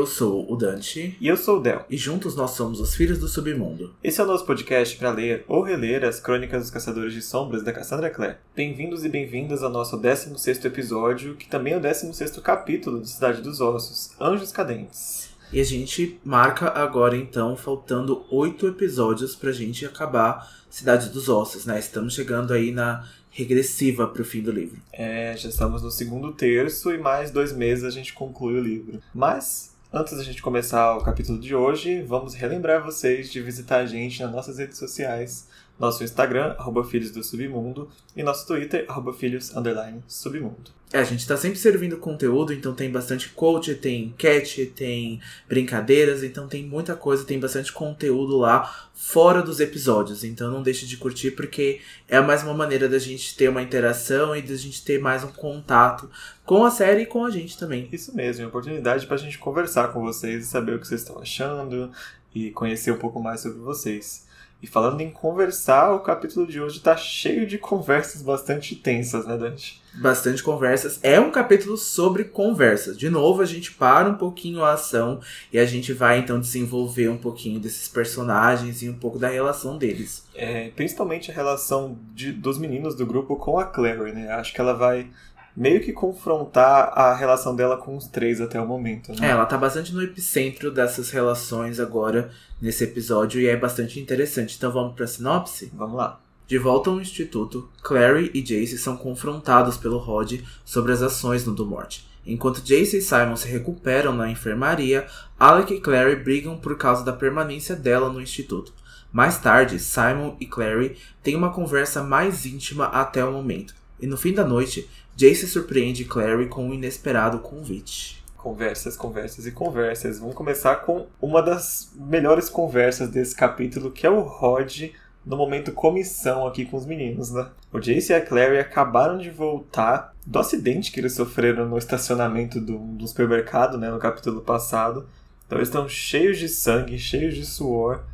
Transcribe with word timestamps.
Eu 0.00 0.06
sou 0.06 0.50
o 0.50 0.56
Dante. 0.56 1.14
E 1.20 1.28
eu 1.28 1.36
sou 1.36 1.58
o 1.58 1.60
Del. 1.60 1.84
E 1.90 1.94
juntos 1.94 2.34
nós 2.34 2.52
somos 2.52 2.80
os 2.80 2.94
Filhos 2.94 3.18
do 3.18 3.28
Submundo. 3.28 3.92
Esse 4.02 4.18
é 4.18 4.24
o 4.24 4.26
nosso 4.26 4.46
podcast 4.46 4.96
para 4.96 5.10
ler 5.10 5.44
ou 5.46 5.60
reler 5.60 6.06
as 6.06 6.18
Crônicas 6.18 6.62
dos 6.62 6.70
Caçadores 6.70 7.12
de 7.12 7.20
Sombras 7.20 7.62
da 7.62 7.70
Cassandra 7.70 8.08
Clare. 8.08 8.36
Bem-vindos 8.56 9.04
e 9.04 9.10
bem-vindas 9.10 9.62
ao 9.62 9.68
nosso 9.68 9.98
16 9.98 10.64
episódio, 10.64 11.36
que 11.36 11.46
também 11.46 11.74
é 11.74 11.76
o 11.76 11.80
16 11.80 12.38
capítulo 12.38 13.02
de 13.02 13.10
Cidade 13.10 13.42
dos 13.42 13.60
Ossos, 13.60 14.12
Anjos 14.18 14.50
Cadentes. 14.50 15.28
E 15.52 15.60
a 15.60 15.64
gente 15.64 16.18
marca 16.24 16.70
agora, 16.70 17.14
então, 17.14 17.54
faltando 17.54 18.24
oito 18.30 18.66
episódios 18.66 19.36
pra 19.36 19.52
gente 19.52 19.84
acabar 19.84 20.50
Cidade 20.70 21.10
dos 21.10 21.28
Ossos, 21.28 21.66
né? 21.66 21.78
Estamos 21.78 22.14
chegando 22.14 22.54
aí 22.54 22.72
na 22.72 23.06
regressiva 23.30 24.06
pro 24.06 24.24
fim 24.24 24.40
do 24.40 24.50
livro. 24.50 24.80
É, 24.92 25.36
já 25.36 25.48
estamos 25.48 25.82
no 25.82 25.90
segundo 25.90 26.32
terço 26.32 26.90
e 26.90 26.98
mais 26.98 27.30
dois 27.30 27.52
meses 27.52 27.84
a 27.84 27.90
gente 27.90 28.12
conclui 28.12 28.58
o 28.58 28.62
livro. 28.62 29.00
Mas, 29.14 29.69
antes 29.92 30.16
da 30.16 30.22
gente 30.22 30.40
começar 30.40 30.96
o 30.96 31.02
capítulo 31.02 31.40
de 31.40 31.54
hoje, 31.54 32.02
vamos 32.02 32.34
relembrar 32.34 32.82
vocês 32.82 33.30
de 33.30 33.40
visitar 33.40 33.78
a 33.78 33.86
gente 33.86 34.22
nas 34.22 34.30
nossas 34.30 34.58
redes 34.58 34.78
sociais. 34.78 35.48
Nosso 35.80 36.04
Instagram, 36.04 36.54
arroba 36.58 36.84
Filhos 36.84 37.10
do 37.10 37.24
Submundo, 37.24 37.88
e 38.14 38.22
nosso 38.22 38.46
Twitter, 38.46 38.84
arroba 38.86 39.14
Filhos, 39.14 39.56
underline, 39.56 40.04
Submundo. 40.06 40.78
É, 40.92 40.98
a 40.98 41.04
gente 41.04 41.26
tá 41.26 41.36
sempre 41.36 41.58
servindo 41.58 41.96
conteúdo, 41.98 42.52
então 42.52 42.74
tem 42.74 42.90
bastante 42.90 43.28
coach, 43.28 43.76
tem 43.76 44.12
cat, 44.18 44.66
tem 44.74 45.20
brincadeiras, 45.48 46.24
então 46.24 46.48
tem 46.48 46.66
muita 46.66 46.96
coisa, 46.96 47.24
tem 47.24 47.38
bastante 47.38 47.72
conteúdo 47.72 48.36
lá 48.36 48.88
fora 48.92 49.40
dos 49.40 49.60
episódios. 49.60 50.24
Então 50.24 50.50
não 50.50 50.64
deixe 50.64 50.86
de 50.86 50.96
curtir, 50.96 51.30
porque 51.30 51.80
é 52.08 52.20
mais 52.20 52.42
uma 52.42 52.52
maneira 52.52 52.88
da 52.88 52.98
gente 52.98 53.36
ter 53.36 53.48
uma 53.48 53.62
interação 53.62 54.34
e 54.34 54.42
da 54.42 54.56
gente 54.56 54.84
ter 54.84 55.00
mais 55.00 55.22
um 55.22 55.28
contato 55.28 56.10
com 56.44 56.64
a 56.64 56.70
série 56.72 57.02
e 57.02 57.06
com 57.06 57.24
a 57.24 57.30
gente 57.30 57.56
também. 57.56 57.88
Isso 57.92 58.14
mesmo, 58.14 58.42
é 58.42 58.44
uma 58.46 58.50
oportunidade 58.50 59.06
pra 59.06 59.16
gente 59.16 59.38
conversar 59.38 59.92
com 59.92 60.00
vocês 60.00 60.44
e 60.44 60.48
saber 60.48 60.74
o 60.74 60.80
que 60.80 60.88
vocês 60.88 61.02
estão 61.02 61.20
achando 61.20 61.92
e 62.34 62.50
conhecer 62.50 62.90
um 62.90 62.98
pouco 62.98 63.22
mais 63.22 63.40
sobre 63.40 63.60
vocês. 63.60 64.28
E 64.62 64.66
falando 64.66 65.00
em 65.00 65.10
conversar, 65.10 65.92
o 65.92 66.00
capítulo 66.00 66.46
de 66.46 66.60
hoje 66.60 66.80
tá 66.80 66.94
cheio 66.94 67.46
de 67.46 67.56
conversas 67.56 68.20
bastante 68.20 68.76
tensas, 68.76 69.26
né, 69.26 69.36
Dante? 69.38 69.80
Bastante 69.94 70.42
conversas. 70.42 71.00
É 71.02 71.18
um 71.18 71.30
capítulo 71.30 71.78
sobre 71.78 72.24
conversas. 72.24 72.96
De 72.96 73.08
novo, 73.08 73.40
a 73.40 73.46
gente 73.46 73.72
para 73.72 74.08
um 74.08 74.14
pouquinho 74.14 74.62
a 74.62 74.74
ação 74.74 75.20
e 75.50 75.58
a 75.58 75.64
gente 75.64 75.94
vai 75.94 76.18
então 76.18 76.38
desenvolver 76.38 77.08
um 77.08 77.16
pouquinho 77.16 77.58
desses 77.58 77.88
personagens 77.88 78.82
e 78.82 78.88
um 78.88 78.98
pouco 78.98 79.18
da 79.18 79.28
relação 79.28 79.78
deles. 79.78 80.24
É, 80.34 80.70
principalmente 80.76 81.30
a 81.30 81.34
relação 81.34 81.96
de, 82.14 82.30
dos 82.30 82.58
meninos 82.58 82.94
do 82.94 83.06
grupo 83.06 83.36
com 83.36 83.58
a 83.58 83.64
Clary, 83.64 84.12
né? 84.12 84.30
Acho 84.30 84.52
que 84.52 84.60
ela 84.60 84.74
vai 84.74 85.08
meio 85.56 85.80
que 85.80 85.92
confrontar 85.92 86.92
a 86.94 87.14
relação 87.14 87.54
dela 87.54 87.76
com 87.76 87.96
os 87.96 88.06
três 88.06 88.40
até 88.40 88.60
o 88.60 88.66
momento. 88.66 89.12
Né? 89.12 89.28
É, 89.28 89.30
ela 89.30 89.46
tá 89.46 89.58
bastante 89.58 89.92
no 89.92 90.02
epicentro 90.02 90.70
dessas 90.70 91.10
relações 91.10 91.80
agora 91.80 92.30
nesse 92.60 92.84
episódio 92.84 93.40
e 93.40 93.46
é 93.46 93.56
bastante 93.56 94.00
interessante. 94.00 94.56
Então 94.56 94.72
vamos 94.72 94.94
pra 94.94 95.06
sinopse? 95.06 95.70
Vamos 95.74 95.96
lá. 95.96 96.20
De 96.46 96.58
volta 96.58 96.90
ao 96.90 97.00
instituto, 97.00 97.68
Clary 97.82 98.30
e 98.34 98.42
Jace 98.42 98.76
são 98.76 98.96
confrontados 98.96 99.76
pelo 99.76 99.98
Rod 99.98 100.40
sobre 100.64 100.92
as 100.92 101.00
ações 101.00 101.46
no 101.46 101.54
do 101.54 101.64
Morte. 101.64 102.08
Enquanto 102.26 102.60
Jace 102.60 102.98
e 102.98 103.02
Simon 103.02 103.36
se 103.36 103.48
recuperam 103.48 104.12
na 104.12 104.30
enfermaria, 104.30 105.06
Alec 105.38 105.72
e 105.72 105.80
Clary 105.80 106.16
brigam 106.16 106.58
por 106.58 106.76
causa 106.76 107.04
da 107.04 107.12
permanência 107.12 107.76
dela 107.76 108.12
no 108.12 108.20
instituto. 108.20 108.72
Mais 109.12 109.38
tarde, 109.38 109.78
Simon 109.78 110.36
e 110.40 110.46
Clary 110.46 110.96
têm 111.22 111.34
uma 111.34 111.52
conversa 111.52 112.02
mais 112.02 112.44
íntima 112.44 112.86
até 112.86 113.24
o 113.24 113.32
momento. 113.32 113.74
E 114.00 114.06
no 114.06 114.16
fim 114.16 114.32
da 114.32 114.44
noite, 114.44 114.88
Jace 115.20 115.46
surpreende 115.46 116.06
Clary 116.06 116.46
com 116.46 116.66
um 116.66 116.72
inesperado 116.72 117.40
convite. 117.40 118.24
Conversas, 118.38 118.96
conversas 118.96 119.44
e 119.44 119.52
conversas. 119.52 120.18
Vamos 120.18 120.34
começar 120.34 120.76
com 120.76 121.08
uma 121.20 121.42
das 121.42 121.92
melhores 121.94 122.48
conversas 122.48 123.10
desse 123.10 123.36
capítulo, 123.36 123.90
que 123.90 124.06
é 124.06 124.10
o 124.10 124.20
Rod 124.20 124.84
no 125.26 125.36
momento 125.36 125.72
comissão 125.72 126.46
aqui 126.46 126.64
com 126.64 126.78
os 126.78 126.86
meninos, 126.86 127.30
né? 127.30 127.50
O 127.70 127.78
Jace 127.78 128.12
e 128.12 128.14
a 128.14 128.24
Clary 128.24 128.58
acabaram 128.60 129.18
de 129.18 129.28
voltar 129.28 130.14
do 130.24 130.38
acidente 130.38 130.90
que 130.90 130.98
eles 130.98 131.12
sofreram 131.12 131.68
no 131.68 131.76
estacionamento 131.76 132.58
do, 132.58 132.78
do 132.78 133.06
supermercado, 133.06 133.76
né, 133.76 133.90
no 133.90 133.98
capítulo 133.98 134.40
passado. 134.40 135.06
Então 135.46 135.58
eles 135.58 135.68
estão 135.68 135.86
cheios 135.86 136.38
de 136.38 136.48
sangue, 136.48 136.98
cheios 136.98 137.34
de 137.34 137.44
suor. 137.44 138.04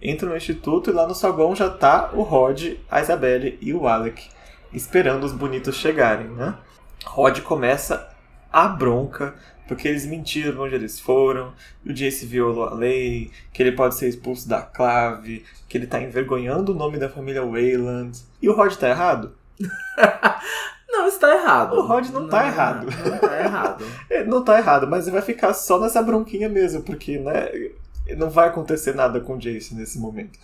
Entram 0.00 0.28
no 0.28 0.36
instituto 0.36 0.90
e 0.90 0.92
lá 0.92 1.08
no 1.08 1.14
saguão 1.16 1.56
já 1.56 1.68
tá 1.68 2.12
o 2.14 2.22
Rod, 2.22 2.76
a 2.88 3.00
Isabelle 3.00 3.58
e 3.60 3.74
o 3.74 3.88
Alec 3.88 4.30
esperando 4.72 5.24
os 5.24 5.32
bonitos 5.32 5.76
chegarem, 5.76 6.28
né? 6.28 6.54
Rod 7.04 7.40
começa 7.40 8.08
a 8.52 8.68
bronca 8.68 9.34
porque 9.66 9.88
eles 9.88 10.04
mentiram 10.04 10.62
onde 10.62 10.74
eles 10.74 11.00
foram, 11.00 11.54
o 11.86 11.92
Jace 11.92 12.26
violou 12.26 12.64
a 12.64 12.74
lei, 12.74 13.30
que 13.52 13.62
ele 13.62 13.72
pode 13.72 13.94
ser 13.94 14.08
expulso 14.08 14.48
da 14.48 14.60
clave, 14.60 15.44
que 15.68 15.78
ele 15.78 15.86
tá 15.86 16.00
envergonhando 16.00 16.72
o 16.72 16.74
nome 16.74 16.98
da 16.98 17.08
família 17.08 17.42
Wayland. 17.42 18.18
E 18.40 18.48
o 18.48 18.54
Rod 18.54 18.74
tá 18.74 18.88
errado? 18.88 19.32
não, 20.90 21.06
está 21.06 21.34
errado. 21.34 21.74
O 21.74 21.86
Rod 21.86 22.06
não, 22.08 22.22
não 22.22 22.28
tá 22.28 22.46
errado. 22.46 22.86
Não 22.86 23.18
tá 23.18 23.40
errado. 23.40 23.84
não 24.26 24.44
tá 24.44 24.58
errado, 24.58 24.86
mas 24.88 25.06
ele 25.06 25.14
vai 25.14 25.22
ficar 25.22 25.54
só 25.54 25.80
nessa 25.80 26.02
bronquinha 26.02 26.48
mesmo, 26.48 26.82
porque, 26.82 27.18
né, 27.18 27.48
não 28.16 28.28
vai 28.28 28.48
acontecer 28.48 28.94
nada 28.94 29.20
com 29.20 29.36
o 29.36 29.38
Jace 29.38 29.74
nesse 29.74 29.98
momento. 29.98 30.38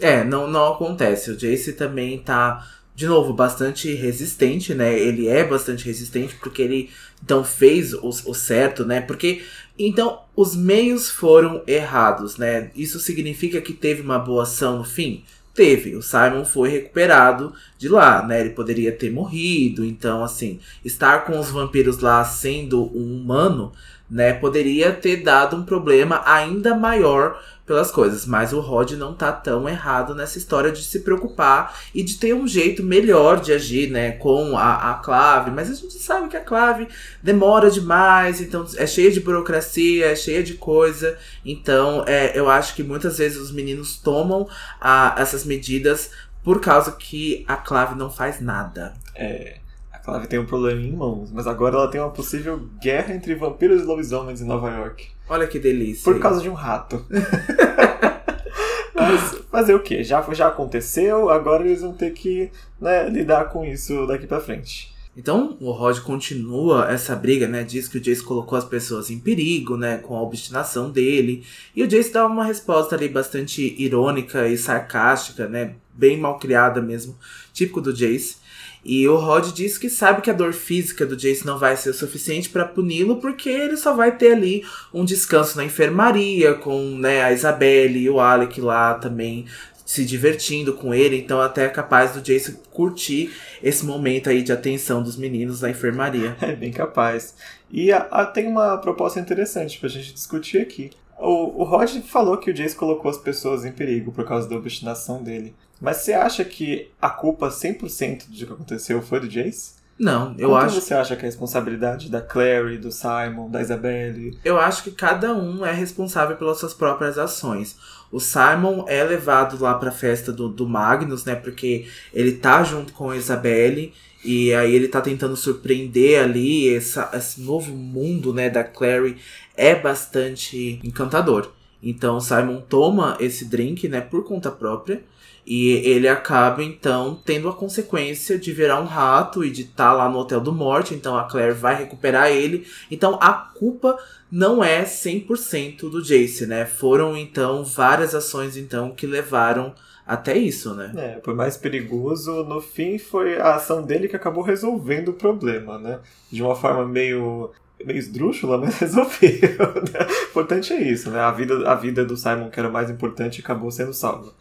É, 0.00 0.24
não, 0.24 0.48
não 0.48 0.72
acontece. 0.72 1.30
O 1.30 1.36
Jace 1.36 1.74
também 1.74 2.18
tá 2.18 2.66
de 2.94 3.06
novo, 3.06 3.32
bastante 3.32 3.92
resistente, 3.92 4.72
né? 4.72 4.96
Ele 4.96 5.26
é 5.26 5.42
bastante 5.44 5.84
resistente 5.84 6.36
porque 6.36 6.62
ele 6.62 6.90
então 7.22 7.42
fez 7.42 7.92
o, 7.92 8.08
o, 8.08 8.34
certo, 8.34 8.84
né? 8.84 9.00
Porque 9.00 9.42
então 9.78 10.20
os 10.36 10.54
meios 10.54 11.10
foram 11.10 11.62
errados, 11.66 12.36
né? 12.36 12.70
Isso 12.76 13.00
significa 13.00 13.60
que 13.60 13.72
teve 13.72 14.00
uma 14.02 14.18
boa 14.18 14.44
ação 14.44 14.78
no 14.78 14.84
fim? 14.84 15.24
Teve. 15.52 15.96
O 15.96 16.02
Simon 16.02 16.44
foi 16.44 16.68
recuperado 16.68 17.52
de 17.78 17.88
lá, 17.88 18.24
né? 18.26 18.40
Ele 18.40 18.50
poderia 18.50 18.92
ter 18.92 19.10
morrido. 19.10 19.84
Então, 19.84 20.22
assim, 20.22 20.60
estar 20.84 21.24
com 21.24 21.38
os 21.38 21.48
vampiros 21.50 21.98
lá 22.00 22.24
sendo 22.24 22.82
um 22.96 23.20
humano, 23.20 23.72
né? 24.10 24.32
Poderia 24.32 24.92
ter 24.92 25.18
dado 25.18 25.56
um 25.56 25.64
problema 25.64 26.22
ainda 26.24 26.74
maior 26.74 27.40
pelas 27.66 27.90
coisas. 27.90 28.26
Mas 28.26 28.52
o 28.52 28.60
Rod 28.60 28.92
não 28.92 29.14
tá 29.14 29.32
tão 29.32 29.68
errado 29.68 30.14
nessa 30.14 30.38
história 30.38 30.70
de 30.70 30.82
se 30.82 31.00
preocupar 31.00 31.78
e 31.94 32.02
de 32.02 32.16
ter 32.16 32.34
um 32.34 32.46
jeito 32.46 32.82
melhor 32.82 33.40
de 33.40 33.52
agir, 33.52 33.90
né, 33.90 34.12
com 34.12 34.56
a, 34.56 34.92
a 34.92 34.94
clave. 34.94 35.50
Mas 35.50 35.70
a 35.70 35.74
gente 35.74 35.98
sabe 35.98 36.28
que 36.28 36.36
a 36.36 36.44
clave 36.44 36.88
demora 37.22 37.70
demais, 37.70 38.40
então 38.40 38.66
é 38.76 38.86
cheia 38.86 39.10
de 39.10 39.20
burocracia, 39.20 40.06
é 40.06 40.16
cheia 40.16 40.42
de 40.42 40.54
coisa. 40.54 41.16
Então 41.44 42.04
é, 42.06 42.38
eu 42.38 42.48
acho 42.48 42.74
que 42.74 42.82
muitas 42.82 43.18
vezes 43.18 43.38
os 43.38 43.52
meninos 43.52 43.96
tomam 43.96 44.48
a, 44.80 45.14
essas 45.18 45.44
medidas 45.44 46.10
por 46.42 46.60
causa 46.60 46.92
que 46.92 47.44
a 47.48 47.56
clave 47.56 47.94
não 47.94 48.10
faz 48.10 48.40
nada. 48.40 48.92
É. 49.14 49.63
A 50.04 50.12
Clave 50.12 50.26
tem 50.26 50.38
um 50.38 50.44
problema 50.44 50.82
em 50.82 50.92
mãos, 50.92 51.32
mas 51.32 51.46
agora 51.46 51.76
ela 51.76 51.90
tem 51.90 51.98
uma 51.98 52.10
possível 52.10 52.68
guerra 52.78 53.14
entre 53.14 53.34
vampiros 53.34 53.80
e 53.80 53.84
lobisomens 53.86 54.42
em 54.42 54.44
Nova 54.44 54.68
York. 54.70 55.08
Olha 55.26 55.46
que 55.46 55.58
delícia. 55.58 56.04
Por 56.04 56.20
causa 56.20 56.42
de 56.42 56.50
um 56.50 56.52
rato. 56.52 57.02
Mas 58.94 59.38
fazer 59.50 59.74
o 59.74 59.80
quê? 59.80 60.04
Já, 60.04 60.22
já 60.34 60.48
aconteceu, 60.48 61.30
agora 61.30 61.64
eles 61.64 61.80
vão 61.80 61.94
ter 61.94 62.10
que 62.10 62.50
né, 62.78 63.08
lidar 63.08 63.46
com 63.46 63.64
isso 63.64 64.06
daqui 64.06 64.26
para 64.26 64.42
frente. 64.42 64.94
Então 65.16 65.56
o 65.58 65.70
Rod 65.70 65.98
continua 66.00 66.90
essa 66.90 67.16
briga, 67.16 67.48
né? 67.48 67.64
Diz 67.64 67.88
que 67.88 67.96
o 67.96 68.00
Jace 68.00 68.22
colocou 68.22 68.58
as 68.58 68.64
pessoas 68.64 69.08
em 69.10 69.18
perigo, 69.18 69.76
né? 69.76 69.96
Com 69.96 70.16
a 70.16 70.22
obstinação 70.22 70.90
dele. 70.90 71.46
E 71.74 71.82
o 71.82 71.88
Jace 71.88 72.12
dá 72.12 72.26
uma 72.26 72.44
resposta 72.44 72.94
ali 72.94 73.08
bastante 73.08 73.74
irônica 73.82 74.46
e 74.48 74.58
sarcástica, 74.58 75.48
né? 75.48 75.76
Bem 75.94 76.18
mal 76.18 76.38
criada 76.38 76.82
mesmo, 76.82 77.16
típico 77.52 77.80
do 77.80 77.92
Jace. 77.92 78.43
E 78.84 79.08
o 79.08 79.16
Rod 79.16 79.52
diz 79.52 79.78
que 79.78 79.88
sabe 79.88 80.20
que 80.20 80.30
a 80.30 80.34
dor 80.34 80.52
física 80.52 81.06
do 81.06 81.16
Jace 81.16 81.46
não 81.46 81.58
vai 81.58 81.76
ser 81.76 81.90
o 81.90 81.94
suficiente 81.94 82.50
para 82.50 82.66
puni-lo, 82.66 83.16
porque 83.16 83.48
ele 83.48 83.76
só 83.76 83.94
vai 83.94 84.16
ter 84.16 84.32
ali 84.32 84.62
um 84.92 85.04
descanso 85.04 85.56
na 85.56 85.64
enfermaria, 85.64 86.54
com 86.54 86.80
né, 86.98 87.22
a 87.22 87.32
Isabelle 87.32 87.98
e 87.98 88.10
o 88.10 88.20
Alec 88.20 88.60
lá 88.60 88.94
também 88.94 89.46
se 89.84 90.04
divertindo 90.04 90.72
com 90.74 90.94
ele, 90.94 91.16
então 91.18 91.40
até 91.40 91.66
é 91.66 91.68
capaz 91.68 92.12
do 92.12 92.20
Jace 92.20 92.58
curtir 92.72 93.32
esse 93.62 93.84
momento 93.84 94.30
aí 94.30 94.42
de 94.42 94.50
atenção 94.50 95.02
dos 95.02 95.16
meninos 95.16 95.60
na 95.60 95.70
enfermaria. 95.70 96.36
É 96.44 96.54
bem 96.54 96.72
capaz. 96.72 97.34
E 97.70 97.90
a, 97.90 97.98
a, 98.10 98.26
tem 98.26 98.46
uma 98.46 98.76
proposta 98.78 99.18
interessante 99.18 99.78
pra 99.78 99.88
gente 99.88 100.12
discutir 100.12 100.58
aqui. 100.58 100.90
O, 101.18 101.62
o 101.62 101.64
Rod 101.64 101.90
falou 102.02 102.36
que 102.38 102.50
o 102.50 102.54
Jace 102.54 102.76
colocou 102.76 103.10
as 103.10 103.18
pessoas 103.18 103.64
em 103.64 103.72
perigo 103.72 104.12
por 104.12 104.24
causa 104.24 104.48
da 104.48 104.56
obstinação 104.56 105.22
dele. 105.22 105.54
Mas 105.80 105.98
você 105.98 106.12
acha 106.12 106.44
que 106.44 106.90
a 107.00 107.10
culpa 107.10 107.48
100% 107.48 108.28
do 108.28 108.36
que 108.46 108.52
aconteceu 108.52 109.02
foi 109.02 109.20
do 109.20 109.28
Jace? 109.28 109.74
Não, 109.98 110.34
eu 110.36 110.48
Quanto 110.48 110.64
acho. 110.66 110.80
você 110.80 110.92
acha 110.94 111.14
que 111.14 111.22
é 111.22 111.24
a 111.24 111.30
responsabilidade 111.30 112.10
da 112.10 112.20
Clary, 112.20 112.78
do 112.78 112.90
Simon, 112.90 113.48
da 113.48 113.60
Isabelle? 113.60 114.36
Eu 114.44 114.58
acho 114.58 114.82
que 114.82 114.90
cada 114.90 115.32
um 115.32 115.64
é 115.64 115.72
responsável 115.72 116.36
pelas 116.36 116.58
suas 116.58 116.74
próprias 116.74 117.16
ações. 117.16 117.76
O 118.10 118.18
Simon 118.18 118.84
é 118.88 119.04
levado 119.04 119.60
lá 119.62 119.74
pra 119.74 119.92
festa 119.92 120.32
do, 120.32 120.48
do 120.48 120.68
Magnus, 120.68 121.24
né? 121.24 121.36
Porque 121.36 121.86
ele 122.12 122.32
tá 122.32 122.64
junto 122.64 122.92
com 122.92 123.10
a 123.10 123.16
Isabelle. 123.16 123.92
E 124.24 124.54
aí 124.54 124.74
ele 124.74 124.88
tá 124.88 125.00
tentando 125.02 125.36
surpreender 125.36 126.22
ali 126.22 126.74
essa, 126.74 127.10
esse 127.12 127.42
novo 127.42 127.72
mundo, 127.74 128.32
né, 128.32 128.48
da 128.48 128.64
Clary. 128.64 129.18
é 129.54 129.74
bastante 129.74 130.80
encantador. 130.82 131.52
Então 131.82 132.18
Simon 132.18 132.62
toma 132.62 133.18
esse 133.20 133.44
drink, 133.44 133.86
né, 133.86 134.00
por 134.00 134.24
conta 134.24 134.50
própria. 134.50 135.02
E 135.46 135.72
ele 135.86 136.08
acaba, 136.08 136.62
então, 136.62 137.20
tendo 137.24 137.48
a 137.48 137.52
consequência 137.52 138.38
de 138.38 138.50
virar 138.52 138.80
um 138.80 138.86
rato 138.86 139.44
e 139.44 139.50
de 139.50 139.62
estar 139.62 139.90
tá 139.90 139.92
lá 139.92 140.08
no 140.08 140.18
Hotel 140.18 140.40
do 140.40 140.52
Morte. 140.52 140.94
Então 140.94 141.16
a 141.16 141.24
Claire 141.24 141.54
vai 141.54 141.74
recuperar 141.74 142.30
ele. 142.30 142.66
Então 142.90 143.18
a 143.20 143.32
culpa 143.32 143.98
não 144.30 144.64
é 144.64 144.84
100% 144.84 145.90
do 145.90 146.02
Jace, 146.02 146.46
né? 146.46 146.64
Foram, 146.64 147.16
então, 147.16 147.64
várias 147.64 148.14
ações, 148.14 148.56
então, 148.56 148.90
que 148.90 149.06
levaram 149.06 149.74
até 150.06 150.36
isso, 150.36 150.74
né? 150.74 150.92
É, 150.96 151.08
por 151.20 151.34
mais 151.34 151.56
perigoso, 151.56 152.42
no 152.44 152.60
fim 152.60 152.98
foi 152.98 153.38
a 153.38 153.54
ação 153.54 153.82
dele 153.82 154.08
que 154.08 154.16
acabou 154.16 154.42
resolvendo 154.42 155.08
o 155.08 155.14
problema, 155.14 155.78
né? 155.78 156.00
De 156.30 156.42
uma 156.42 156.54
forma 156.54 156.86
meio 156.86 157.50
meio 157.84 157.98
esdrúxula, 157.98 158.56
mas 158.58 158.78
resolveu. 158.78 159.30
Né? 159.30 160.06
O 160.08 160.30
importante 160.30 160.72
é 160.72 160.82
isso, 160.82 161.10
né? 161.10 161.20
A 161.20 161.30
vida, 161.30 161.70
a 161.70 161.74
vida 161.74 162.04
do 162.04 162.16
Simon, 162.16 162.50
que 162.50 162.58
era 162.58 162.70
mais 162.70 162.90
importante, 162.90 163.40
acabou 163.40 163.70
sendo 163.70 163.92
salva. 163.92 164.32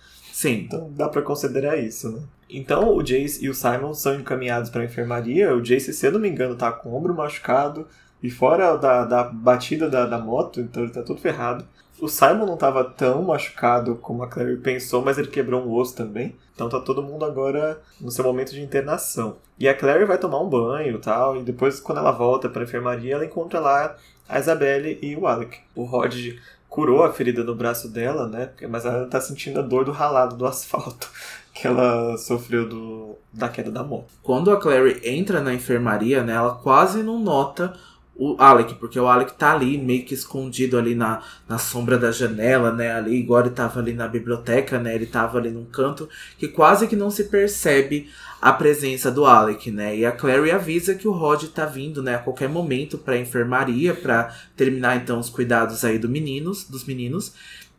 Sim. 0.44 0.66
Então 0.68 0.92
dá 0.92 1.07
para 1.07 1.22
considerar 1.22 1.78
isso, 1.78 2.12
né? 2.12 2.22
Então 2.50 2.94
o 2.94 3.01
Jace 3.01 3.44
e 3.44 3.50
o 3.50 3.54
Simon 3.54 3.94
são 3.94 4.16
encaminhados 4.16 4.69
para 4.69 4.81
a 4.81 4.86
enfermaria. 4.86 5.56
O 5.56 5.62
Jace, 5.62 5.94
se 5.94 6.06
eu 6.06 6.12
não 6.12 6.19
me 6.19 6.28
engano, 6.28 6.57
tá 6.57 6.69
com 6.69 6.90
o 6.90 6.95
ombro 6.95 7.16
machucado 7.16 7.88
e 8.22 8.30
fora 8.30 8.75
da, 8.75 9.06
da 9.06 9.24
batida 9.24 9.90
da, 9.90 10.06
da 10.06 10.18
moto, 10.18 10.60
então 10.60 10.84
ele 10.84 10.92
tá 10.92 11.01
todo 11.01 11.22
ferrado. 11.22 11.66
O 11.98 12.10
Simon 12.10 12.45
não 12.45 12.56
estava 12.56 12.84
tão 12.84 13.24
machucado 13.24 13.95
como 13.95 14.22
a 14.22 14.28
Clary 14.28 14.57
pensou, 14.57 15.01
mas 15.01 15.18
ele 15.18 15.30
quebrou 15.30 15.66
um 15.66 15.72
osso 15.72 15.95
também. 15.95 16.36
Então 16.54 16.68
tá 16.68 16.81
todo 16.81 17.01
mundo 17.01 17.24
agora 17.24 17.81
no 18.01 18.12
seu 18.12 18.25
momento 18.25 18.51
de 18.51 18.62
internação. 18.62 19.38
E 19.57 19.69
a 19.69 19.74
Clary 19.74 20.04
vai 20.04 20.18
tomar 20.18 20.42
um 20.42 20.50
banho 20.50 20.98
e 20.98 21.00
tal, 21.00 21.38
e 21.38 21.44
depois 21.44 21.80
quando 21.80 22.00
ela 22.00 22.12
volta 22.12 22.50
para 22.50 22.62
a 22.62 22.66
enfermaria, 22.66 23.13
ela 23.13 23.25
encontra 23.25 23.62
lá 23.62 23.96
a 24.28 24.39
Isabelle 24.39 25.00
e 25.01 25.16
o 25.16 25.25
Alec. 25.25 25.57
O 25.74 25.86
Rod 25.86 26.36
curou 26.74 27.04
a 27.04 27.14
ferida 27.14 27.44
no 27.44 27.54
braço 27.54 27.88
dela, 27.88 28.28
né? 28.28 28.50
Mas 28.68 28.84
ela 28.84 29.06
tá 29.06 29.22
sentindo 29.22 29.60
a 29.60 29.62
dor 29.62 29.86
do 29.86 29.92
ralado 29.92 30.36
do 30.36 30.44
asfalto 30.48 31.08
que 31.54 31.68
ela 31.68 32.18
sofreu 32.18 32.68
do, 32.68 33.16
da 33.31 33.48
queda 33.48 33.70
da 33.70 33.84
moto. 33.84 34.08
Quando 34.24 34.50
a 34.50 34.60
Clary 34.60 35.00
entra 35.04 35.40
na 35.40 35.54
enfermaria, 35.54 36.24
né, 36.24 36.34
ela 36.34 36.56
quase 36.56 37.04
não 37.04 37.20
nota 37.20 37.75
o 38.15 38.36
Alec, 38.38 38.75
porque 38.75 39.00
o 39.00 39.07
Alec 39.07 39.33
tá 39.33 39.54
ali 39.54 39.77
meio 39.77 40.06
que 40.06 40.13
escondido 40.13 40.77
ali 40.77 40.94
na, 40.94 41.24
na 41.50 41.57
sombra 41.57 41.98
da 41.98 42.12
janela, 42.12 42.71
né? 42.71 42.92
Ali, 42.92 43.15
igual 43.15 43.42
ele 43.42 43.50
tava 43.50 43.80
ali 43.80 43.94
na 43.94 44.07
biblioteca, 44.07 44.80
né? 44.80 44.94
Ele 44.94 45.07
tava 45.07 45.39
ali 45.39 45.50
num 45.50 45.65
canto 45.65 46.07
que 46.38 46.48
quase 46.48 46.88
que 46.88 46.95
não 46.95 47.10
se 47.10 47.25
percebe 47.25 48.10
a 48.39 48.51
presença 48.51 49.10
do 49.10 49.25
Alec, 49.25 49.71
né? 49.71 49.98
E 49.98 50.06
a 50.06 50.12
Clary 50.12 50.51
avisa 50.51 50.94
que 50.94 51.07
o 51.07 51.12
Rod 51.12 51.45
tá 51.45 51.65
vindo, 51.65 52.04
né, 52.04 52.15
a 52.15 52.19
qualquer 52.19 52.50
momento 52.50 52.98
pra 52.98 53.18
enfermaria 53.18 53.95
para 53.95 54.36
terminar 54.56 54.98
então 54.98 55.18
os 55.18 55.30
cuidados 55.30 55.86
aí 55.86 55.98
do 55.98 56.10
meninos, 56.10 56.65
dos 56.65 56.83
meninos. 56.83 57.33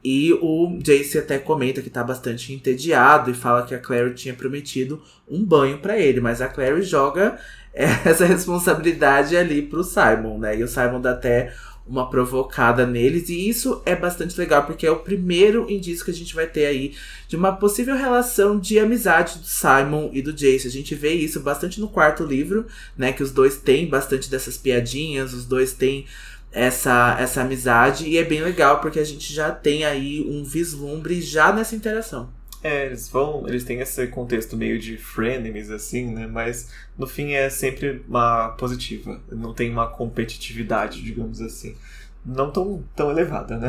E 0.04 0.34
o 0.34 0.78
Jace 0.82 1.16
até 1.16 1.38
comenta 1.38 1.80
que 1.80 1.88
tá 1.88 2.04
bastante 2.04 2.52
entediado 2.52 3.30
e 3.30 3.34
fala 3.34 3.64
que 3.64 3.74
a 3.74 3.78
Clary 3.78 4.12
tinha 4.12 4.34
prometido 4.34 5.02
um 5.26 5.42
banho 5.42 5.78
para 5.78 5.98
ele, 5.98 6.20
mas 6.20 6.42
a 6.42 6.48
Clary 6.48 6.82
joga 6.82 7.38
essa 7.72 8.26
responsabilidade 8.26 9.34
ali 9.34 9.62
pro 9.62 9.82
Simon, 9.82 10.38
né? 10.38 10.58
E 10.58 10.62
o 10.62 10.68
Simon 10.68 11.00
dá 11.00 11.12
até 11.12 11.54
uma 11.86 12.08
provocada 12.08 12.86
neles, 12.86 13.28
e 13.28 13.48
isso 13.48 13.82
é 13.84 13.94
bastante 13.94 14.38
legal, 14.38 14.64
porque 14.64 14.86
é 14.86 14.90
o 14.90 15.00
primeiro 15.00 15.70
indício 15.70 16.04
que 16.04 16.10
a 16.10 16.14
gente 16.14 16.34
vai 16.34 16.46
ter 16.46 16.64
aí 16.64 16.94
de 17.28 17.36
uma 17.36 17.52
possível 17.52 17.94
relação 17.94 18.58
de 18.58 18.78
amizade 18.78 19.38
do 19.38 19.46
Simon 19.46 20.10
e 20.12 20.22
do 20.22 20.32
Jace. 20.32 20.66
A 20.66 20.70
gente 20.70 20.94
vê 20.94 21.12
isso 21.12 21.40
bastante 21.40 21.80
no 21.80 21.88
quarto 21.88 22.24
livro, 22.24 22.66
né? 22.96 23.12
Que 23.12 23.22
os 23.22 23.30
dois 23.30 23.56
têm 23.56 23.86
bastante 23.86 24.30
dessas 24.30 24.56
piadinhas, 24.56 25.34
os 25.34 25.44
dois 25.44 25.74
têm 25.74 26.06
essa, 26.54 27.16
essa 27.18 27.42
amizade, 27.42 28.08
e 28.08 28.16
é 28.16 28.22
bem 28.22 28.40
legal 28.40 28.80
porque 28.80 29.00
a 29.00 29.04
gente 29.04 29.32
já 29.32 29.50
tem 29.50 29.84
aí 29.84 30.24
um 30.26 30.44
vislumbre 30.44 31.20
já 31.20 31.52
nessa 31.52 31.74
interação. 31.74 32.30
É, 32.62 32.86
eles 32.86 33.10
vão. 33.10 33.46
Eles 33.46 33.64
têm 33.64 33.80
esse 33.80 34.06
contexto 34.06 34.56
meio 34.56 34.78
de 34.78 34.96
frenemies, 34.96 35.70
assim, 35.70 36.14
né? 36.14 36.26
Mas 36.26 36.70
no 36.96 37.06
fim 37.06 37.32
é 37.32 37.50
sempre 37.50 38.02
uma 38.08 38.50
positiva. 38.50 39.20
Não 39.30 39.52
tem 39.52 39.70
uma 39.70 39.86
competitividade, 39.86 41.02
digamos 41.02 41.42
assim. 41.42 41.76
Não 42.24 42.50
tão, 42.50 42.82
tão 42.96 43.10
elevada, 43.10 43.58
né? 43.58 43.68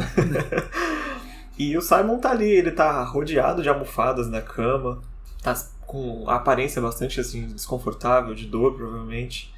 e 1.59 1.75
o 1.77 1.81
Simon 1.81 2.19
tá 2.19 2.31
ali, 2.31 2.49
ele 2.49 2.71
tá 2.71 3.03
rodeado 3.03 3.61
de 3.61 3.67
almofadas 3.67 4.29
na 4.29 4.41
cama, 4.41 5.01
tá 5.43 5.53
com 5.85 6.29
aparência 6.29 6.81
bastante 6.81 7.19
assim, 7.19 7.47
desconfortável, 7.47 8.33
de 8.33 8.45
dor, 8.45 8.75
provavelmente. 8.75 9.53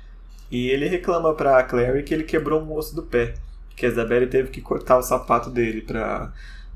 E 0.49 0.69
ele 0.69 0.88
reclama 0.88 1.33
pra 1.33 1.63
Clary 1.63 2.03
que 2.03 2.13
ele 2.13 2.23
quebrou 2.23 2.61
um 2.61 2.73
osso 2.73 2.95
do 2.95 3.03
pé. 3.03 3.33
Que 3.75 3.85
a 3.85 3.89
Isabelle 3.89 4.27
teve 4.27 4.49
que 4.49 4.61
cortar 4.61 4.97
o 4.97 5.03
sapato 5.03 5.49
dele 5.49 5.81
pra, 5.81 6.31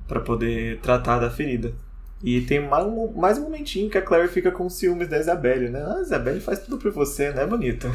pra 0.08 0.20
poder 0.20 0.80
tratar 0.80 1.20
da 1.20 1.30
ferida. 1.30 1.74
E 2.24 2.42
tem 2.42 2.60
mais 2.60 2.86
um, 2.86 3.12
mais 3.14 3.38
um 3.40 3.44
momentinho 3.44 3.90
que 3.90 3.98
a 3.98 4.02
Claire 4.02 4.28
fica 4.28 4.52
com 4.52 4.70
ciúmes 4.70 5.08
da 5.08 5.18
Isabelle, 5.18 5.70
né? 5.70 5.82
Ah, 5.84 5.96
a 5.98 6.02
Isabelle 6.02 6.40
faz 6.40 6.60
tudo 6.60 6.78
por 6.78 6.92
você, 6.92 7.32
né, 7.32 7.46
bonito? 7.48 7.88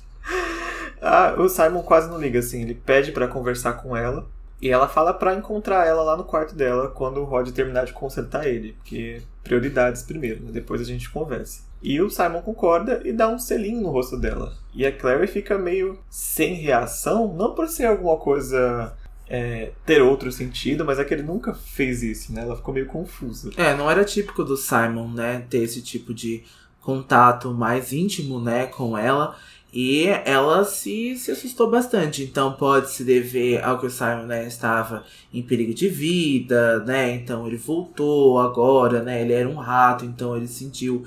ah, 1.02 1.34
o 1.36 1.48
Simon 1.48 1.82
quase 1.82 2.08
não 2.08 2.18
liga, 2.18 2.38
assim. 2.38 2.62
Ele 2.62 2.74
pede 2.74 3.12
para 3.12 3.28
conversar 3.28 3.74
com 3.74 3.94
ela. 3.94 4.26
E 4.60 4.70
ela 4.70 4.88
fala 4.88 5.12
para 5.12 5.34
encontrar 5.34 5.86
ela 5.86 6.02
lá 6.02 6.16
no 6.16 6.24
quarto 6.24 6.54
dela 6.54 6.88
quando 6.88 7.20
o 7.20 7.24
Rod 7.24 7.50
terminar 7.50 7.84
de 7.84 7.92
consertar 7.92 8.46
ele. 8.46 8.72
Porque 8.72 9.20
prioridades 9.44 10.02
primeiro, 10.02 10.42
né? 10.42 10.50
depois 10.50 10.80
a 10.80 10.84
gente 10.84 11.10
conversa. 11.10 11.65
E 11.82 12.00
o 12.00 12.10
Simon 12.10 12.42
concorda 12.42 13.02
e 13.04 13.12
dá 13.12 13.28
um 13.28 13.38
selinho 13.38 13.82
no 13.82 13.90
rosto 13.90 14.16
dela. 14.16 14.54
E 14.74 14.84
a 14.84 14.92
Claire 14.92 15.26
fica 15.26 15.58
meio 15.58 15.98
sem 16.10 16.54
reação, 16.54 17.32
não 17.34 17.54
por 17.54 17.68
ser 17.68 17.86
alguma 17.86 18.16
coisa 18.16 18.94
é, 19.28 19.72
ter 19.84 20.02
outro 20.02 20.30
sentido, 20.30 20.84
mas 20.84 20.98
é 20.98 21.04
que 21.04 21.12
ele 21.12 21.22
nunca 21.22 21.54
fez 21.54 22.02
isso, 22.02 22.32
né? 22.32 22.42
Ela 22.42 22.56
ficou 22.56 22.72
meio 22.72 22.86
confusa. 22.86 23.50
É, 23.56 23.74
não 23.74 23.90
era 23.90 24.04
típico 24.04 24.44
do 24.44 24.56
Simon, 24.56 25.08
né? 25.08 25.44
Ter 25.48 25.58
esse 25.58 25.82
tipo 25.82 26.14
de 26.14 26.44
contato 26.80 27.52
mais 27.52 27.92
íntimo, 27.92 28.40
né, 28.40 28.66
com 28.66 28.96
ela. 28.96 29.36
E 29.72 30.06
ela 30.24 30.64
se, 30.64 31.16
se 31.16 31.32
assustou 31.32 31.68
bastante. 31.68 32.22
Então 32.22 32.52
pode 32.52 32.90
se 32.90 33.02
dever 33.02 33.62
ao 33.62 33.78
que 33.78 33.86
o 33.86 33.90
Simon 33.90 34.22
né, 34.22 34.46
estava 34.46 35.04
em 35.34 35.42
perigo 35.42 35.74
de 35.74 35.88
vida, 35.88 36.78
né? 36.84 37.12
Então 37.12 37.46
ele 37.46 37.56
voltou 37.56 38.38
agora, 38.38 39.02
né? 39.02 39.20
Ele 39.20 39.32
era 39.32 39.48
um 39.48 39.56
rato, 39.56 40.04
então 40.04 40.36
ele 40.36 40.46
sentiu 40.46 41.04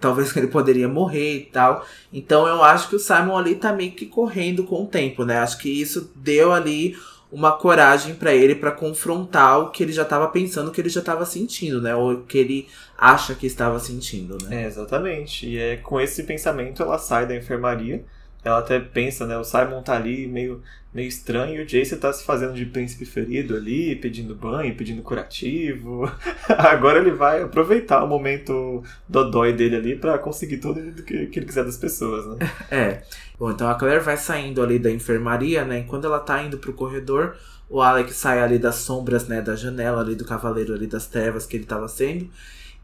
talvez 0.00 0.32
que 0.32 0.38
ele 0.38 0.48
poderia 0.48 0.88
morrer 0.88 1.36
e 1.36 1.44
tal. 1.44 1.84
Então 2.12 2.46
eu 2.46 2.62
acho 2.62 2.88
que 2.88 2.96
o 2.96 3.00
Simon 3.00 3.36
ali 3.36 3.54
tá 3.54 3.72
meio 3.72 3.92
que 3.92 4.06
correndo 4.06 4.64
com 4.64 4.82
o 4.82 4.86
tempo, 4.86 5.24
né? 5.24 5.38
Acho 5.38 5.58
que 5.58 5.68
isso 5.68 6.10
deu 6.14 6.52
ali 6.52 6.96
uma 7.30 7.52
coragem 7.52 8.14
para 8.14 8.34
ele 8.34 8.54
para 8.54 8.70
confrontar 8.70 9.58
o 9.58 9.70
que 9.70 9.82
ele 9.82 9.92
já 9.92 10.02
estava 10.02 10.28
pensando, 10.28 10.68
o 10.68 10.70
que 10.70 10.80
ele 10.80 10.88
já 10.88 11.00
estava 11.00 11.26
sentindo, 11.26 11.82
né? 11.82 11.94
Ou 11.94 12.12
o 12.12 12.22
que 12.22 12.38
ele 12.38 12.68
acha 12.96 13.34
que 13.34 13.46
estava 13.46 13.78
sentindo, 13.78 14.38
né? 14.44 14.62
É, 14.62 14.66
exatamente. 14.66 15.46
E 15.48 15.58
é 15.58 15.76
com 15.76 16.00
esse 16.00 16.22
pensamento 16.22 16.82
ela 16.82 16.98
sai 16.98 17.26
da 17.26 17.36
enfermaria. 17.36 18.04
Ela 18.46 18.58
até 18.58 18.78
pensa, 18.78 19.26
né? 19.26 19.36
O 19.36 19.44
Simon 19.44 19.82
tá 19.82 19.96
ali 19.96 20.26
meio 20.26 20.62
meio 20.96 21.08
estranho. 21.08 21.60
E 21.60 21.62
o 21.62 21.66
Jace 21.66 21.96
tá 21.98 22.10
se 22.10 22.24
fazendo 22.24 22.54
de 22.54 22.64
príncipe 22.64 23.04
ferido 23.04 23.54
ali, 23.54 23.94
pedindo 23.96 24.34
banho, 24.34 24.74
pedindo 24.74 25.02
curativo. 25.02 26.10
Agora 26.48 26.98
ele 26.98 27.10
vai 27.10 27.42
aproveitar 27.42 28.02
o 28.02 28.08
momento 28.08 28.82
dodói 29.06 29.52
dele 29.52 29.76
ali 29.76 29.96
para 29.96 30.16
conseguir 30.18 30.56
tudo 30.56 31.02
que, 31.02 31.26
que 31.26 31.38
ele 31.38 31.46
quiser 31.46 31.64
das 31.64 31.76
pessoas, 31.76 32.26
né? 32.26 32.50
É. 32.70 33.02
Bom, 33.38 33.50
então 33.50 33.68
a 33.68 33.74
Claire 33.74 34.02
vai 34.02 34.16
saindo 34.16 34.62
ali 34.62 34.78
da 34.78 34.90
enfermaria, 34.90 35.64
né? 35.64 35.80
Enquanto 35.80 36.06
ela 36.06 36.18
tá 36.18 36.42
indo 36.42 36.56
pro 36.56 36.72
corredor, 36.72 37.36
o 37.68 37.82
Alex 37.82 38.16
sai 38.16 38.40
ali 38.40 38.58
das 38.58 38.76
sombras, 38.76 39.28
né? 39.28 39.42
Da 39.42 39.54
janela 39.54 40.00
ali 40.00 40.14
do 40.14 40.24
cavaleiro 40.24 40.72
ali 40.72 40.86
das 40.86 41.06
trevas 41.06 41.46
que 41.46 41.56
ele 41.56 41.66
tava 41.66 41.86
sendo. 41.88 42.30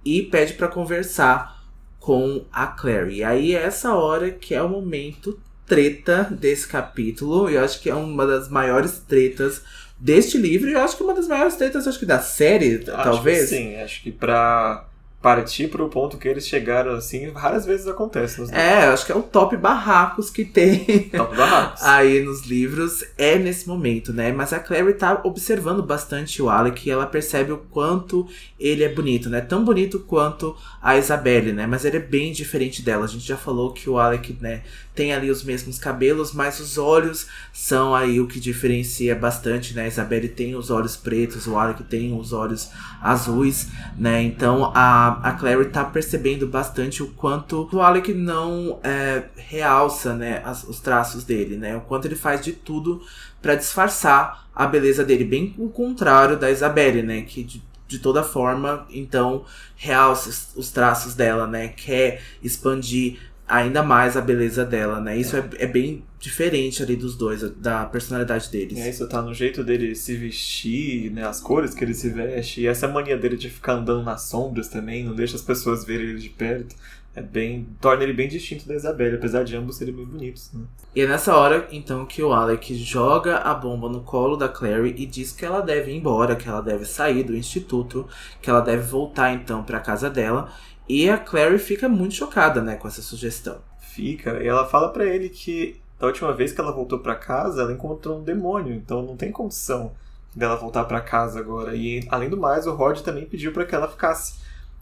E 0.04 0.22
pede 0.22 0.52
para 0.54 0.68
conversar 0.68 1.62
com 1.98 2.44
a 2.52 2.66
Claire. 2.66 3.14
E 3.14 3.24
aí 3.24 3.54
é 3.54 3.62
essa 3.62 3.94
hora 3.94 4.30
que 4.30 4.54
é 4.54 4.62
o 4.62 4.68
momento 4.68 5.38
treta 5.66 6.28
desse 6.30 6.66
capítulo. 6.66 7.48
Eu 7.48 7.64
acho 7.64 7.80
que 7.80 7.90
é 7.90 7.94
uma 7.94 8.26
das 8.26 8.48
maiores 8.48 9.02
tretas 9.06 9.62
deste 9.98 10.36
livro. 10.38 10.68
E 10.68 10.72
eu 10.72 10.80
acho 10.80 10.96
que 10.96 11.02
uma 11.02 11.14
das 11.14 11.28
maiores 11.28 11.56
tretas, 11.56 11.86
acho 11.86 11.98
que 11.98 12.06
da 12.06 12.18
série, 12.18 12.76
acho 12.76 12.84
talvez. 12.86 13.48
sim, 13.48 13.76
acho 13.76 14.02
que 14.02 14.10
pra 14.10 14.86
partir 15.22 15.68
para 15.68 15.82
o 15.82 15.88
ponto 15.88 16.18
que 16.18 16.26
eles 16.26 16.46
chegaram 16.46 16.92
assim, 16.92 17.30
raras 17.30 17.64
vezes 17.64 17.86
acontece. 17.86 18.40
Nos 18.40 18.50
é, 18.50 18.86
acho 18.86 19.06
que 19.06 19.12
é 19.12 19.14
o 19.14 19.22
top 19.22 19.56
barracos 19.56 20.28
que 20.28 20.44
tem 20.44 21.08
top 21.16 21.36
barracos. 21.36 21.82
aí 21.82 22.20
nos 22.24 22.42
livros, 22.42 23.04
é 23.16 23.38
nesse 23.38 23.68
momento, 23.68 24.12
né? 24.12 24.32
Mas 24.32 24.52
a 24.52 24.58
Clary 24.58 24.94
tá 24.94 25.20
observando 25.22 25.82
bastante 25.82 26.42
o 26.42 26.50
Alec 26.50 26.86
e 26.86 26.90
ela 26.90 27.06
percebe 27.06 27.52
o 27.52 27.58
quanto 27.58 28.26
ele 28.58 28.82
é 28.82 28.88
bonito, 28.88 29.30
né? 29.30 29.40
Tão 29.40 29.64
bonito 29.64 30.00
quanto 30.00 30.56
a 30.82 30.98
Isabelle, 30.98 31.52
né? 31.52 31.66
Mas 31.66 31.84
ele 31.84 31.98
é 31.98 32.00
bem 32.00 32.32
diferente 32.32 32.82
dela. 32.82 33.04
A 33.04 33.08
gente 33.08 33.26
já 33.26 33.36
falou 33.36 33.72
que 33.72 33.88
o 33.88 33.98
Alec, 33.98 34.36
né, 34.40 34.62
tem 34.94 35.12
ali 35.12 35.30
os 35.30 35.42
mesmos 35.42 35.78
cabelos, 35.78 36.32
mas 36.32 36.60
os 36.60 36.76
olhos 36.76 37.26
são 37.52 37.94
aí 37.94 38.20
o 38.20 38.26
que 38.26 38.38
diferencia 38.38 39.14
bastante, 39.14 39.74
né? 39.74 39.84
A 39.84 39.88
Isabelle 39.88 40.28
tem 40.28 40.54
os 40.54 40.70
olhos 40.70 40.96
pretos, 40.96 41.46
o 41.46 41.56
Alec 41.56 41.82
tem 41.84 42.18
os 42.18 42.32
olhos 42.32 42.70
azuis, 43.00 43.68
né? 43.96 44.22
Então 44.22 44.70
a 44.74 45.11
a, 45.22 45.28
a 45.28 45.32
Clary 45.32 45.66
tá 45.66 45.84
percebendo 45.84 46.46
bastante 46.46 47.02
o 47.02 47.08
quanto 47.08 47.68
o 47.72 47.80
Alec 47.80 48.12
não 48.14 48.78
é, 48.82 49.24
realça, 49.36 50.14
né, 50.14 50.42
as, 50.44 50.64
os 50.64 50.80
traços 50.80 51.24
dele, 51.24 51.56
né? 51.56 51.76
O 51.76 51.80
quanto 51.82 52.06
ele 52.06 52.16
faz 52.16 52.40
de 52.40 52.52
tudo 52.52 53.02
para 53.40 53.54
disfarçar 53.54 54.48
a 54.54 54.66
beleza 54.66 55.04
dele, 55.04 55.24
bem 55.24 55.54
o 55.58 55.68
contrário 55.68 56.36
da 56.36 56.50
Isabelle, 56.50 57.02
né? 57.02 57.22
Que 57.22 57.42
de, 57.42 57.62
de 57.88 57.98
toda 57.98 58.22
forma, 58.22 58.86
então, 58.90 59.44
realça 59.76 60.28
os, 60.28 60.52
os 60.56 60.70
traços 60.70 61.14
dela, 61.14 61.46
né? 61.46 61.68
Quer 61.68 62.22
expandir 62.42 63.18
ainda 63.46 63.82
mais 63.82 64.16
a 64.16 64.20
beleza 64.20 64.64
dela, 64.64 65.00
né? 65.00 65.16
Isso 65.16 65.36
é, 65.36 65.44
é 65.58 65.66
bem 65.66 66.04
diferente 66.22 66.80
ali 66.84 66.94
dos 66.94 67.16
dois, 67.16 67.42
da 67.56 67.84
personalidade 67.84 68.48
deles. 68.48 68.78
É, 68.78 68.88
isso 68.88 69.08
tá 69.08 69.20
no 69.20 69.34
jeito 69.34 69.64
dele 69.64 69.92
se 69.96 70.16
vestir, 70.16 71.10
né? 71.10 71.26
As 71.26 71.40
cores 71.40 71.74
que 71.74 71.82
ele 71.82 71.94
se 71.94 72.08
veste, 72.10 72.60
e 72.60 72.66
essa 72.68 72.86
mania 72.86 73.18
dele 73.18 73.36
de 73.36 73.50
ficar 73.50 73.74
andando 73.74 74.04
nas 74.04 74.22
sombras 74.22 74.68
também, 74.68 75.04
não 75.04 75.16
deixa 75.16 75.34
as 75.34 75.42
pessoas 75.42 75.84
verem 75.84 76.10
ele 76.10 76.20
de 76.20 76.28
perto. 76.28 76.76
É 77.14 77.20
bem. 77.20 77.66
torna 77.80 78.04
ele 78.04 78.12
bem 78.12 78.28
distinto 78.28 78.66
da 78.66 78.74
Isabelle, 78.74 79.16
apesar 79.16 79.42
de 79.42 79.54
ambos 79.54 79.76
serem 79.76 79.92
bem 79.92 80.06
bonitos, 80.06 80.50
né? 80.54 80.62
E 80.94 81.00
é 81.00 81.08
nessa 81.08 81.36
hora, 81.36 81.68
então, 81.72 82.06
que 82.06 82.22
o 82.22 82.32
Alec 82.32 82.74
joga 82.76 83.38
a 83.38 83.52
bomba 83.52 83.88
no 83.88 84.00
colo 84.02 84.36
da 84.36 84.48
Clary 84.48 84.94
e 84.96 85.04
diz 85.04 85.32
que 85.32 85.44
ela 85.44 85.60
deve 85.60 85.90
ir 85.90 85.96
embora, 85.96 86.36
que 86.36 86.48
ela 86.48 86.62
deve 86.62 86.86
sair 86.86 87.24
do 87.24 87.36
instituto, 87.36 88.08
que 88.40 88.48
ela 88.48 88.60
deve 88.60 88.84
voltar 88.84 89.34
então 89.34 89.62
para 89.64 89.80
casa 89.80 90.08
dela. 90.08 90.50
E 90.88 91.10
a 91.10 91.18
Clary 91.18 91.58
fica 91.58 91.88
muito 91.88 92.14
chocada, 92.14 92.62
né, 92.62 92.76
com 92.76 92.86
essa 92.86 93.02
sugestão. 93.02 93.58
Fica, 93.80 94.42
e 94.42 94.46
ela 94.46 94.66
fala 94.66 94.88
para 94.88 95.04
ele 95.04 95.28
que 95.28 95.81
da 96.02 96.08
última 96.08 96.32
vez 96.32 96.52
que 96.52 96.60
ela 96.60 96.72
voltou 96.72 96.98
para 96.98 97.14
casa, 97.14 97.62
ela 97.62 97.72
encontrou 97.72 98.18
um 98.18 98.24
demônio, 98.24 98.74
então 98.74 99.04
não 99.04 99.16
tem 99.16 99.30
condição 99.30 99.92
dela 100.34 100.56
voltar 100.56 100.82
para 100.82 101.00
casa 101.00 101.38
agora. 101.38 101.76
E 101.76 102.04
além 102.08 102.28
do 102.28 102.36
mais, 102.36 102.66
o 102.66 102.74
Rod 102.74 102.98
também 103.02 103.24
pediu 103.24 103.52
para 103.52 103.64
que 103.64 103.72
ela 103.72 103.86
ficasse. 103.86 104.34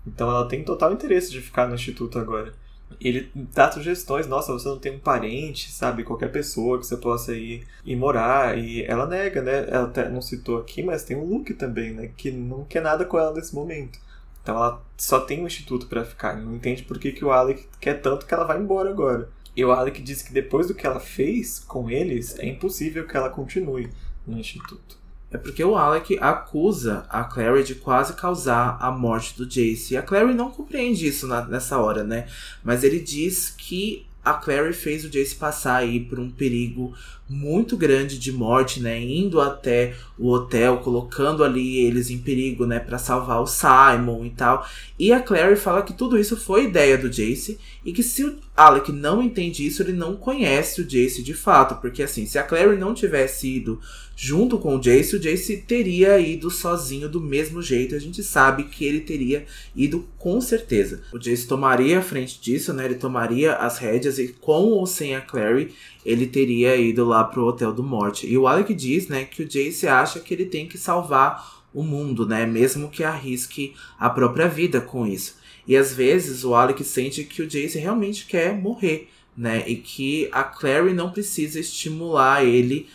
Então 0.06 0.30
ela 0.30 0.48
tem 0.48 0.64
total 0.64 0.94
interesse 0.94 1.30
de 1.30 1.42
ficar 1.42 1.68
no 1.68 1.74
instituto 1.74 2.18
agora. 2.18 2.54
Ele 2.98 3.30
dá 3.34 3.70
sugestões, 3.70 4.26
nossa, 4.26 4.50
você 4.50 4.66
não 4.66 4.78
tem 4.78 4.96
um 4.96 4.98
parente, 4.98 5.70
sabe? 5.70 6.04
Qualquer 6.04 6.32
pessoa 6.32 6.78
que 6.78 6.86
você 6.86 6.96
possa 6.96 7.36
ir 7.36 7.66
e 7.84 7.94
morar. 7.94 8.56
E 8.56 8.82
ela 8.84 9.06
nega, 9.06 9.42
né? 9.42 9.66
Ela 9.68 9.84
até 9.84 10.08
não 10.08 10.22
citou 10.22 10.58
aqui, 10.58 10.82
mas 10.82 11.04
tem 11.04 11.18
o 11.18 11.24
Luke 11.26 11.52
também, 11.52 11.92
né? 11.92 12.10
Que 12.16 12.30
não 12.30 12.64
quer 12.64 12.80
nada 12.80 13.04
com 13.04 13.18
ela 13.18 13.34
nesse 13.34 13.54
momento. 13.54 13.98
Então 14.42 14.56
ela 14.56 14.82
só 14.96 15.20
tem 15.20 15.42
um 15.42 15.46
instituto 15.46 15.86
para 15.86 16.02
ficar. 16.02 16.34
Não 16.34 16.54
entende 16.54 16.82
por 16.82 16.98
que, 16.98 17.12
que 17.12 17.26
o 17.26 17.30
Alec 17.30 17.68
quer 17.78 18.00
tanto 18.00 18.24
que 18.24 18.32
ela 18.32 18.44
vai 18.44 18.58
embora 18.58 18.88
agora. 18.88 19.28
E 19.56 19.64
o 19.64 19.72
Alec 19.72 20.00
disse 20.02 20.24
que 20.24 20.32
depois 20.32 20.68
do 20.68 20.74
que 20.74 20.86
ela 20.86 21.00
fez 21.00 21.58
com 21.58 21.90
eles, 21.90 22.38
é 22.38 22.46
impossível 22.46 23.06
que 23.06 23.16
ela 23.16 23.30
continue 23.30 23.90
no 24.26 24.38
instituto. 24.38 24.98
É 25.30 25.38
porque 25.38 25.62
o 25.62 25.76
Alec 25.76 26.18
acusa 26.20 27.06
a 27.08 27.22
Clary 27.22 27.62
de 27.62 27.76
quase 27.76 28.14
causar 28.14 28.76
a 28.80 28.90
morte 28.90 29.36
do 29.36 29.48
Jace. 29.48 29.94
E 29.94 29.96
a 29.96 30.02
Clary 30.02 30.34
não 30.34 30.50
compreende 30.50 31.06
isso 31.06 31.26
na, 31.26 31.44
nessa 31.46 31.78
hora, 31.78 32.02
né? 32.02 32.26
Mas 32.64 32.82
ele 32.82 32.98
diz 32.98 33.50
que 33.50 34.06
a 34.24 34.34
Clary 34.34 34.72
fez 34.72 35.04
o 35.04 35.10
Jace 35.10 35.36
passar 35.36 35.76
aí 35.76 36.00
por 36.00 36.18
um 36.18 36.30
perigo 36.30 36.94
muito 37.30 37.76
grande 37.76 38.18
de 38.18 38.32
morte, 38.32 38.80
né? 38.80 39.00
Indo 39.00 39.40
até 39.40 39.94
o 40.18 40.28
hotel, 40.28 40.78
colocando 40.78 41.44
ali 41.44 41.78
eles 41.78 42.10
em 42.10 42.18
perigo, 42.18 42.66
né? 42.66 42.80
Para 42.80 42.98
salvar 42.98 43.40
o 43.40 43.46
Simon 43.46 44.24
e 44.24 44.30
tal. 44.30 44.66
E 44.98 45.12
a 45.12 45.20
Clary 45.20 45.54
fala 45.54 45.82
que 45.82 45.92
tudo 45.92 46.18
isso 46.18 46.36
foi 46.36 46.64
ideia 46.64 46.98
do 46.98 47.08
Jace 47.08 47.56
e 47.84 47.92
que 47.92 48.02
se 48.02 48.24
o 48.24 48.36
Alec 48.56 48.90
não 48.90 49.22
entende 49.22 49.64
isso, 49.64 49.80
ele 49.80 49.92
não 49.92 50.16
conhece 50.16 50.80
o 50.80 50.84
Jace 50.84 51.22
de 51.22 51.32
fato, 51.32 51.80
porque 51.80 52.02
assim, 52.02 52.26
se 52.26 52.36
a 52.36 52.42
Clary 52.42 52.76
não 52.76 52.92
tivesse 52.92 53.48
ido 53.48 53.80
junto 54.22 54.58
com 54.58 54.76
o 54.76 54.78
Jace, 54.78 55.16
o 55.16 55.18
Jace 55.18 55.56
teria 55.56 56.18
ido 56.18 56.50
sozinho 56.50 57.08
do 57.08 57.22
mesmo 57.22 57.62
jeito. 57.62 57.94
A 57.94 57.98
gente 57.98 58.22
sabe 58.22 58.64
que 58.64 58.84
ele 58.84 59.00
teria 59.00 59.46
ido 59.74 60.06
com 60.18 60.38
certeza. 60.42 61.00
O 61.10 61.18
Jace 61.18 61.46
tomaria 61.46 62.00
a 62.00 62.02
frente 62.02 62.38
disso, 62.38 62.74
né? 62.74 62.84
Ele 62.84 62.96
tomaria 62.96 63.54
as 63.54 63.78
rédeas 63.78 64.18
e 64.18 64.28
com 64.28 64.64
ou 64.64 64.86
sem 64.86 65.16
a 65.16 65.22
Clary, 65.22 65.72
ele 66.04 66.26
teria 66.26 66.76
ido 66.76 67.04
lá 67.04 67.19
pro 67.24 67.46
Hotel 67.46 67.72
do 67.72 67.82
Morte. 67.82 68.26
E 68.26 68.36
o 68.36 68.46
Alec 68.46 68.74
diz, 68.74 69.08
né, 69.08 69.24
que 69.24 69.42
o 69.42 69.48
Jace 69.48 69.86
acha 69.86 70.20
que 70.20 70.34
ele 70.34 70.46
tem 70.46 70.66
que 70.66 70.78
salvar 70.78 71.60
o 71.72 71.82
mundo, 71.82 72.26
né? 72.26 72.46
Mesmo 72.46 72.88
que 72.88 73.04
arrisque 73.04 73.74
a 73.98 74.10
própria 74.10 74.48
vida 74.48 74.80
com 74.80 75.06
isso. 75.06 75.38
E 75.66 75.76
às 75.76 75.92
vezes 75.92 76.44
o 76.44 76.54
Alec 76.54 76.82
sente 76.82 77.24
que 77.24 77.42
o 77.42 77.46
Jace 77.46 77.78
realmente 77.78 78.26
quer 78.26 78.52
morrer, 78.54 79.08
né? 79.36 79.62
E 79.66 79.76
que 79.76 80.28
a 80.32 80.42
Clary 80.42 80.92
não 80.92 81.10
precisa 81.10 81.60
estimular 81.60 82.44
ele 82.44 82.88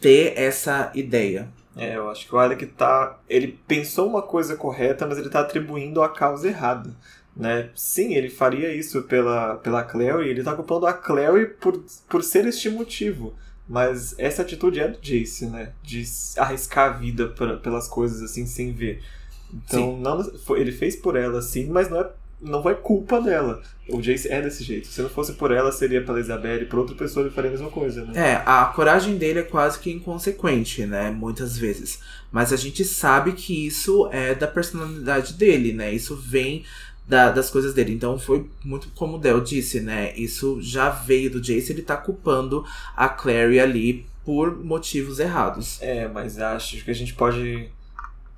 ter 0.00 0.34
essa 0.36 0.90
ideia. 0.94 1.48
É, 1.76 1.96
eu 1.96 2.10
acho 2.10 2.26
que 2.26 2.34
o 2.34 2.38
Alec 2.38 2.66
tá. 2.66 3.18
Ele 3.28 3.58
pensou 3.66 4.08
uma 4.08 4.22
coisa 4.22 4.56
correta, 4.56 5.06
mas 5.06 5.18
ele 5.18 5.30
tá 5.30 5.40
atribuindo 5.40 6.02
a 6.02 6.08
causa 6.08 6.48
errada. 6.48 6.94
Né? 7.36 7.70
Sim, 7.74 8.14
ele 8.14 8.28
faria 8.28 8.74
isso 8.74 9.02
pela, 9.04 9.56
pela 9.56 9.84
Clary, 9.84 10.28
ele 10.28 10.42
tá 10.42 10.54
culpando 10.54 10.86
a 10.86 10.92
Clary 10.92 11.46
por, 11.46 11.82
por 12.08 12.22
ser 12.22 12.46
este 12.46 12.68
motivo. 12.68 13.34
Mas 13.70 14.16
essa 14.18 14.42
atitude 14.42 14.80
é 14.80 14.88
do 14.88 14.98
Jace, 15.00 15.46
né? 15.46 15.70
De 15.80 16.02
arriscar 16.36 16.90
a 16.90 16.96
vida 16.98 17.28
pra, 17.28 17.56
pelas 17.56 17.86
coisas 17.86 18.20
assim 18.20 18.44
sem 18.44 18.72
ver. 18.72 19.00
Então, 19.54 19.96
não, 19.96 20.28
ele 20.56 20.72
fez 20.72 20.96
por 20.96 21.14
ela, 21.14 21.40
sim, 21.40 21.68
mas 21.68 21.88
não 21.88 22.00
é 22.00 22.10
não 22.42 22.62
foi 22.62 22.74
culpa 22.74 23.20
dela. 23.20 23.62
O 23.88 24.00
Jace 24.00 24.28
é 24.28 24.40
desse 24.40 24.64
jeito. 24.64 24.88
Se 24.88 25.02
não 25.02 25.10
fosse 25.10 25.34
por 25.34 25.50
ela, 25.50 25.70
seria 25.70 26.02
pela 26.02 26.18
Isabelle. 26.18 26.64
Por 26.64 26.78
outra 26.78 26.96
pessoa, 26.96 27.26
ele 27.26 27.34
faria 27.34 27.50
a 27.50 27.52
mesma 27.52 27.68
coisa, 27.68 28.02
né? 28.04 28.12
É, 28.16 28.42
a 28.46 28.64
coragem 28.64 29.18
dele 29.18 29.40
é 29.40 29.42
quase 29.42 29.78
que 29.78 29.92
inconsequente, 29.92 30.86
né? 30.86 31.10
Muitas 31.10 31.58
vezes. 31.58 32.00
Mas 32.32 32.50
a 32.50 32.56
gente 32.56 32.82
sabe 32.82 33.32
que 33.32 33.66
isso 33.66 34.08
é 34.10 34.34
da 34.34 34.46
personalidade 34.46 35.34
dele, 35.34 35.74
né? 35.74 35.92
Isso 35.92 36.16
vem 36.16 36.64
da, 37.10 37.28
das 37.30 37.50
coisas 37.50 37.74
dele. 37.74 37.92
Então 37.92 38.16
foi 38.18 38.48
muito 38.64 38.88
como 38.94 39.16
o 39.16 39.18
Del 39.18 39.40
disse, 39.40 39.80
né? 39.80 40.14
Isso 40.16 40.58
já 40.62 40.88
veio 40.88 41.30
do 41.30 41.40
Jace, 41.40 41.72
ele 41.72 41.82
tá 41.82 41.96
culpando 41.96 42.64
a 42.96 43.08
Clary 43.08 43.58
ali 43.58 44.06
por 44.24 44.56
motivos 44.64 45.18
errados. 45.18 45.82
É, 45.82 46.06
mas 46.06 46.38
acho 46.38 46.84
que 46.84 46.90
a 46.90 46.94
gente 46.94 47.12
pode 47.14 47.68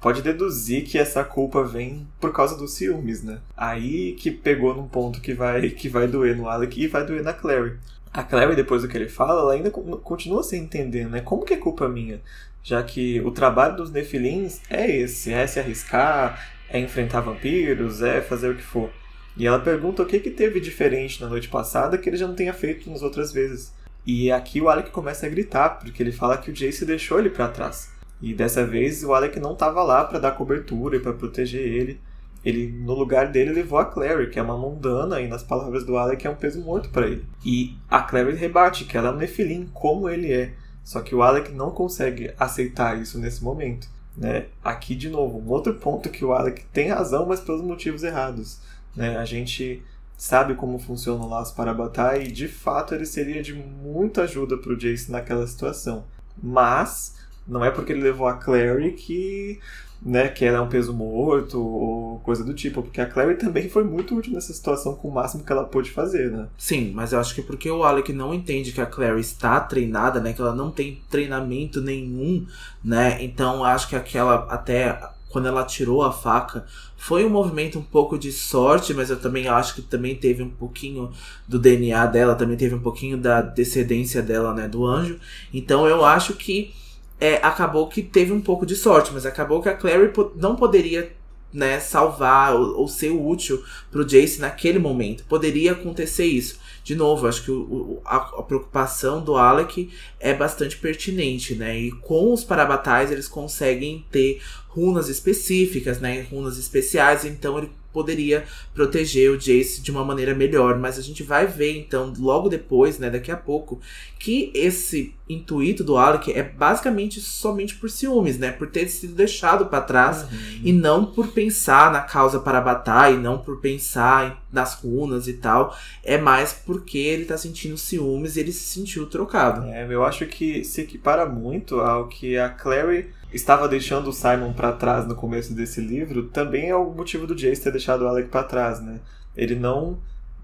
pode 0.00 0.21
deduzir 0.21 0.85
que 0.85 0.99
essa 0.99 1.23
culpa 1.23 1.62
vem 1.62 2.09
por 2.19 2.33
causa 2.33 2.57
dos 2.57 2.73
ciúmes, 2.73 3.23
né? 3.23 3.38
Aí 3.57 4.14
que 4.14 4.33
pegou 4.33 4.75
num 4.75 4.88
ponto 4.88 5.21
que 5.21 5.33
vai, 5.33 5.71
que 5.71 5.88
vai 5.88 6.09
doer 6.09 6.37
no 6.37 6.49
Alec 6.49 6.81
e 6.81 6.88
vai 6.88 7.07
doer 7.07 7.23
na 7.23 7.33
Clary. 7.33 7.79
A 8.12 8.25
Clary, 8.25 8.57
depois 8.57 8.83
do 8.83 8.88
que 8.88 8.97
ele 8.97 9.09
fala, 9.09 9.43
ela 9.43 9.52
ainda 9.52 9.71
continua 9.71 10.43
sem 10.43 10.64
entender, 10.64 11.09
né? 11.09 11.21
Como 11.21 11.45
que 11.45 11.55
é 11.55 11.57
culpa 11.57 11.88
minha? 11.88 12.21
Já 12.64 12.83
que 12.83 13.21
o 13.21 13.31
trabalho 13.31 13.76
dos 13.76 13.93
Nefilins 13.93 14.61
é 14.69 14.91
esse, 14.91 15.33
é 15.33 15.47
se 15.47 15.61
arriscar, 15.61 16.52
é 16.73 16.81
enfrentar 16.81 17.21
vampiros, 17.21 18.02
é 18.02 18.21
fazer 18.21 18.50
o 18.50 18.57
que 18.57 18.62
for. 18.62 18.91
E 19.37 19.47
ela 19.47 19.61
pergunta 19.61 20.02
o 20.02 20.07
que, 20.07 20.19
que 20.19 20.31
teve 20.31 20.59
diferente 20.59 21.21
na 21.21 21.29
noite 21.29 21.49
passada 21.49 21.99
que 21.99 22.09
ele 22.09 22.17
já 22.17 22.26
não 22.26 22.35
tenha 22.35 22.52
feito 22.52 22.91
nas 22.91 23.02
outras 23.02 23.33
vezes. 23.33 23.73
E 24.05 24.33
aqui 24.33 24.61
o 24.61 24.69
Alec 24.69 24.91
começa 24.91 25.26
a 25.26 25.29
gritar, 25.29 25.79
porque 25.79 26.02
ele 26.02 26.12
fala 26.12 26.37
que 26.37 26.50
o 26.50 26.55
Jace 26.55 26.85
deixou 26.85 27.19
ele 27.19 27.31
para 27.31 27.49
trás. 27.49 27.91
E 28.21 28.35
dessa 28.35 28.67
vez 28.67 29.05
o 29.05 29.12
Alec 29.14 29.38
não 29.38 29.52
estava 29.52 29.83
lá 29.83 30.05
para 30.05 30.19
dar 30.19 30.33
cobertura 30.33 30.97
e 30.97 31.00
para 31.00 31.12
proteger 31.12 31.61
ele. 31.61 32.00
Ele, 32.45 32.73
no 32.73 32.95
lugar 32.95 33.29
dele, 33.29 33.52
levou 33.52 33.79
a 33.79 33.85
Clary, 33.85 34.29
que 34.29 34.38
é 34.38 34.43
uma 34.43 34.59
mundana, 34.59 35.21
e 35.21 35.29
nas 35.29 35.45
palavras 35.45 35.85
do 35.85 35.97
Alec 35.97 36.26
é 36.26 36.31
um 36.31 36.35
peso 36.35 36.61
morto 36.61 36.91
para 36.91 37.07
ele. 37.07 37.25
E 37.45 37.76
a 37.88 38.02
Clary 38.02 38.35
rebate 38.35 38.85
que 38.85 38.97
ela 38.97 39.11
é 39.11 39.12
um 39.12 39.17
Nephilim, 39.17 39.69
como 39.73 40.09
ele 40.09 40.33
é. 40.33 40.52
Só 40.83 41.00
que 41.00 41.14
o 41.14 41.23
Alec 41.23 41.52
não 41.52 41.71
consegue 41.71 42.33
aceitar 42.37 43.00
isso 43.00 43.19
nesse 43.19 43.45
momento. 43.45 43.88
Né? 44.16 44.47
Aqui, 44.62 44.95
de 44.95 45.09
novo, 45.09 45.38
um 45.38 45.50
outro 45.50 45.75
ponto 45.75 46.11
que 46.11 46.25
o 46.25 46.33
Alec 46.33 46.64
tem 46.73 46.88
razão, 46.88 47.26
mas 47.26 47.40
pelos 47.40 47.62
motivos 47.62 48.02
errados. 48.02 48.61
Né? 48.95 49.16
A 49.16 49.25
gente 49.25 49.83
sabe 50.16 50.54
como 50.54 50.78
funciona 50.78 51.25
o 51.25 51.28
laço 51.28 51.54
para 51.54 51.75
batalha 51.75 52.23
e, 52.23 52.31
de 52.31 52.47
fato, 52.47 52.95
ele 52.95 53.07
seria 53.07 53.42
de 53.42 53.54
muita 53.54 54.23
ajuda 54.23 54.57
para 54.57 54.73
o 54.73 54.76
Jace 54.76 55.11
naquela 55.11 55.47
situação. 55.47 56.04
Mas 56.40 57.16
não 57.47 57.64
é 57.64 57.71
porque 57.71 57.92
ele 57.92 58.02
levou 58.02 58.26
a 58.26 58.35
Clary 58.35 58.92
que, 58.92 59.59
né, 60.05 60.29
que 60.29 60.45
ela 60.45 60.59
é 60.59 60.61
um 60.61 60.69
peso 60.69 60.93
morto 60.93 61.61
ou 61.61 62.19
coisa 62.21 62.45
do 62.45 62.53
tipo, 62.53 62.83
porque 62.83 63.01
a 63.01 63.07
Clary 63.07 63.37
também 63.37 63.69
foi 63.69 63.85
muito 63.85 64.17
útil 64.17 64.33
nessa 64.33 64.53
situação 64.53 64.95
com 64.95 65.09
o 65.09 65.15
máximo 65.15 65.45
que 65.45 65.53
ela 65.53 65.65
pôde 65.65 65.91
fazer, 65.91 66.31
né? 66.31 66.49
Sim, 66.59 66.93
mas 66.93 67.13
eu 67.13 67.21
acho 67.21 67.35
que 67.35 67.43
porque 67.43 67.71
o 67.71 67.85
Alec 67.85 68.13
não 68.13 68.35
entende 68.35 68.73
que 68.73 68.81
a 68.81 68.87
Clary 68.87 69.21
está 69.21 69.61
treinada, 69.61 70.21
né, 70.21 70.33
que 70.33 70.41
ela 70.41 70.55
não 70.55 70.71
tem 70.71 71.01
treinamento 71.09 71.81
nenhum, 71.81 72.47
né? 72.83 73.23
Então 73.23 73.65
acho 73.65 73.89
que 73.89 73.97
aquela 73.97 74.47
até 74.49 74.99
quando 75.31 75.49
ela 75.49 75.65
tirou 75.65 76.03
a 76.03 76.13
faca, 76.13 76.67
foi 76.95 77.25
um 77.25 77.31
movimento 77.31 77.79
um 77.79 77.83
pouco 77.83 78.19
de 78.19 78.31
sorte, 78.31 78.93
mas 78.93 79.09
eu 79.09 79.19
também 79.19 79.49
acho 79.49 79.75
que 79.75 79.83
também 79.83 80.15
teve 80.15 80.43
um 80.43 80.51
pouquinho 80.51 81.11
do 81.49 81.59
DNA 81.59 82.05
dela, 82.07 82.35
também 82.35 82.57
teve 82.57 82.75
um 82.75 82.81
pouquinho 82.81 83.17
da 83.17 83.41
descendência 83.41 84.21
dela, 84.23 84.53
né, 84.53 84.69
do 84.69 84.85
anjo. 84.85 85.19
Então 85.53 85.89
eu 85.89 86.05
acho 86.05 86.35
que 86.35 86.75
é, 87.23 87.38
acabou 87.41 87.87
que 87.87 88.02
teve 88.02 88.33
um 88.33 88.41
pouco 88.41 88.67
de 88.67 88.75
sorte, 88.75 89.12
mas 89.12 89.25
acabou 89.25 89.62
que 89.62 89.69
a 89.69 89.76
Clary 89.76 90.12
não 90.35 90.57
poderia 90.57 91.14
né, 91.52 91.79
salvar 91.79 92.52
ou, 92.57 92.81
ou, 92.81 92.88
ser 92.88 93.11
útil 93.11 93.62
pro 93.93 94.05
Jace 94.05 94.41
naquele 94.41 94.81
momento. 94.81 95.23
Poderia 95.29 95.71
acontecer 95.71 96.25
isso. 96.25 96.59
De 96.83 96.97
novo, 96.97 97.29
acho 97.29 97.45
que 97.45 97.52
o, 97.52 98.02
a, 98.05 98.17
a, 98.17 98.43
preocupação 98.43 99.23
do 99.23 99.37
Alec 99.37 99.88
é 100.19 100.35
bastante 100.35 100.76
pertinente, 100.79 101.55
né? 101.55 101.79
E 101.79 101.93
com 101.93 102.33
os 102.33 102.43
parabatais 102.43 103.12
eles 103.12 103.29
conseguem 103.29 104.05
ter 104.11 104.43
runas 104.67 105.09
específicas, 105.09 106.00
né? 106.00 106.26
Runas 106.29 106.59
especiais, 106.59 107.25
então 107.25 107.57
ele 107.57 107.71
poderia 107.93 108.45
proteger 108.75 109.31
o 109.31 109.37
Jace 109.37 109.83
de 109.83 109.91
uma 109.91 110.05
maneira 110.05 110.35
melhor. 110.35 110.79
Mas 110.79 110.99
a 110.99 111.03
gente 111.03 111.23
vai 111.23 111.47
ver, 111.47 111.77
então, 111.77 112.13
logo 112.19 112.49
depois, 112.49 112.99
né, 112.99 113.11
daqui 113.11 113.31
a 113.31 113.37
pouco, 113.37 113.81
que 114.19 114.51
esse 114.55 115.15
intuito 115.29 115.83
do 115.83 115.97
Alec 115.97 116.31
é 116.33 116.43
basicamente 116.43 117.21
somente 117.21 117.75
por 117.77 117.91
ciúmes, 117.91 118.39
né? 118.39 118.51
Por 118.53 118.69
ter 118.69 118.89
sido 118.89 119.15
deixado 119.15 119.67
para 119.67 119.81
trás 119.81 120.23
uhum. 120.23 120.61
e 120.63 120.73
não 120.73 121.07
por 121.07 121.29
pensar 121.29 121.91
na 121.91 122.01
causa 122.01 122.39
para 122.39 122.61
batalha, 122.61 123.15
e 123.15 123.19
não 123.19 123.39
por 123.39 123.61
pensar 123.61 124.45
nas 124.53 124.75
runas 124.75 125.27
e 125.27 125.35
tal. 125.35 125.77
É 126.05 126.19
mais 126.19 126.53
porque 126.53 126.99
ele 126.99 127.25
tá 127.25 127.37
sentindo 127.37 127.77
ciúmes 127.77 128.37
e 128.37 128.41
ele 128.41 128.53
se 128.53 128.65
sentiu 128.65 129.07
trocado. 129.07 129.67
É, 129.67 129.87
eu 129.91 130.05
acho 130.05 130.27
que 130.27 130.65
se 130.65 130.83
equipara 130.83 131.27
muito 131.27 131.81
ao 131.81 132.09
que 132.09 132.37
a 132.37 132.49
Clary 132.49 133.11
estava 133.33 133.69
deixando 133.69 134.09
o 134.09 134.12
Simon 134.12 134.53
para 134.53 134.73
trás 134.73 135.07
no 135.07 135.15
começo 135.15 135.55
desse 135.55 135.81
livro, 135.81 136.29
também 136.29 136.69
é 136.69 136.77
o 136.77 136.91
motivo 136.91 137.27
do 137.27 137.35
Jace 137.35 137.62
ter 137.62 137.73
deixado 137.73 138.03
o 138.03 138.09
Alec 138.09 138.29
para 138.29 138.45
trás, 138.45 138.81
né? 138.81 139.01
Ele 139.37 139.55
não 139.55 139.99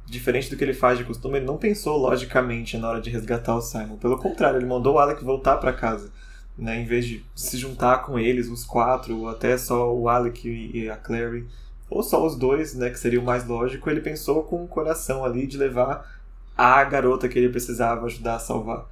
diferente 0.06 0.48
do 0.48 0.56
que 0.56 0.64
ele 0.64 0.72
faz 0.72 0.96
de 0.96 1.04
costume, 1.04 1.36
ele 1.36 1.46
não 1.46 1.58
pensou 1.58 1.98
logicamente 1.98 2.78
na 2.78 2.88
hora 2.88 3.00
de 3.00 3.10
resgatar 3.10 3.54
o 3.54 3.60
Simon. 3.60 3.96
Pelo 3.96 4.18
contrário, 4.18 4.58
ele 4.58 4.66
mandou 4.66 4.94
o 4.94 4.98
Alec 4.98 5.22
voltar 5.22 5.58
para 5.58 5.72
casa. 5.72 6.10
Né, 6.56 6.80
em 6.80 6.84
vez 6.84 7.06
de 7.06 7.24
se 7.36 7.56
juntar 7.56 7.98
com 7.98 8.18
eles, 8.18 8.48
os 8.48 8.64
quatro, 8.64 9.16
ou 9.16 9.28
até 9.28 9.56
só 9.56 9.94
o 9.94 10.08
Alec 10.08 10.48
e 10.48 10.90
a 10.90 10.96
Clary, 10.96 11.46
ou 11.88 12.02
só 12.02 12.26
os 12.26 12.34
dois, 12.36 12.74
né, 12.74 12.90
que 12.90 12.98
seria 12.98 13.20
o 13.20 13.24
mais 13.24 13.46
lógico, 13.46 13.88
ele 13.88 14.00
pensou 14.00 14.42
com 14.42 14.64
o 14.64 14.66
coração 14.66 15.24
ali 15.24 15.46
de 15.46 15.56
levar 15.56 16.20
a 16.56 16.82
garota 16.82 17.28
que 17.28 17.38
ele 17.38 17.48
precisava 17.48 18.06
ajudar 18.06 18.34
a 18.34 18.40
salvar. 18.40 18.86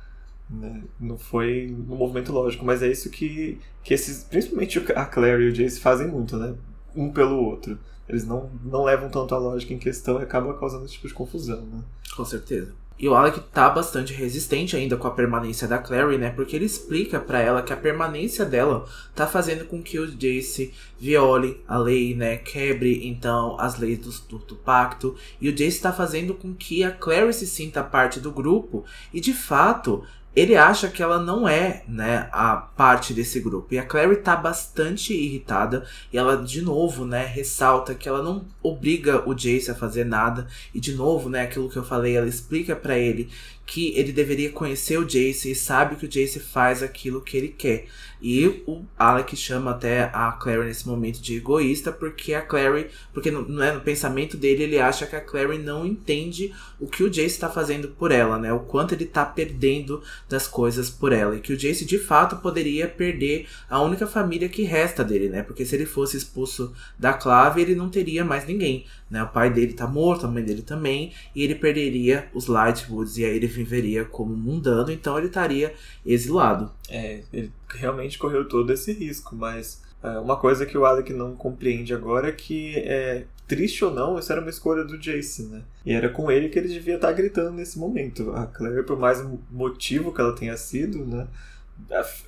Né? 0.48 0.82
Não 1.00 1.18
foi 1.18 1.74
um 1.88 1.96
movimento 1.96 2.32
lógico, 2.32 2.64
mas 2.64 2.82
é 2.82 2.88
isso 2.88 3.10
que, 3.10 3.58
que 3.82 3.92
esses, 3.92 4.24
principalmente 4.24 4.78
a 4.94 5.04
Claire 5.04 5.42
e 5.42 5.48
o 5.48 5.52
Jace 5.52 5.80
fazem 5.80 6.06
muito, 6.06 6.36
né? 6.36 6.54
Um 6.94 7.10
pelo 7.10 7.36
outro. 7.36 7.78
Eles 8.08 8.24
não, 8.24 8.48
não 8.64 8.84
levam 8.84 9.08
tanto 9.08 9.34
a 9.34 9.38
lógica 9.38 9.74
em 9.74 9.78
questão 9.78 10.20
e 10.20 10.22
acaba 10.22 10.54
causando 10.54 10.84
esse 10.84 10.94
tipo 10.94 11.08
de 11.08 11.14
confusão, 11.14 11.62
né? 11.62 11.82
Com 12.14 12.24
certeza. 12.24 12.72
E 12.98 13.06
o 13.06 13.14
Alec 13.14 13.40
tá 13.52 13.68
bastante 13.68 14.14
resistente 14.14 14.74
ainda 14.74 14.96
com 14.96 15.06
a 15.06 15.10
permanência 15.10 15.68
da 15.68 15.76
Clary, 15.76 16.16
né? 16.16 16.30
Porque 16.30 16.56
ele 16.56 16.64
explica 16.64 17.20
para 17.20 17.40
ela 17.40 17.62
que 17.62 17.72
a 17.72 17.76
permanência 17.76 18.42
dela 18.42 18.86
tá 19.14 19.26
fazendo 19.26 19.66
com 19.66 19.82
que 19.82 19.98
o 19.98 20.06
Jace 20.06 20.72
viole 20.98 21.62
a 21.68 21.76
lei, 21.76 22.14
né? 22.14 22.38
Quebre 22.38 23.06
então 23.06 23.60
as 23.60 23.78
leis 23.78 23.98
do, 23.98 24.38
do, 24.38 24.46
do 24.46 24.56
pacto. 24.56 25.14
E 25.38 25.48
o 25.50 25.52
Jace 25.52 25.82
tá 25.82 25.92
fazendo 25.92 26.32
com 26.32 26.54
que 26.54 26.84
a 26.84 26.90
Clary 26.90 27.34
se 27.34 27.46
sinta 27.46 27.82
parte 27.84 28.18
do 28.18 28.30
grupo. 28.30 28.82
E 29.12 29.20
de 29.20 29.34
fato, 29.34 30.02
ele 30.36 30.54
acha 30.54 30.88
que 30.88 31.02
ela 31.02 31.18
não 31.18 31.48
é, 31.48 31.82
né, 31.88 32.28
a 32.30 32.56
parte 32.56 33.14
desse 33.14 33.40
grupo. 33.40 33.72
E 33.72 33.78
a 33.78 33.82
Clary 33.82 34.16
tá 34.16 34.36
bastante 34.36 35.14
irritada 35.14 35.86
e 36.12 36.18
ela 36.18 36.36
de 36.36 36.60
novo, 36.60 37.06
né, 37.06 37.24
ressalta 37.24 37.94
que 37.94 38.06
ela 38.06 38.22
não 38.22 38.44
obriga 38.62 39.26
o 39.26 39.34
Jace 39.34 39.70
a 39.70 39.74
fazer 39.74 40.04
nada. 40.04 40.46
E 40.74 40.78
de 40.78 40.94
novo, 40.94 41.30
né, 41.30 41.40
aquilo 41.40 41.70
que 41.70 41.78
eu 41.78 41.84
falei, 41.84 42.18
ela 42.18 42.28
explica 42.28 42.76
para 42.76 42.98
ele 42.98 43.30
que 43.66 43.92
ele 43.96 44.12
deveria 44.12 44.52
conhecer 44.52 44.96
o 44.96 45.04
Jace 45.04 45.50
e 45.50 45.54
sabe 45.54 45.96
que 45.96 46.06
o 46.06 46.08
Jace 46.08 46.38
faz 46.38 46.84
aquilo 46.84 47.20
que 47.20 47.36
ele 47.36 47.48
quer. 47.48 47.86
E 48.22 48.46
o 48.66 48.84
Alec 48.98 49.36
chama 49.36 49.72
até 49.72 50.04
a 50.12 50.32
Clary 50.32 50.64
nesse 50.64 50.86
momento 50.88 51.20
de 51.20 51.36
egoísta, 51.36 51.92
porque 51.92 52.32
a 52.32 52.40
Clary, 52.40 52.88
porque 53.12 53.30
no, 53.30 53.42
no, 53.42 53.62
é, 53.62 53.72
no 53.72 53.80
pensamento 53.80 54.36
dele 54.36 54.62
ele 54.62 54.78
acha 54.78 55.06
que 55.06 55.16
a 55.16 55.20
Clary 55.20 55.58
não 55.58 55.84
entende 55.84 56.54
o 56.80 56.86
que 56.86 57.02
o 57.02 57.10
Jace 57.10 57.26
está 57.26 57.50
fazendo 57.50 57.88
por 57.88 58.10
ela, 58.10 58.38
né? 58.38 58.52
O 58.52 58.60
quanto 58.60 58.94
ele 58.94 59.04
está 59.04 59.24
perdendo 59.24 60.02
das 60.28 60.46
coisas 60.46 60.88
por 60.88 61.12
ela. 61.12 61.36
E 61.36 61.40
que 61.40 61.52
o 61.52 61.56
Jace 61.56 61.84
de 61.84 61.98
fato 61.98 62.36
poderia 62.36 62.88
perder 62.88 63.46
a 63.68 63.82
única 63.82 64.06
família 64.06 64.48
que 64.48 64.62
resta 64.62 65.04
dele, 65.04 65.28
né? 65.28 65.42
Porque 65.42 65.66
se 65.66 65.74
ele 65.74 65.86
fosse 65.86 66.16
expulso 66.16 66.72
da 66.98 67.12
clave, 67.12 67.60
ele 67.60 67.74
não 67.74 67.90
teria 67.90 68.24
mais 68.24 68.46
ninguém. 68.46 68.86
Né? 69.10 69.22
O 69.22 69.28
pai 69.28 69.50
dele 69.50 69.72
tá 69.72 69.86
morto, 69.86 70.26
a 70.26 70.28
mãe 70.28 70.42
dele 70.42 70.62
também, 70.62 71.12
e 71.34 71.42
ele 71.42 71.54
perderia 71.54 72.28
os 72.34 72.46
Lightwoods, 72.46 73.16
e 73.18 73.24
aí 73.24 73.36
ele 73.36 73.46
viveria 73.46 74.04
como 74.04 74.36
mundano, 74.36 74.90
então 74.90 75.16
ele 75.16 75.28
estaria 75.28 75.74
exilado. 76.04 76.70
É, 76.88 77.22
ele 77.32 77.52
realmente 77.68 78.18
correu 78.18 78.48
todo 78.48 78.72
esse 78.72 78.92
risco, 78.92 79.36
mas 79.36 79.82
é, 80.02 80.18
uma 80.18 80.36
coisa 80.36 80.66
que 80.66 80.76
o 80.76 80.84
Alec 80.84 81.12
não 81.12 81.34
compreende 81.34 81.94
agora 81.94 82.28
é 82.28 82.32
que, 82.32 82.76
é, 82.78 83.24
triste 83.46 83.84
ou 83.84 83.92
não, 83.92 84.18
isso 84.18 84.30
era 84.32 84.40
uma 84.40 84.50
escolha 84.50 84.84
do 84.84 84.98
Jason, 84.98 85.44
né? 85.44 85.62
E 85.84 85.92
era 85.92 86.08
com 86.08 86.30
ele 86.30 86.48
que 86.48 86.58
ele 86.58 86.68
devia 86.68 86.96
estar 86.96 87.12
gritando 87.12 87.52
nesse 87.52 87.78
momento. 87.78 88.32
A 88.32 88.46
Claire, 88.46 88.82
por 88.82 88.98
mais 88.98 89.24
motivo 89.50 90.12
que 90.12 90.20
ela 90.20 90.34
tenha 90.34 90.56
sido, 90.56 91.04
né? 91.04 91.28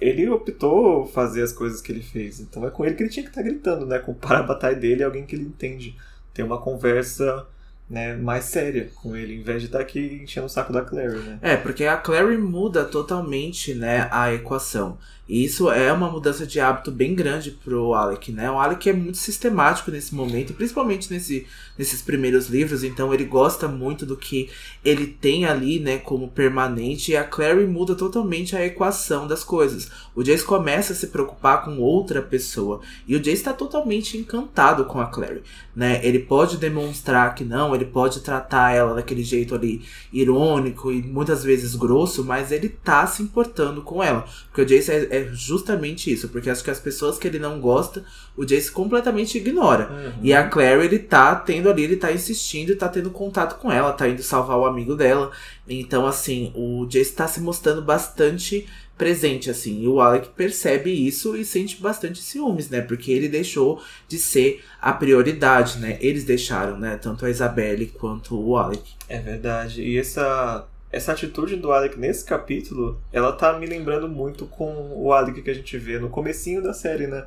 Ele 0.01 0.29
optou 0.29 1.07
fazer 1.07 1.43
as 1.43 1.53
coisas 1.53 1.81
que 1.81 1.91
ele 1.91 2.03
fez, 2.03 2.39
então 2.39 2.67
é 2.67 2.71
com 2.71 2.85
ele 2.85 2.95
que 2.95 3.03
ele 3.03 3.11
tinha 3.11 3.25
que 3.25 3.31
estar 3.31 3.43
gritando, 3.43 3.87
né? 3.87 3.99
Com 3.99 4.13
o 4.13 4.15
para 4.17 4.43
dele 4.75 5.03
alguém 5.03 5.25
que 5.27 5.35
ele 5.35 5.45
entende 5.45 5.97
ter 6.39 6.45
uma 6.45 6.59
conversa 6.59 7.49
né, 7.91 8.15
mais 8.15 8.45
séria 8.45 8.89
com 9.03 9.17
ele, 9.17 9.35
em 9.35 9.43
vez 9.43 9.61
de 9.61 9.67
estar 9.67 9.81
aqui 9.81 10.21
enchendo 10.23 10.47
o 10.47 10.49
saco 10.49 10.73
da 10.73 10.83
Clary, 10.83 11.19
né? 11.19 11.39
É, 11.43 11.57
porque 11.57 11.85
a 11.85 11.97
Clary 11.97 12.39
muda 12.39 12.85
totalmente, 12.85 13.75
né, 13.75 14.07
a 14.13 14.33
equação. 14.33 14.99
E 15.29 15.45
isso 15.45 15.71
é 15.71 15.93
uma 15.93 16.11
mudança 16.11 16.47
de 16.47 16.59
hábito 16.59 16.91
bem 16.91 17.15
grande 17.15 17.51
pro 17.51 17.93
Alec, 17.93 18.33
né? 18.33 18.51
O 18.51 18.59
Alec 18.59 18.89
é 18.89 18.93
muito 18.93 19.19
sistemático 19.19 19.91
nesse 19.91 20.15
momento, 20.15 20.55
principalmente 20.55 21.13
nesse, 21.13 21.47
nesses 21.77 22.01
primeiros 22.01 22.49
livros, 22.49 22.83
então 22.83 23.13
ele 23.13 23.25
gosta 23.25 23.69
muito 23.69 24.07
do 24.07 24.17
que 24.17 24.49
ele 24.85 25.07
tem 25.07 25.45
ali, 25.45 25.79
né, 25.79 25.99
como 25.99 26.29
permanente, 26.29 27.13
e 27.13 27.17
a 27.17 27.25
Clary 27.25 27.67
muda 27.67 27.95
totalmente 27.95 28.57
a 28.57 28.65
equação 28.65 29.27
das 29.27 29.45
coisas. 29.45 29.91
O 30.15 30.23
Jace 30.23 30.45
começa 30.45 30.93
a 30.93 30.97
se 30.97 31.09
preocupar 31.09 31.65
com 31.65 31.79
outra 31.79 32.23
pessoa, 32.23 32.81
e 33.07 33.15
o 33.15 33.21
Jace 33.21 33.37
está 33.37 33.53
totalmente 33.53 34.17
encantado 34.17 34.87
com 34.87 35.01
a 35.01 35.07
Clary, 35.07 35.43
né? 35.77 36.01
Ele 36.03 36.19
pode 36.19 36.57
demonstrar 36.57 37.35
que 37.35 37.45
não, 37.45 37.75
ele 37.75 37.85
pode 37.85 38.21
tratar 38.21 38.73
ela 38.73 38.95
daquele 38.95 39.23
jeito 39.23 39.55
ali 39.55 39.83
irônico 40.13 40.91
e 40.91 41.03
muitas 41.03 41.45
vezes 41.45 41.75
grosso, 41.75 42.25
mas 42.25 42.51
ele 42.51 42.69
tá 42.69 43.07
se 43.07 43.23
importando 43.23 43.83
com 43.83 44.03
ela, 44.03 44.25
porque 44.47 44.63
o 44.63 44.67
Jace 44.67 44.91
é, 44.91 45.09
é 45.11 45.18
justamente 45.33 46.13
isso, 46.13 46.29
porque 46.29 46.51
acho 46.51 46.65
que 46.65 46.71
as 46.71 46.81
pessoas 46.81 47.19
que 47.19 47.27
ele 47.27 47.39
não 47.39 47.61
gosta, 47.61 48.05
o 48.37 48.45
Jace 48.45 48.71
completamente 48.71 49.39
ignora. 49.39 49.91
Uhum. 49.91 50.13
E 50.23 50.33
a 50.33 50.49
Clary, 50.49 50.85
ele 50.85 50.99
tá 50.99 51.35
tendo 51.35 51.69
ali, 51.69 51.85
ele 51.85 51.97
tá 51.97 52.13
insistindo 52.13 52.73
e 52.73 52.77
tá 52.77 52.89
tendo 52.89 53.11
contato 53.11 53.59
com 53.59 53.71
ela, 53.71 53.93
tá 53.93 54.09
indo 54.09 54.23
salvar 54.23 54.59
o 54.59 54.67
amigo 54.67 54.95
dela. 54.95 55.31
Então, 55.69 56.07
assim, 56.07 56.53
o 56.55 56.87
Jace 56.87 57.13
tá 57.13 57.27
se 57.29 57.41
mostrando 57.41 57.83
bastante 57.83 58.67
presente, 58.99 59.49
assim. 59.49 59.83
E 59.83 59.89
o 59.89 60.01
Alec 60.01 60.31
percebe 60.31 60.91
isso 60.91 61.37
e 61.37 61.45
sente 61.45 61.81
bastante 61.81 62.21
ciúmes, 62.21 62.69
né? 62.69 62.81
Porque 62.81 63.13
ele 63.13 63.29
deixou 63.29 63.81
de 64.09 64.19
ser 64.19 64.65
a 64.83 64.93
prioridade, 64.93 65.79
né? 65.79 65.97
Eles 66.01 66.25
deixaram, 66.25 66.77
né? 66.77 66.99
Tanto 67.01 67.25
a 67.25 67.31
Isabelle 67.31 67.87
quanto 67.87 68.37
o 68.39 68.57
Alec. 68.57 68.83
É 69.09 69.21
verdade. 69.21 69.83
E 69.83 69.97
essa 69.97 70.67
essa 70.91 71.13
atitude 71.13 71.57
do 71.57 71.71
Alec 71.71 71.99
nesse 71.99 72.25
capítulo, 72.25 73.01
ela 73.13 73.33
tá 73.33 73.59
me 73.59 73.67
lembrando 73.67 74.09
muito 74.09 74.47
com 74.47 74.93
o 74.95 75.13
Alec 75.13 75.43
que 75.43 75.51
a 75.51 75.55
gente 75.55 75.77
vê 75.79 75.99
no 75.99 76.09
comecinho 76.09 76.63
da 76.63 76.73
série, 76.73 77.07
né? 77.07 77.27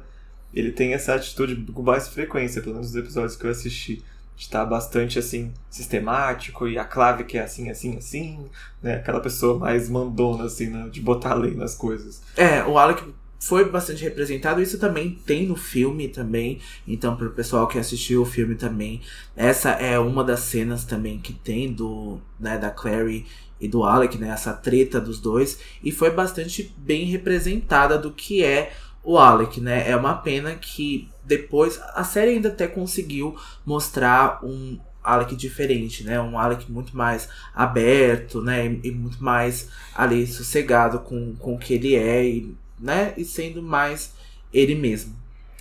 Ele 0.54 0.72
tem 0.72 0.94
essa 0.94 1.14
atitude 1.14 1.56
com 1.72 1.82
mais 1.82 2.08
frequência, 2.08 2.62
pelo 2.62 2.76
menos 2.76 2.94
nos 2.94 3.02
episódios 3.02 3.36
que 3.36 3.46
eu 3.46 3.52
assisti. 3.52 4.04
Está 4.36 4.66
bastante 4.66 5.20
assim 5.20 5.54
sistemático 5.70 6.68
e 6.68 6.78
a 6.78 6.84
clave 6.84 7.26
que 7.26 7.38
é 7.38 7.44
assim, 7.44 7.70
assim, 7.70 7.98
assim, 7.98 8.50
né? 8.82 8.96
Aquela 8.96 9.20
pessoa 9.20 9.60
mais 9.60 9.88
mandona 9.90 10.46
assim, 10.46 10.68
né? 10.68 10.90
de 10.90 11.00
botar 11.00 11.36
lei 11.36 11.54
nas 11.54 11.76
coisas. 11.76 12.24
É, 12.36 12.64
o 12.64 12.78
Alec 12.78 13.04
foi 13.42 13.70
bastante 13.70 14.04
representado. 14.04 14.62
Isso 14.62 14.78
também 14.78 15.12
tem 15.26 15.48
no 15.48 15.56
filme 15.56 16.08
também. 16.08 16.60
Então, 16.88 17.16
para 17.16 17.28
o 17.28 17.32
pessoal 17.32 17.68
que 17.68 17.78
assistiu 17.78 18.22
o 18.22 18.26
filme 18.26 18.56
também, 18.56 19.02
essa 19.36 19.72
é 19.72 19.98
uma 20.00 20.24
das 20.24 20.42
cenas 20.42 20.86
também 20.86 21.20
que 21.20 21.34
tem 21.34 21.72
do, 21.72 22.20
né, 22.40 22.58
da 22.58 22.70
Clary 22.70 23.26
e 23.62 23.68
do 23.68 23.84
Alec, 23.84 24.18
né, 24.18 24.30
essa 24.30 24.52
treta 24.52 25.00
dos 25.00 25.20
dois, 25.20 25.60
e 25.84 25.92
foi 25.92 26.10
bastante 26.10 26.74
bem 26.78 27.06
representada 27.06 27.98
do 27.98 28.12
que 28.12 28.44
é 28.44 28.74
o 29.04 29.18
Alec, 29.18 29.60
né? 29.60 29.90
É 29.90 29.96
uma 29.96 30.16
pena 30.16 30.56
que 30.56 31.10
depois 31.24 31.80
a 31.94 32.04
série 32.04 32.32
ainda 32.32 32.50
até 32.50 32.68
conseguiu 32.68 33.36
mostrar 33.66 34.44
um 34.44 34.80
Alec 35.04 35.36
diferente, 35.36 36.04
né? 36.04 36.22
Um 36.22 36.38
Alec 36.38 36.72
muito 36.72 36.96
mais 36.96 37.28
aberto, 37.54 38.42
né? 38.42 38.66
E 38.84 38.92
muito 38.92 39.24
mais 39.24 39.70
ali 39.96 40.28
sossegado 40.28 41.00
com, 41.00 41.36
com 41.36 41.56
o 41.56 41.58
que 41.58 41.74
ele 41.74 41.96
é, 41.96 42.26
e, 42.26 42.56
né? 42.80 43.14
E 43.18 43.26
sendo 43.26 43.62
mais 43.62 44.14
ele 44.54 44.76
mesmo. 44.76 45.16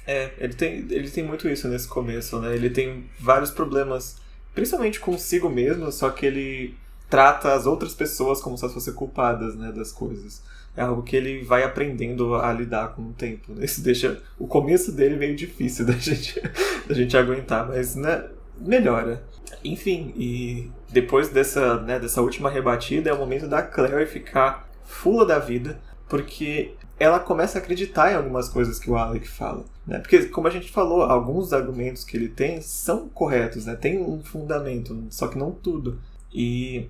É, 0.07 0.33
ele 0.39 0.55
tem, 0.55 0.87
ele 0.91 1.11
tem 1.11 1.25
muito 1.25 1.49
isso 1.49 1.69
nesse 1.69 1.89
começo, 1.89 2.39
né? 2.41 2.55
Ele 2.55 2.69
tem 2.69 3.07
vários 3.19 3.51
problemas, 3.51 4.17
principalmente 4.55 5.01
consigo 5.01 5.49
mesmo, 5.49 5.91
só 5.93 6.11
que 6.11 6.27
ele 6.27 6.75
trata 7.11 7.53
as 7.53 7.67
outras 7.67 7.93
pessoas 7.93 8.41
como 8.41 8.57
se 8.57 8.65
elas 8.65 8.73
fossem 8.73 8.95
culpadas 8.95 9.57
né, 9.57 9.73
das 9.73 9.93
coisas. 9.93 10.43
É 10.77 10.83
algo 10.83 11.03
que 11.03 11.17
ele 11.17 11.43
vai 11.43 11.65
aprendendo 11.65 12.37
a 12.37 12.53
lidar 12.53 12.95
com 12.95 13.03
o 13.03 13.13
tempo. 13.13 13.53
Né? 13.53 13.65
Isso 13.65 13.83
deixa 13.83 14.23
o 14.39 14.47
começo 14.47 14.93
dele 14.93 15.17
meio 15.17 15.35
difícil 15.35 15.85
da 15.87 15.93
gente, 15.95 16.41
da 16.87 16.95
gente 16.95 17.17
aguentar, 17.17 17.67
mas 17.67 17.97
né, 17.97 18.25
melhora. 18.57 19.23
Enfim, 19.65 20.15
e 20.17 20.71
depois 20.89 21.29
dessa, 21.29 21.81
né, 21.81 21.99
dessa 21.99 22.23
última 22.23 22.49
rebatida 22.49 23.11
é 23.11 23.13
o 23.13 23.19
momento 23.19 23.49
da 23.49 23.61
Claire 23.61 24.07
ficar 24.07 24.69
fula 24.85 25.27
da 25.27 25.39
vida 25.39 25.81
porque 26.09 26.75
ela 26.99 27.19
começa 27.19 27.59
a 27.59 27.63
acreditar 27.63 28.13
em 28.13 28.17
algumas 28.17 28.49
coisas 28.49 28.79
que 28.79 28.91
o 28.91 28.97
Alec 28.97 29.27
fala. 29.27 29.65
Né? 29.87 29.99
Porque, 30.01 30.27
como 30.27 30.49
a 30.49 30.51
gente 30.51 30.71
falou, 30.71 31.03
alguns 31.03 31.53
argumentos 31.53 32.05
que 32.05 32.17
ele 32.17 32.29
tem 32.29 32.61
são 32.61 33.09
corretos, 33.09 33.65
né? 33.65 33.75
tem 33.75 33.99
um 33.99 34.23
fundamento, 34.23 35.07
só 35.09 35.29
que 35.29 35.39
não 35.39 35.51
tudo. 35.51 35.99
E 36.33 36.89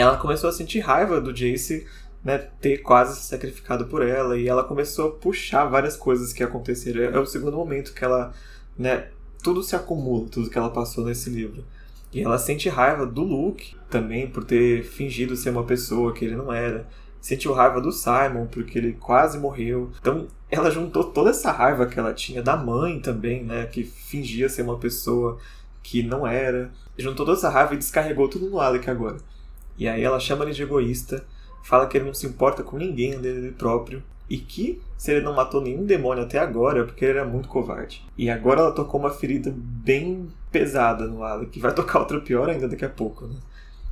ela 0.00 0.16
começou 0.16 0.50
a 0.50 0.52
sentir 0.52 0.80
raiva 0.80 1.20
do 1.20 1.32
Jace 1.32 1.86
né, 2.22 2.38
ter 2.60 2.78
quase 2.78 3.20
se 3.20 3.26
sacrificado 3.26 3.86
por 3.86 4.02
ela, 4.02 4.38
e 4.38 4.48
ela 4.48 4.64
começou 4.64 5.08
a 5.08 5.12
puxar 5.12 5.66
várias 5.66 5.96
coisas 5.96 6.32
que 6.32 6.42
aconteceram. 6.42 7.02
É 7.02 7.18
o 7.18 7.26
segundo 7.26 7.56
momento 7.56 7.92
que 7.92 8.04
ela. 8.04 8.32
Né, 8.78 9.08
tudo 9.42 9.62
se 9.62 9.76
acumula, 9.76 10.28
tudo 10.28 10.48
que 10.48 10.58
ela 10.58 10.70
passou 10.70 11.04
nesse 11.04 11.28
livro. 11.28 11.64
E 12.12 12.22
ela 12.22 12.38
sente 12.38 12.68
raiva 12.68 13.04
do 13.04 13.22
Luke 13.22 13.76
também 13.90 14.26
por 14.26 14.44
ter 14.44 14.84
fingido 14.84 15.36
ser 15.36 15.50
uma 15.50 15.64
pessoa 15.64 16.14
que 16.14 16.24
ele 16.24 16.36
não 16.36 16.52
era 16.52 16.86
sentiu 17.24 17.54
raiva 17.54 17.80
do 17.80 17.90
Simon 17.90 18.46
porque 18.50 18.76
ele 18.76 18.92
quase 18.92 19.38
morreu. 19.38 19.90
Então 19.98 20.26
ela 20.50 20.70
juntou 20.70 21.04
toda 21.04 21.30
essa 21.30 21.50
raiva 21.50 21.86
que 21.86 21.98
ela 21.98 22.12
tinha 22.12 22.42
da 22.42 22.54
mãe 22.54 23.00
também, 23.00 23.42
né, 23.42 23.64
que 23.64 23.82
fingia 23.82 24.46
ser 24.46 24.60
uma 24.60 24.76
pessoa 24.76 25.38
que 25.82 26.02
não 26.02 26.26
era. 26.26 26.70
Juntou 26.98 27.24
toda 27.24 27.38
essa 27.38 27.48
raiva 27.48 27.72
e 27.72 27.78
descarregou 27.78 28.28
tudo 28.28 28.50
no 28.50 28.60
Alec 28.60 28.90
agora. 28.90 29.16
E 29.78 29.88
aí 29.88 30.02
ela 30.02 30.20
chama 30.20 30.44
ele 30.44 30.52
de 30.52 30.62
egoísta, 30.62 31.24
fala 31.62 31.86
que 31.86 31.96
ele 31.96 32.06
não 32.06 32.14
se 32.14 32.26
importa 32.26 32.62
com 32.62 32.76
ninguém 32.76 33.18
dele 33.18 33.52
próprio 33.52 34.02
e 34.28 34.38
que 34.38 34.80
se 34.96 35.12
ele 35.12 35.24
não 35.24 35.34
matou 35.34 35.60
nenhum 35.60 35.84
demônio 35.84 36.24
até 36.24 36.38
agora 36.38 36.80
é 36.80 36.84
porque 36.84 37.04
ele 37.04 37.18
era 37.18 37.26
muito 37.26 37.48
covarde. 37.48 38.04
E 38.16 38.30
agora 38.30 38.60
ela 38.60 38.72
tocou 38.72 39.00
uma 39.00 39.10
ferida 39.10 39.52
bem 39.56 40.28
pesada 40.50 41.06
no 41.06 41.22
Alec, 41.22 41.58
vai 41.60 41.74
tocar 41.74 42.00
outra 42.00 42.20
pior 42.20 42.48
ainda 42.48 42.68
daqui 42.68 42.84
a 42.84 42.90
pouco, 42.90 43.26
né? 43.26 43.36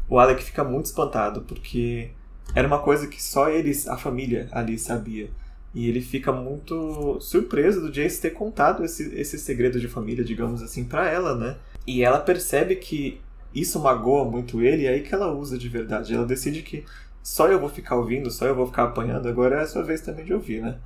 O 0.09 0.19
Alec 0.19 0.43
fica 0.43 0.65
muito 0.65 0.87
espantado 0.87 1.43
porque 1.43 2.11
era 2.55 2.67
uma 2.67 2.79
coisa 2.79 3.07
que 3.07 3.23
só 3.23 3.49
eles, 3.49 3.87
a 3.89 3.97
família 3.97 4.49
ali, 4.53 4.79
sabia. 4.79 5.31
E 5.75 5.89
ele 5.89 6.03
fica 6.03 6.31
muito 6.31 7.19
surpreso 7.19 7.81
do 7.81 7.91
Jace 7.91 8.21
ter 8.21 8.31
contado 8.31 8.85
esse, 8.85 9.15
esse 9.19 9.39
segredo 9.39 9.81
de 9.81 9.89
família, 9.89 10.23
digamos 10.23 10.63
assim, 10.63 10.85
para 10.85 11.09
ela, 11.09 11.35
né? 11.35 11.57
E 11.87 12.03
ela 12.05 12.19
percebe 12.19 12.77
que 12.77 13.21
isso 13.55 13.81
magoa 13.81 14.25
muito 14.25 14.63
ele, 14.63 14.83
e 14.83 14.87
é 14.87 14.91
aí 14.91 15.03
que 15.03 15.15
ela 15.15 15.33
usa 15.33 15.59
de 15.59 15.69
verdade. 15.69 16.15
Ela 16.15 16.27
decide 16.27 16.63
que 16.63 16.85
só 17.23 17.49
eu 17.49 17.61
vou 17.61 17.69
ficar 17.69 17.97
ouvindo, 17.97 18.31
só 18.31 18.47
eu 18.47 18.55
vou 18.55 18.67
ficar 18.67 18.85
apanhando, 18.85 19.29
agora 19.29 19.57
é 19.57 19.63
a 19.63 19.67
sua 19.67 19.83
vez 19.83 20.01
também 20.01 20.25
de 20.25 20.35
ouvir, 20.35 20.61
né? 20.63 20.79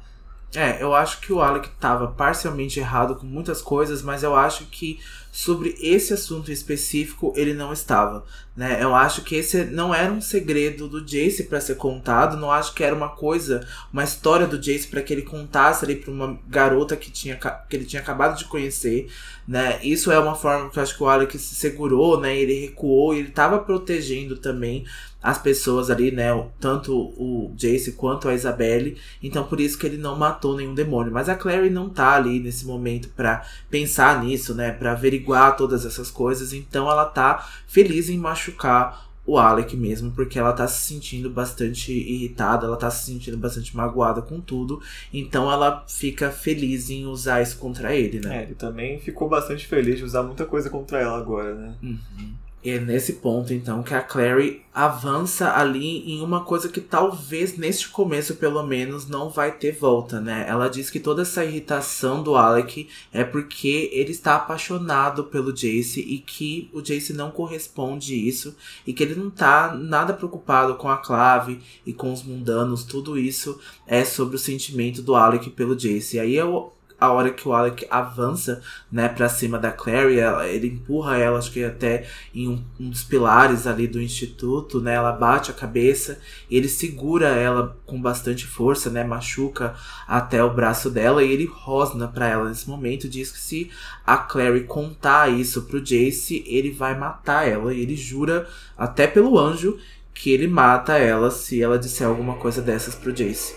É, 0.56 0.82
eu 0.82 0.94
acho 0.94 1.20
que 1.20 1.34
o 1.34 1.42
Alec 1.42 1.68
estava 1.68 2.08
parcialmente 2.08 2.80
errado 2.80 3.14
com 3.14 3.26
muitas 3.26 3.60
coisas, 3.60 4.00
mas 4.00 4.22
eu 4.22 4.34
acho 4.34 4.64
que 4.64 4.98
sobre 5.30 5.76
esse 5.82 6.14
assunto 6.14 6.50
específico 6.50 7.30
ele 7.36 7.52
não 7.52 7.74
estava, 7.74 8.24
né? 8.56 8.82
Eu 8.82 8.94
acho 8.94 9.20
que 9.20 9.34
esse 9.36 9.66
não 9.66 9.94
era 9.94 10.10
um 10.10 10.22
segredo 10.22 10.88
do 10.88 11.04
Jace 11.04 11.42
para 11.44 11.60
ser 11.60 11.74
contado, 11.74 12.38
não 12.38 12.50
acho 12.50 12.72
que 12.72 12.82
era 12.82 12.94
uma 12.94 13.10
coisa, 13.10 13.68
uma 13.92 14.02
história 14.02 14.46
do 14.46 14.58
Jace 14.58 14.88
para 14.88 15.02
que 15.02 15.12
ele 15.12 15.20
contasse 15.20 15.84
ali 15.84 15.96
para 15.96 16.10
uma 16.10 16.38
garota 16.48 16.96
que 16.96 17.10
tinha 17.10 17.36
que 17.36 17.76
ele 17.76 17.84
tinha 17.84 18.00
acabado 18.00 18.38
de 18.38 18.46
conhecer, 18.46 19.12
né? 19.46 19.78
Isso 19.82 20.10
é 20.10 20.18
uma 20.18 20.34
forma 20.34 20.70
que 20.70 20.78
eu 20.78 20.82
acho 20.82 20.96
que 20.96 21.02
o 21.02 21.08
Alec 21.08 21.38
se 21.38 21.54
segurou, 21.54 22.18
né? 22.18 22.34
Ele 22.34 22.58
recuou, 22.58 23.12
ele 23.12 23.28
estava 23.28 23.58
protegendo 23.58 24.38
também 24.38 24.86
as 25.26 25.38
pessoas 25.38 25.90
ali, 25.90 26.12
né? 26.12 26.28
Tanto 26.60 26.96
o 26.96 27.52
Jace 27.56 27.92
quanto 27.92 28.28
a 28.28 28.34
Isabelle. 28.34 28.96
Então 29.20 29.42
por 29.42 29.58
isso 29.58 29.76
que 29.76 29.84
ele 29.84 29.96
não 29.96 30.16
matou 30.16 30.56
nenhum 30.56 30.72
demônio. 30.72 31.12
Mas 31.12 31.28
a 31.28 31.34
Clary 31.34 31.68
não 31.68 31.90
tá 31.90 32.14
ali 32.14 32.38
nesse 32.38 32.64
momento 32.64 33.08
para 33.08 33.44
pensar 33.68 34.22
nisso, 34.22 34.54
né? 34.54 34.70
Para 34.70 34.92
averiguar 34.92 35.56
todas 35.56 35.84
essas 35.84 36.12
coisas. 36.12 36.52
Então 36.52 36.88
ela 36.88 37.04
tá 37.04 37.44
feliz 37.66 38.08
em 38.08 38.16
machucar 38.16 39.04
o 39.26 39.36
Alec 39.36 39.76
mesmo, 39.76 40.12
porque 40.12 40.38
ela 40.38 40.52
tá 40.52 40.68
se 40.68 40.86
sentindo 40.86 41.28
bastante 41.28 41.90
irritada, 41.90 42.64
ela 42.64 42.76
tá 42.76 42.88
se 42.88 43.06
sentindo 43.06 43.36
bastante 43.36 43.76
magoada 43.76 44.22
com 44.22 44.40
tudo, 44.40 44.80
então 45.12 45.50
ela 45.50 45.84
fica 45.88 46.30
feliz 46.30 46.90
em 46.90 47.06
usar 47.06 47.42
isso 47.42 47.58
contra 47.58 47.92
ele, 47.92 48.20
né? 48.20 48.38
É, 48.38 48.42
ele 48.44 48.54
também 48.54 49.00
ficou 49.00 49.28
bastante 49.28 49.66
feliz 49.66 49.98
de 49.98 50.04
usar 50.04 50.22
muita 50.22 50.44
coisa 50.44 50.70
contra 50.70 51.00
ela 51.00 51.18
agora, 51.18 51.52
né? 51.56 51.74
Uhum. 51.82 52.45
E 52.66 52.70
é 52.70 52.80
nesse 52.80 53.12
ponto, 53.12 53.54
então, 53.54 53.80
que 53.80 53.94
a 53.94 54.02
Clary 54.02 54.60
avança 54.74 55.52
ali 55.52 56.12
em 56.12 56.20
uma 56.20 56.42
coisa 56.42 56.68
que 56.68 56.80
talvez 56.80 57.56
neste 57.56 57.88
começo, 57.88 58.34
pelo 58.34 58.60
menos, 58.64 59.06
não 59.06 59.30
vai 59.30 59.52
ter 59.52 59.70
volta, 59.70 60.20
né? 60.20 60.44
Ela 60.48 60.66
diz 60.66 60.90
que 60.90 60.98
toda 60.98 61.22
essa 61.22 61.44
irritação 61.44 62.24
do 62.24 62.34
Alec 62.34 62.88
é 63.12 63.22
porque 63.22 63.88
ele 63.92 64.10
está 64.10 64.34
apaixonado 64.34 65.22
pelo 65.22 65.52
Jace 65.52 66.00
e 66.00 66.18
que 66.18 66.68
o 66.72 66.82
Jace 66.82 67.12
não 67.12 67.30
corresponde 67.30 68.16
isso 68.16 68.56
e 68.84 68.92
que 68.92 69.04
ele 69.04 69.14
não 69.14 69.30
tá 69.30 69.72
nada 69.72 70.12
preocupado 70.12 70.74
com 70.74 70.88
a 70.88 70.96
clave 70.96 71.60
e 71.86 71.92
com 71.92 72.12
os 72.12 72.24
mundanos, 72.24 72.82
tudo 72.82 73.16
isso 73.16 73.60
é 73.86 74.04
sobre 74.04 74.34
o 74.34 74.40
sentimento 74.40 75.02
do 75.02 75.14
Alec 75.14 75.50
pelo 75.50 75.76
Jace. 75.76 76.16
E 76.16 76.18
aí 76.18 76.34
eu 76.34 76.72
a 76.98 77.12
hora 77.12 77.30
que 77.30 77.46
o 77.46 77.52
Alec 77.52 77.86
avança, 77.90 78.62
né, 78.90 79.08
pra 79.08 79.28
cima 79.28 79.58
da 79.58 79.70
Clary, 79.70 80.18
ela, 80.18 80.46
ele 80.46 80.68
empurra 80.68 81.18
ela, 81.18 81.38
acho 81.38 81.52
que 81.52 81.62
até 81.62 82.06
em 82.34 82.48
um, 82.48 82.64
um, 82.80 82.88
dos 82.88 83.04
pilares 83.04 83.66
ali 83.66 83.86
do 83.86 84.00
instituto, 84.00 84.80
né, 84.80 84.94
ela 84.94 85.12
bate 85.12 85.50
a 85.50 85.54
cabeça, 85.54 86.18
ele 86.50 86.68
segura 86.68 87.28
ela 87.28 87.76
com 87.84 88.00
bastante 88.00 88.46
força, 88.46 88.88
né, 88.88 89.04
machuca 89.04 89.74
até 90.08 90.42
o 90.42 90.54
braço 90.54 90.90
dela 90.90 91.22
e 91.22 91.30
ele 91.30 91.44
rosna 91.44 92.08
para 92.08 92.28
ela 92.28 92.48
nesse 92.48 92.68
momento, 92.68 93.08
diz 93.08 93.30
que 93.30 93.38
se 93.38 93.70
a 94.06 94.16
Clary 94.16 94.64
contar 94.64 95.30
isso 95.30 95.62
pro 95.62 95.84
Jace, 95.84 96.44
ele 96.46 96.70
vai 96.70 96.98
matar 96.98 97.46
ela, 97.46 97.74
e 97.74 97.82
ele 97.82 97.96
jura 97.96 98.48
até 98.76 99.06
pelo 99.06 99.38
anjo 99.38 99.78
que 100.14 100.30
ele 100.30 100.48
mata 100.48 100.96
ela 100.96 101.30
se 101.30 101.62
ela 101.62 101.78
disser 101.78 102.06
alguma 102.06 102.36
coisa 102.36 102.62
dessas 102.62 102.94
pro 102.94 103.12
Jace. 103.12 103.54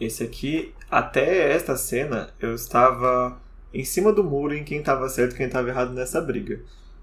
Esse 0.00 0.24
aqui 0.24 0.72
até 0.94 1.52
esta 1.52 1.76
cena, 1.76 2.30
eu 2.38 2.54
estava 2.54 3.36
em 3.72 3.84
cima 3.84 4.12
do 4.12 4.22
muro 4.22 4.54
em 4.54 4.62
quem 4.62 4.78
estava 4.78 5.08
certo 5.08 5.34
e 5.34 5.36
quem 5.36 5.46
estava 5.46 5.68
errado 5.68 5.92
nessa 5.92 6.20
briga. 6.20 6.60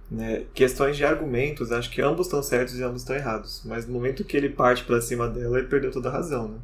Né? 0.10 0.43
Questões 0.54 0.95
de 0.95 1.04
argumentos, 1.04 1.73
acho 1.73 1.89
que 1.91 2.01
ambos 2.01 2.27
estão 2.27 2.41
certos 2.41 2.80
e 2.80 2.84
ambos 2.84 3.01
estão 3.01 3.15
errados. 3.15 3.62
Mas 3.65 3.86
no 3.86 3.93
momento 3.93 4.23
que 4.23 4.38
ele 4.38 4.47
parte 4.47 4.86
para 4.86 5.01
cima 5.01 5.27
dela, 5.27 5.58
ele 5.58 5.67
perdeu 5.67 5.91
toda 5.91 6.08
a 6.08 6.12
razão, 6.12 6.47
né? 6.47 6.58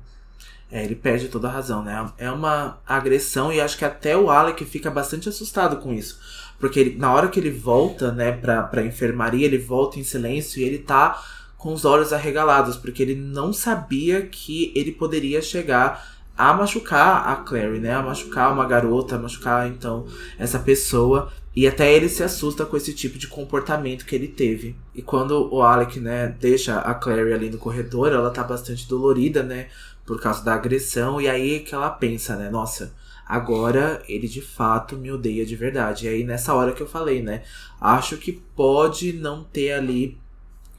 É, 0.72 0.84
ele 0.84 0.96
perde 0.96 1.28
toda 1.28 1.50
a 1.50 1.52
razão, 1.52 1.84
né? 1.84 2.10
É 2.18 2.32
uma 2.32 2.80
agressão 2.86 3.52
e 3.52 3.60
acho 3.60 3.78
que 3.78 3.86
até 3.86 4.16
o 4.16 4.30
Alec 4.30 4.64
fica 4.64 4.90
bastante 4.90 5.28
assustado 5.28 5.78
com 5.78 5.94
isso. 5.94 6.20
Porque 6.58 6.80
ele, 6.80 6.98
na 6.98 7.14
hora 7.14 7.28
que 7.28 7.40
ele 7.40 7.52
volta, 7.52 8.12
né, 8.12 8.32
pra, 8.32 8.64
pra 8.64 8.86
enfermaria, 8.86 9.46
ele 9.46 9.58
volta 9.58 10.00
em 10.00 10.04
silêncio 10.04 10.62
e 10.62 10.64
ele 10.64 10.80
tá 10.80 11.22
com 11.58 11.74
os 11.74 11.84
olhos 11.84 12.14
arregalados, 12.14 12.78
porque 12.78 13.02
ele 13.02 13.16
não 13.16 13.52
sabia 13.52 14.26
que 14.26 14.72
ele 14.76 14.92
poderia 14.92 15.42
chegar 15.42 16.17
a 16.38 16.54
machucar 16.54 17.28
a 17.28 17.36
Clary, 17.38 17.80
né? 17.80 17.94
A 17.94 18.02
machucar 18.04 18.54
uma 18.54 18.66
garota, 18.66 19.16
a 19.16 19.20
machucar 19.20 19.68
então 19.68 20.06
essa 20.38 20.60
pessoa. 20.60 21.32
E 21.56 21.68
até 21.68 21.92
ele 21.92 22.08
se 22.08 22.22
assusta 22.22 22.64
com 22.66 22.78
esse 22.78 22.94
tipo 22.94 23.18
de 23.18 23.28
comportamento 23.28 24.06
que 24.06 24.16
ele 24.16 24.28
teve. 24.28 24.76
E 24.94 25.02
quando 25.02 25.52
o 25.52 25.64
Alec, 25.64 26.00
né, 26.00 26.36
deixa 26.40 26.78
a 26.80 26.94
Clary 26.94 27.34
ali 27.34 27.50
no 27.50 27.58
corredor, 27.58 28.12
ela 28.12 28.30
tá 28.30 28.44
bastante 28.44 28.88
dolorida, 28.88 29.42
né? 29.42 29.68
Por 30.06 30.22
causa 30.22 30.46
da 30.46 30.54
agressão. 30.54 31.20
E 31.20 31.28
aí 31.28 31.62
que 31.62 31.74
ela 31.74 31.90
pensa, 31.90 32.36
né? 32.36 32.48
Nossa, 32.52 32.94
agora 33.26 34.04
ele 34.08 34.28
de 34.28 34.42
fato 34.42 34.96
me 34.96 35.12
odeia 35.12 35.44
de 35.44 35.56
verdade. 35.56 36.06
E 36.06 36.10
aí 36.10 36.24
nessa 36.24 36.54
hora 36.54 36.74
que 36.74 36.82
eu 36.82 36.88
falei, 36.88 37.24
né? 37.24 37.42
Acho 37.82 38.18
que 38.18 38.34
pode 38.56 39.14
não 39.14 39.44
ter 39.44 39.74
ali 39.74 40.20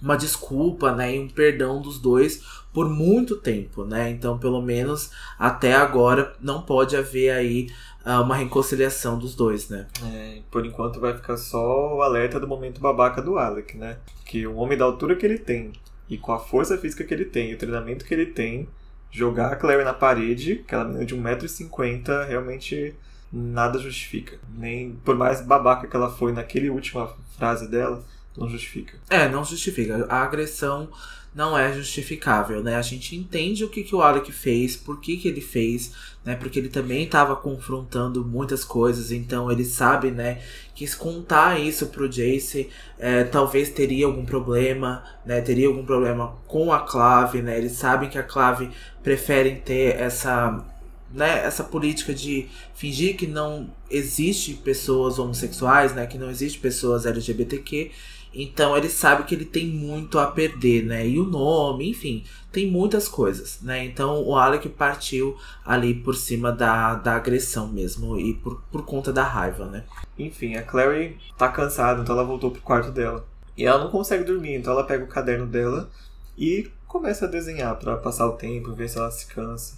uma 0.00 0.16
desculpa, 0.16 0.92
né, 0.92 1.16
e 1.16 1.18
um 1.18 1.28
perdão 1.28 1.80
dos 1.80 1.98
dois 1.98 2.42
por 2.72 2.88
muito 2.88 3.37
tempo, 3.37 3.84
né? 3.84 4.11
Então, 4.11 4.38
pelo 4.38 4.62
menos 4.62 5.11
até 5.38 5.74
agora 5.74 6.34
não 6.40 6.62
pode 6.62 6.96
haver 6.96 7.30
aí 7.30 7.68
uh, 8.06 8.22
uma 8.22 8.37
reconciliação 8.37 9.18
dos 9.18 9.34
dois, 9.34 9.68
né? 9.68 9.87
É, 10.04 10.42
por 10.50 10.64
enquanto 10.64 11.00
vai 11.00 11.14
ficar 11.14 11.37
só 11.37 11.96
o 11.96 12.02
alerta 12.02 12.38
do 12.38 12.46
momento 12.46 12.80
babaca 12.80 13.20
do 13.20 13.38
Alec, 13.38 13.76
né? 13.76 13.96
Que 14.24 14.46
o 14.46 14.56
homem 14.56 14.78
da 14.78 14.84
altura 14.84 15.16
que 15.16 15.26
ele 15.26 15.38
tem 15.38 15.72
e 16.08 16.16
com 16.16 16.32
a 16.32 16.38
força 16.38 16.78
física 16.78 17.04
que 17.04 17.12
ele 17.12 17.24
tem, 17.24 17.50
e 17.50 17.54
o 17.54 17.58
treinamento 17.58 18.04
que 18.04 18.14
ele 18.14 18.26
tem, 18.26 18.68
jogar 19.11 19.52
a 19.52 19.56
Clary 19.56 19.84
na 19.84 19.92
parede, 19.92 20.62
aquela 20.64 20.84
menina 20.84 21.04
de 21.04 21.14
1,50m, 21.14 22.26
realmente 22.26 22.94
nada 23.32 23.78
justifica. 23.78 24.38
Nem 24.56 24.92
por 25.04 25.16
mais 25.16 25.40
babaca 25.40 25.87
que 25.87 25.94
ela 25.94 26.11
foi 26.11 26.32
naquele 26.32 26.70
última 26.70 27.14
frase 27.37 27.68
dela, 27.68 28.02
não 28.38 28.48
justifica. 28.48 28.98
É, 29.11 29.29
não 29.29 29.44
justifica. 29.44 30.07
A 30.09 30.22
agressão 30.22 30.88
não 31.35 31.57
é 31.57 31.72
justificável, 31.72 32.62
né? 32.62 32.77
A 32.77 32.83
gente 32.83 33.14
entende 33.14 33.64
o 33.64 33.68
que, 33.68 33.85
que 33.85 33.94
o 33.94 34.03
Alec 34.03 34.33
fez, 34.33 34.77
por 34.77 35.01
que, 35.01 35.16
que 35.16 35.29
ele 35.29 35.40
fez, 35.40 35.92
né? 36.24 36.35
Porque 36.35 36.59
ele 36.59 36.68
também 36.68 37.05
estava 37.05 37.37
confrontando 37.37 38.24
muitas 38.24 38.64
coisas, 38.64 39.12
então 39.12 39.51
ele 39.51 39.64
sabe, 39.64 40.11
né? 40.11 40.42
Que 40.74 40.87
se 40.87 40.96
contar 40.96 41.61
isso 41.61 41.87
pro 41.87 42.09
Jace, 42.09 42.70
é, 42.98 43.24
talvez 43.24 43.70
teria 43.70 44.07
algum 44.07 44.24
problema, 44.24 45.05
né? 45.24 45.40
Teria 45.40 45.68
algum 45.68 45.85
problema 45.85 46.35
com 46.46 46.72
a 46.72 46.81
Clave, 46.81 47.42
né? 47.42 47.59
Eles 47.59 47.72
sabem 47.72 48.09
que 48.09 48.18
a 48.18 48.22
Clave 48.22 48.70
prefere 49.03 49.57
ter 49.57 49.96
essa 49.96 50.64
né, 51.12 51.44
essa 51.44 51.64
política 51.64 52.12
de 52.12 52.48
fingir 52.74 53.16
que 53.16 53.27
não 53.27 53.70
existe 53.90 54.53
pessoas 54.55 55.18
homossexuais, 55.18 55.94
né, 55.94 56.07
que 56.07 56.18
não 56.18 56.31
existe 56.31 56.59
pessoas 56.59 57.07
LGBTQ, 57.07 57.90
Então 58.32 58.76
ele 58.76 58.88
sabe 58.88 59.24
que 59.24 59.34
ele 59.34 59.44
tem 59.44 59.66
muito 59.66 60.18
a 60.18 60.26
perder, 60.26 60.84
né? 60.84 61.06
E 61.06 61.18
o 61.18 61.24
nome, 61.24 61.90
enfim, 61.90 62.24
tem 62.52 62.70
muitas 62.70 63.08
coisas, 63.08 63.60
né? 63.62 63.84
Então 63.84 64.22
o 64.22 64.36
Alec 64.36 64.68
partiu 64.68 65.36
ali 65.64 65.94
por 65.94 66.14
cima 66.14 66.52
da, 66.52 66.94
da 66.94 67.16
agressão 67.16 67.68
mesmo 67.68 68.18
e 68.18 68.34
por, 68.34 68.62
por 68.70 68.84
conta 68.84 69.12
da 69.12 69.22
raiva, 69.22 69.66
né? 69.66 69.84
Enfim, 70.18 70.56
a 70.56 70.62
Clary 70.62 71.18
tá 71.36 71.48
cansada, 71.48 72.02
então 72.02 72.14
ela 72.14 72.24
voltou 72.24 72.50
pro 72.50 72.62
quarto 72.62 72.90
dela. 72.90 73.26
E 73.56 73.64
ela 73.64 73.82
não 73.82 73.90
consegue 73.90 74.24
dormir, 74.24 74.54
então 74.54 74.72
ela 74.72 74.84
pega 74.84 75.04
o 75.04 75.08
caderno 75.08 75.46
dela 75.46 75.90
e 76.36 76.70
começa 76.86 77.24
a 77.26 77.28
desenhar 77.28 77.76
para 77.76 77.96
passar 77.96 78.26
o 78.26 78.36
tempo, 78.36 78.72
ver 78.72 78.88
se 78.88 78.98
ela 78.98 79.10
se 79.10 79.26
cansa. 79.26 79.76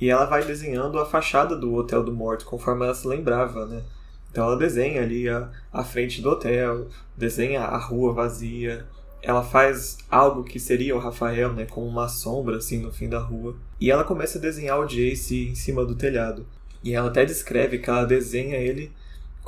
E 0.00 0.08
ela 0.08 0.24
vai 0.24 0.44
desenhando 0.44 0.98
a 0.98 1.04
fachada 1.04 1.56
do 1.56 1.74
Hotel 1.74 2.02
do 2.02 2.12
Morto, 2.12 2.46
conforme 2.46 2.84
ela 2.84 2.94
se 2.94 3.06
lembrava, 3.06 3.66
né? 3.66 3.82
Então 4.30 4.44
ela 4.44 4.56
desenha 4.56 5.02
ali 5.02 5.28
a, 5.28 5.50
a 5.72 5.84
frente 5.84 6.20
do 6.20 6.30
hotel, 6.30 6.88
desenha 7.16 7.62
a 7.62 7.78
rua 7.78 8.12
vazia. 8.12 8.86
Ela 9.22 9.42
faz 9.42 9.98
algo 10.10 10.44
que 10.44 10.60
seria 10.60 10.94
o 10.94 10.98
Rafael, 10.98 11.52
né? 11.52 11.64
Com 11.64 11.86
uma 11.86 12.08
sombra 12.08 12.58
assim 12.58 12.80
no 12.80 12.92
fim 12.92 13.08
da 13.08 13.18
rua. 13.18 13.56
E 13.80 13.90
ela 13.90 14.04
começa 14.04 14.38
a 14.38 14.40
desenhar 14.40 14.78
o 14.78 14.86
Jace 14.86 15.48
em 15.48 15.54
cima 15.54 15.84
do 15.84 15.94
telhado. 15.94 16.46
E 16.82 16.94
ela 16.94 17.08
até 17.08 17.24
descreve 17.24 17.78
que 17.78 17.90
ela 17.90 18.04
desenha 18.04 18.56
ele 18.56 18.92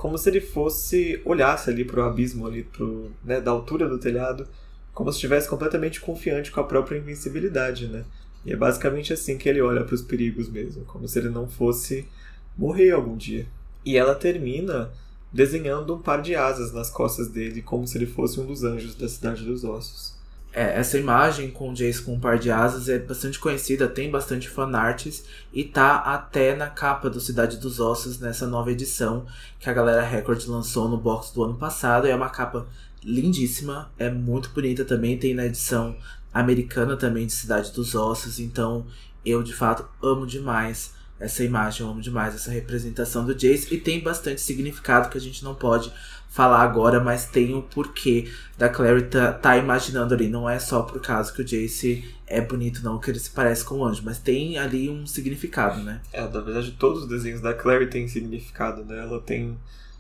como 0.00 0.16
se 0.16 0.30
ele 0.30 0.40
fosse 0.40 1.20
olhasse 1.26 1.68
ali 1.68 1.84
pro 1.84 2.02
abismo 2.02 2.46
ali 2.46 2.64
pro, 2.64 3.10
né, 3.22 3.38
da 3.38 3.50
altura 3.50 3.86
do 3.86 3.98
telhado, 3.98 4.48
como 4.94 5.12
se 5.12 5.16
estivesse 5.16 5.46
completamente 5.46 6.00
confiante 6.00 6.50
com 6.50 6.58
a 6.58 6.64
própria 6.64 6.96
invencibilidade, 6.96 7.86
né? 7.86 8.06
E 8.42 8.50
é 8.50 8.56
basicamente 8.56 9.12
assim 9.12 9.36
que 9.36 9.46
ele 9.46 9.60
olha 9.60 9.84
para 9.84 9.94
os 9.94 10.00
perigos 10.00 10.48
mesmo, 10.48 10.86
como 10.86 11.06
se 11.06 11.18
ele 11.18 11.28
não 11.28 11.46
fosse 11.46 12.08
morrer 12.56 12.92
algum 12.92 13.14
dia. 13.14 13.46
E 13.84 13.96
ela 13.96 14.14
termina 14.14 14.90
desenhando 15.32 15.94
um 15.94 15.98
par 15.98 16.22
de 16.22 16.34
asas 16.34 16.72
nas 16.72 16.90
costas 16.90 17.28
dele, 17.28 17.62
como 17.62 17.86
se 17.86 17.96
ele 17.96 18.06
fosse 18.06 18.40
um 18.40 18.46
dos 18.46 18.64
anjos 18.64 18.94
da 18.94 19.08
Cidade 19.08 19.44
dos 19.44 19.64
Ossos. 19.64 20.18
É, 20.52 20.80
essa 20.80 20.98
imagem 20.98 21.48
com 21.48 21.70
o 21.70 21.74
Jace 21.74 22.02
com 22.02 22.14
um 22.14 22.18
par 22.18 22.36
de 22.36 22.50
asas 22.50 22.88
é 22.88 22.98
bastante 22.98 23.38
conhecida, 23.38 23.86
tem 23.86 24.10
bastante 24.10 24.48
fanarts 24.48 25.24
e 25.52 25.62
tá 25.62 25.98
até 25.98 26.56
na 26.56 26.68
capa 26.68 27.08
do 27.08 27.20
Cidade 27.20 27.56
dos 27.58 27.78
Ossos 27.78 28.18
nessa 28.18 28.48
nova 28.48 28.72
edição 28.72 29.26
que 29.60 29.70
a 29.70 29.72
galera 29.72 30.02
Record 30.02 30.44
lançou 30.48 30.88
no 30.88 30.96
box 30.96 31.32
do 31.32 31.44
ano 31.44 31.54
passado. 31.54 32.08
É 32.08 32.14
uma 32.14 32.28
capa 32.28 32.66
lindíssima, 33.04 33.92
é 33.96 34.10
muito 34.10 34.50
bonita 34.50 34.84
também, 34.84 35.16
tem 35.16 35.34
na 35.34 35.46
edição 35.46 35.96
americana 36.34 36.96
também 36.96 37.26
de 37.26 37.32
Cidade 37.32 37.72
dos 37.72 37.94
Ossos, 37.94 38.40
então 38.40 38.86
eu 39.24 39.44
de 39.44 39.54
fato 39.54 39.86
amo 40.02 40.26
demais 40.26 40.94
essa 41.20 41.44
imagem, 41.44 41.84
eu 41.84 41.92
amo 41.92 42.00
demais 42.00 42.34
essa 42.34 42.50
representação 42.50 43.24
do 43.24 43.34
Jace 43.34 43.72
e 43.72 43.78
tem 43.78 44.00
bastante 44.00 44.40
significado 44.40 45.10
que 45.10 45.18
a 45.18 45.20
gente 45.20 45.44
não 45.44 45.54
pode 45.54 45.92
falar 46.30 46.62
agora, 46.62 46.98
mas 46.98 47.26
tem 47.26 47.54
o 47.54 47.60
porquê 47.60 48.30
da 48.56 48.68
Clary 48.68 49.02
tá, 49.02 49.32
tá, 49.32 49.56
imaginando 49.56 50.14
ali. 50.14 50.28
Não 50.28 50.48
é 50.48 50.58
só 50.58 50.82
por 50.82 51.00
causa 51.00 51.32
que 51.32 51.42
o 51.42 51.44
Jace 51.44 52.08
é 52.26 52.40
bonito, 52.40 52.82
não, 52.82 52.98
que 52.98 53.10
ele 53.10 53.18
se 53.18 53.30
parece 53.30 53.64
com 53.64 53.76
o 53.76 53.84
anjo, 53.84 54.02
mas 54.04 54.18
tem 54.18 54.56
ali 54.56 54.88
um 54.88 55.06
significado, 55.06 55.82
né? 55.82 56.00
É, 56.12 56.22
na 56.22 56.40
verdade, 56.40 56.70
todos 56.72 57.02
os 57.02 57.08
desenhos 57.08 57.40
da 57.40 57.52
Clary 57.52 57.88
têm 57.88 58.08
significado, 58.08 58.84
né? 58.84 58.98
Ela 58.98 59.20
tem. 59.20 59.58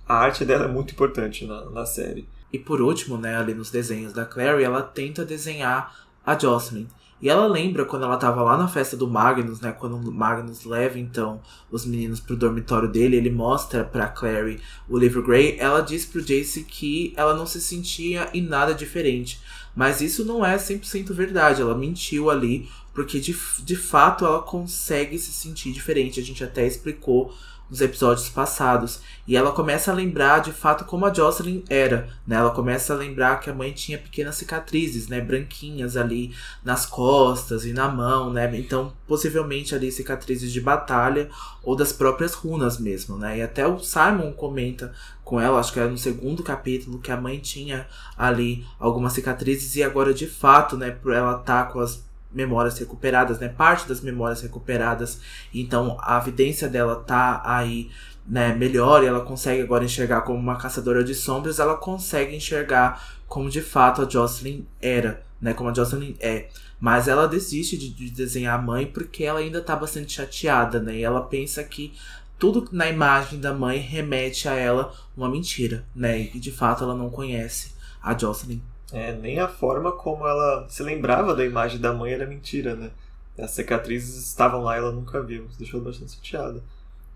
A 0.08 0.14
arte 0.14 0.44
dela 0.44 0.64
é 0.64 0.68
muito 0.68 0.92
importante 0.92 1.44
na, 1.44 1.68
na 1.70 1.84
série. 1.84 2.26
E 2.52 2.58
por 2.58 2.80
último, 2.80 3.16
né, 3.16 3.36
ali 3.36 3.54
nos 3.54 3.70
desenhos 3.70 4.12
da 4.12 4.24
Clary, 4.24 4.64
ela 4.64 4.82
tenta 4.82 5.24
desenhar 5.24 5.94
a 6.24 6.36
Jocelyn. 6.36 6.88
E 7.22 7.28
ela 7.28 7.46
lembra 7.46 7.84
quando 7.84 8.04
ela 8.04 8.16
tava 8.16 8.42
lá 8.42 8.56
na 8.56 8.66
festa 8.66 8.96
do 8.96 9.06
Magnus, 9.06 9.60
né? 9.60 9.72
Quando 9.72 9.96
o 9.96 10.12
Magnus 10.12 10.64
leva 10.64 10.98
então 10.98 11.40
os 11.70 11.84
meninos 11.84 12.18
pro 12.18 12.36
dormitório 12.36 12.88
dele, 12.88 13.16
ele 13.16 13.30
mostra 13.30 13.84
pra 13.84 14.08
Clary 14.08 14.58
o 14.88 14.96
livro 14.96 15.22
Grey. 15.22 15.56
Ela 15.58 15.80
diz 15.80 16.06
pro 16.06 16.22
Jace 16.22 16.64
que 16.64 17.12
ela 17.16 17.34
não 17.34 17.44
se 17.44 17.60
sentia 17.60 18.30
em 18.32 18.40
nada 18.40 18.74
diferente. 18.74 19.40
Mas 19.76 20.00
isso 20.00 20.24
não 20.24 20.44
é 20.44 20.56
100% 20.56 21.12
verdade. 21.12 21.60
Ela 21.60 21.76
mentiu 21.76 22.30
ali, 22.30 22.68
porque 22.94 23.20
de, 23.20 23.36
de 23.62 23.76
fato 23.76 24.24
ela 24.24 24.40
consegue 24.40 25.18
se 25.18 25.32
sentir 25.32 25.72
diferente. 25.72 26.20
A 26.20 26.22
gente 26.22 26.42
até 26.42 26.66
explicou 26.66 27.34
nos 27.70 27.80
episódios 27.80 28.28
passados. 28.28 29.00
E 29.26 29.36
ela 29.36 29.52
começa 29.52 29.92
a 29.92 29.94
lembrar 29.94 30.40
de 30.40 30.50
fato 30.50 30.84
como 30.84 31.06
a 31.06 31.14
Jocelyn 31.14 31.62
era, 31.70 32.08
né? 32.26 32.36
Ela 32.36 32.50
começa 32.50 32.92
a 32.92 32.96
lembrar 32.96 33.38
que 33.38 33.48
a 33.48 33.54
mãe 33.54 33.70
tinha 33.72 33.96
pequenas 33.96 34.34
cicatrizes, 34.34 35.06
né? 35.06 35.20
Branquinhas 35.20 35.96
ali 35.96 36.34
nas 36.64 36.84
costas 36.84 37.64
e 37.64 37.72
na 37.72 37.88
mão, 37.88 38.32
né? 38.32 38.50
Então, 38.58 38.92
possivelmente 39.06 39.74
ali 39.74 39.92
cicatrizes 39.92 40.52
de 40.52 40.60
batalha 40.60 41.30
ou 41.62 41.76
das 41.76 41.92
próprias 41.92 42.34
runas 42.34 42.78
mesmo, 42.78 43.16
né? 43.16 43.38
E 43.38 43.42
até 43.42 43.66
o 43.66 43.78
Simon 43.78 44.32
comenta 44.32 44.92
com 45.22 45.40
ela, 45.40 45.60
acho 45.60 45.72
que 45.72 45.78
era 45.78 45.88
no 45.88 45.98
segundo 45.98 46.42
capítulo, 46.42 46.98
que 46.98 47.12
a 47.12 47.16
mãe 47.16 47.38
tinha 47.38 47.86
ali 48.18 48.66
algumas 48.80 49.12
cicatrizes 49.12 49.76
e 49.76 49.82
agora 49.82 50.12
de 50.12 50.26
fato, 50.26 50.76
né? 50.76 50.96
Ela 51.06 51.34
tá 51.34 51.64
com 51.64 51.78
as 51.78 52.09
memórias 52.32 52.78
recuperadas, 52.78 53.38
né? 53.38 53.48
Parte 53.48 53.88
das 53.88 54.00
memórias 54.00 54.40
recuperadas. 54.42 55.20
Então 55.52 55.96
a 56.00 56.18
evidência 56.18 56.68
dela 56.68 56.96
tá 56.96 57.42
aí, 57.44 57.90
né, 58.26 58.54
melhor 58.54 59.02
e 59.02 59.06
ela 59.06 59.20
consegue 59.20 59.62
agora 59.62 59.84
enxergar 59.84 60.20
como 60.22 60.38
uma 60.38 60.56
caçadora 60.56 61.02
de 61.02 61.14
sombras, 61.14 61.58
ela 61.58 61.76
consegue 61.76 62.36
enxergar 62.36 63.02
como 63.26 63.50
de 63.50 63.60
fato 63.60 64.02
a 64.02 64.08
Jocelyn 64.08 64.64
era, 64.80 65.22
né? 65.40 65.54
Como 65.54 65.70
a 65.70 65.74
Jocelyn 65.74 66.14
é. 66.20 66.48
Mas 66.78 67.08
ela 67.08 67.26
desiste 67.26 67.76
de, 67.76 67.90
de 67.90 68.10
desenhar 68.10 68.58
a 68.58 68.62
mãe 68.62 68.86
porque 68.86 69.24
ela 69.24 69.40
ainda 69.40 69.60
tá 69.60 69.76
bastante 69.76 70.12
chateada, 70.12 70.80
né? 70.80 70.96
E 70.96 71.04
ela 71.04 71.22
pensa 71.22 71.62
que 71.62 71.92
tudo 72.38 72.68
na 72.72 72.88
imagem 72.88 73.38
da 73.38 73.52
mãe 73.52 73.78
remete 73.78 74.48
a 74.48 74.54
ela 74.54 74.92
uma 75.16 75.28
mentira, 75.28 75.84
né? 75.94 76.20
E 76.34 76.38
de 76.38 76.50
fato 76.50 76.82
ela 76.82 76.94
não 76.94 77.10
conhece 77.10 77.72
a 78.02 78.16
Jocelyn. 78.16 78.62
É, 78.92 79.12
nem 79.12 79.38
a 79.38 79.48
forma 79.48 79.92
como 79.92 80.26
ela 80.26 80.66
se 80.68 80.82
lembrava 80.82 81.34
da 81.34 81.44
imagem 81.44 81.80
da 81.80 81.92
mãe 81.92 82.12
era 82.12 82.26
mentira, 82.26 82.74
né? 82.74 82.90
As 83.38 83.52
cicatrizes 83.52 84.26
estavam 84.26 84.62
lá 84.62 84.76
e 84.76 84.78
ela 84.78 84.92
nunca 84.92 85.22
viu. 85.22 85.46
Isso 85.46 85.58
deixou 85.58 85.80
bastante 85.80 86.18
chateada. 86.22 86.62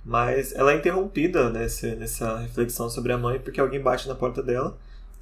Mas 0.05 0.55
ela 0.55 0.73
é 0.73 0.77
interrompida 0.77 1.51
nessa, 1.51 1.95
nessa 1.97 2.39
reflexão 2.39 2.89
sobre 2.89 3.13
a 3.13 3.19
mãe 3.19 3.39
porque 3.39 3.61
alguém 3.61 3.81
bate 3.81 4.07
na 4.07 4.15
porta 4.15 4.43
dela 4.43 4.77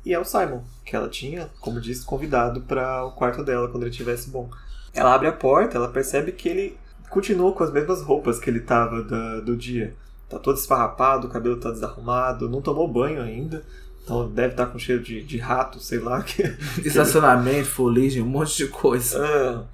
e 0.04 0.12
é 0.12 0.18
o 0.18 0.24
Simon, 0.24 0.62
que 0.84 0.96
ela 0.96 1.08
tinha, 1.08 1.48
como 1.60 1.80
disse, 1.80 2.04
convidado 2.04 2.62
para 2.62 3.04
o 3.04 3.12
quarto 3.12 3.44
dela 3.44 3.68
quando 3.68 3.84
ele 3.84 3.90
estivesse 3.90 4.28
bom. 4.28 4.50
Ela 4.92 5.14
abre 5.14 5.28
a 5.28 5.32
porta, 5.32 5.76
ela 5.76 5.88
percebe 5.88 6.32
que 6.32 6.48
ele 6.48 6.76
continua 7.08 7.52
com 7.52 7.62
as 7.62 7.70
mesmas 7.70 8.02
roupas 8.02 8.38
que 8.38 8.50
ele 8.50 8.58
estava 8.58 9.02
do 9.40 9.56
dia. 9.56 9.94
Tá 10.28 10.38
todo 10.38 10.56
esfarrapado, 10.56 11.28
o 11.28 11.30
cabelo 11.30 11.60
tá 11.60 11.70
desarrumado, 11.70 12.48
não 12.48 12.60
tomou 12.60 12.88
banho 12.88 13.22
ainda. 13.22 13.64
Então 14.02 14.28
deve 14.28 14.54
estar 14.54 14.66
com 14.66 14.78
cheiro 14.78 15.02
de, 15.02 15.22
de 15.22 15.38
rato, 15.38 15.78
sei 15.80 15.98
lá. 15.98 16.22
Que, 16.24 16.42
Estacionamento, 16.84 17.68
fuligem, 17.68 18.22
um 18.22 18.26
monte 18.26 18.56
de 18.56 18.68
coisa. 18.68 19.66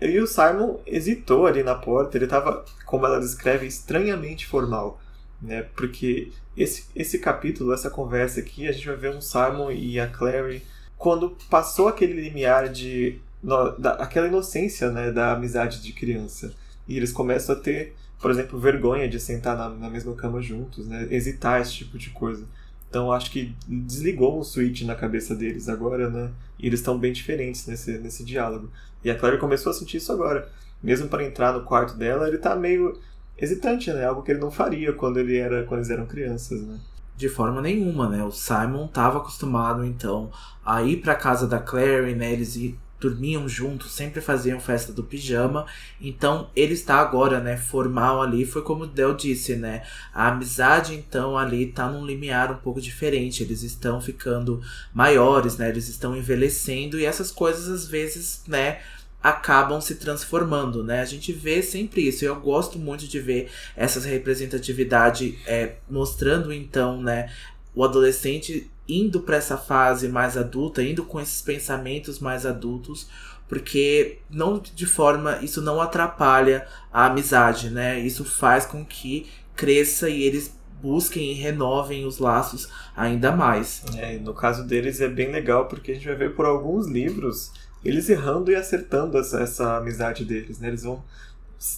É. 0.00 0.08
E 0.08 0.20
o 0.20 0.26
Simon 0.26 0.80
hesitou 0.86 1.46
ali 1.46 1.62
na 1.62 1.74
porta, 1.74 2.16
ele 2.18 2.24
estava, 2.24 2.64
como 2.84 3.06
ela 3.06 3.20
descreve, 3.20 3.66
estranhamente 3.66 4.46
formal. 4.46 5.00
Né? 5.40 5.62
Porque 5.76 6.32
esse, 6.56 6.86
esse 6.94 7.18
capítulo, 7.18 7.72
essa 7.72 7.88
conversa 7.88 8.40
aqui, 8.40 8.68
a 8.68 8.72
gente 8.72 8.86
vai 8.86 8.96
ver 8.96 9.10
um 9.10 9.20
Simon 9.20 9.70
e 9.70 9.98
a 9.98 10.06
Clary 10.06 10.62
quando 11.02 11.36
passou 11.50 11.88
aquele 11.88 12.20
limiar 12.20 12.68
de. 12.68 13.20
No, 13.42 13.76
da, 13.76 13.94
aquela 13.94 14.28
inocência 14.28 14.88
né, 14.90 15.10
da 15.10 15.32
amizade 15.32 15.82
de 15.82 15.92
criança. 15.92 16.54
E 16.86 16.96
eles 16.96 17.10
começam 17.10 17.56
a 17.56 17.58
ter, 17.58 17.96
por 18.20 18.30
exemplo, 18.30 18.58
vergonha 18.58 19.08
de 19.08 19.18
sentar 19.18 19.56
na, 19.56 19.68
na 19.68 19.90
mesma 19.90 20.14
cama 20.14 20.40
juntos, 20.40 20.86
né? 20.86 21.08
hesitar 21.10 21.60
esse 21.60 21.72
tipo 21.72 21.98
de 21.98 22.10
coisa. 22.10 22.44
Então 22.92 23.10
acho 23.10 23.30
que 23.30 23.56
desligou 23.66 24.38
um 24.38 24.44
switch 24.44 24.82
na 24.82 24.94
cabeça 24.94 25.34
deles 25.34 25.66
agora, 25.66 26.10
né? 26.10 26.30
E 26.58 26.66
eles 26.66 26.80
estão 26.80 26.98
bem 26.98 27.10
diferentes 27.10 27.66
nesse, 27.66 27.96
nesse 27.96 28.22
diálogo. 28.22 28.68
E 29.02 29.10
a 29.10 29.14
Clary 29.18 29.38
começou 29.38 29.70
a 29.70 29.74
sentir 29.74 29.96
isso 29.96 30.12
agora. 30.12 30.46
Mesmo 30.82 31.08
para 31.08 31.24
entrar 31.24 31.54
no 31.54 31.64
quarto 31.64 31.96
dela, 31.96 32.28
ele 32.28 32.36
tá 32.36 32.54
meio 32.54 33.00
hesitante, 33.38 33.90
né? 33.90 34.04
Algo 34.04 34.22
que 34.22 34.30
ele 34.30 34.40
não 34.40 34.50
faria 34.50 34.92
quando 34.92 35.16
ele 35.16 35.38
era 35.38 35.64
quando 35.64 35.80
eles 35.80 35.88
eram 35.88 36.04
crianças, 36.04 36.60
né? 36.60 36.78
De 37.16 37.30
forma 37.30 37.62
nenhuma, 37.62 38.10
né? 38.10 38.22
O 38.22 38.30
Simon 38.30 38.84
estava 38.84 39.20
acostumado 39.20 39.86
então 39.86 40.30
a 40.62 40.82
ir 40.82 40.98
para 40.98 41.14
casa 41.14 41.46
da 41.46 41.58
Clary, 41.58 42.14
né? 42.14 42.30
Eles 42.30 42.54
dormiam 43.02 43.48
juntos, 43.48 43.92
sempre 43.92 44.20
faziam 44.20 44.60
festa 44.60 44.92
do 44.92 45.02
pijama. 45.02 45.66
Então 46.00 46.48
ele 46.54 46.74
está 46.74 46.96
agora, 46.96 47.40
né, 47.40 47.56
formal 47.56 48.22
ali, 48.22 48.44
foi 48.44 48.62
como 48.62 48.86
Del 48.86 49.14
disse, 49.14 49.56
né? 49.56 49.82
A 50.14 50.28
amizade 50.28 50.94
então 50.94 51.36
ali 51.36 51.66
tá 51.66 51.88
num 51.88 52.06
limiar 52.06 52.52
um 52.52 52.56
pouco 52.56 52.80
diferente. 52.80 53.42
Eles 53.42 53.62
estão 53.62 54.00
ficando 54.00 54.62
maiores, 54.94 55.56
né? 55.56 55.68
Eles 55.68 55.88
estão 55.88 56.16
envelhecendo 56.16 56.98
e 56.98 57.04
essas 57.04 57.30
coisas 57.30 57.68
às 57.68 57.86
vezes, 57.86 58.42
né, 58.46 58.80
acabam 59.22 59.80
se 59.80 59.96
transformando, 59.96 60.82
né? 60.82 61.00
A 61.00 61.04
gente 61.04 61.32
vê 61.32 61.62
sempre 61.62 62.08
isso. 62.08 62.24
Eu 62.24 62.36
gosto 62.40 62.78
muito 62.78 63.06
de 63.06 63.20
ver 63.20 63.50
essa 63.76 64.00
representatividade 64.00 65.38
é, 65.46 65.76
mostrando 65.88 66.52
então, 66.52 67.00
né, 67.00 67.30
o 67.74 67.84
adolescente 67.84 68.70
indo 68.88 69.20
para 69.20 69.36
essa 69.36 69.56
fase 69.56 70.08
mais 70.08 70.36
adulta, 70.36 70.82
indo 70.82 71.04
com 71.04 71.20
esses 71.20 71.40
pensamentos 71.40 72.18
mais 72.18 72.44
adultos, 72.44 73.08
porque 73.48 74.18
não 74.30 74.58
de 74.58 74.86
forma 74.86 75.38
isso 75.42 75.60
não 75.60 75.80
atrapalha 75.80 76.66
a 76.92 77.06
amizade, 77.06 77.70
né? 77.70 77.98
Isso 77.98 78.24
faz 78.24 78.64
com 78.64 78.84
que 78.84 79.26
cresça 79.54 80.08
e 80.08 80.22
eles 80.22 80.56
busquem 80.80 81.30
e 81.30 81.34
renovem 81.34 82.04
os 82.04 82.18
laços 82.18 82.68
ainda 82.96 83.30
mais. 83.30 83.84
É, 83.96 84.18
no 84.18 84.34
caso 84.34 84.64
deles 84.64 85.00
é 85.00 85.08
bem 85.08 85.30
legal 85.30 85.66
porque 85.68 85.92
a 85.92 85.94
gente 85.94 86.06
vai 86.06 86.16
ver 86.16 86.34
por 86.34 86.44
alguns 86.44 86.86
livros 86.86 87.52
eles 87.84 88.08
errando 88.08 88.50
e 88.50 88.54
acertando 88.54 89.18
essa, 89.18 89.40
essa 89.40 89.76
amizade 89.76 90.24
deles, 90.24 90.58
né? 90.58 90.68
Eles 90.68 90.82
vão 90.82 91.02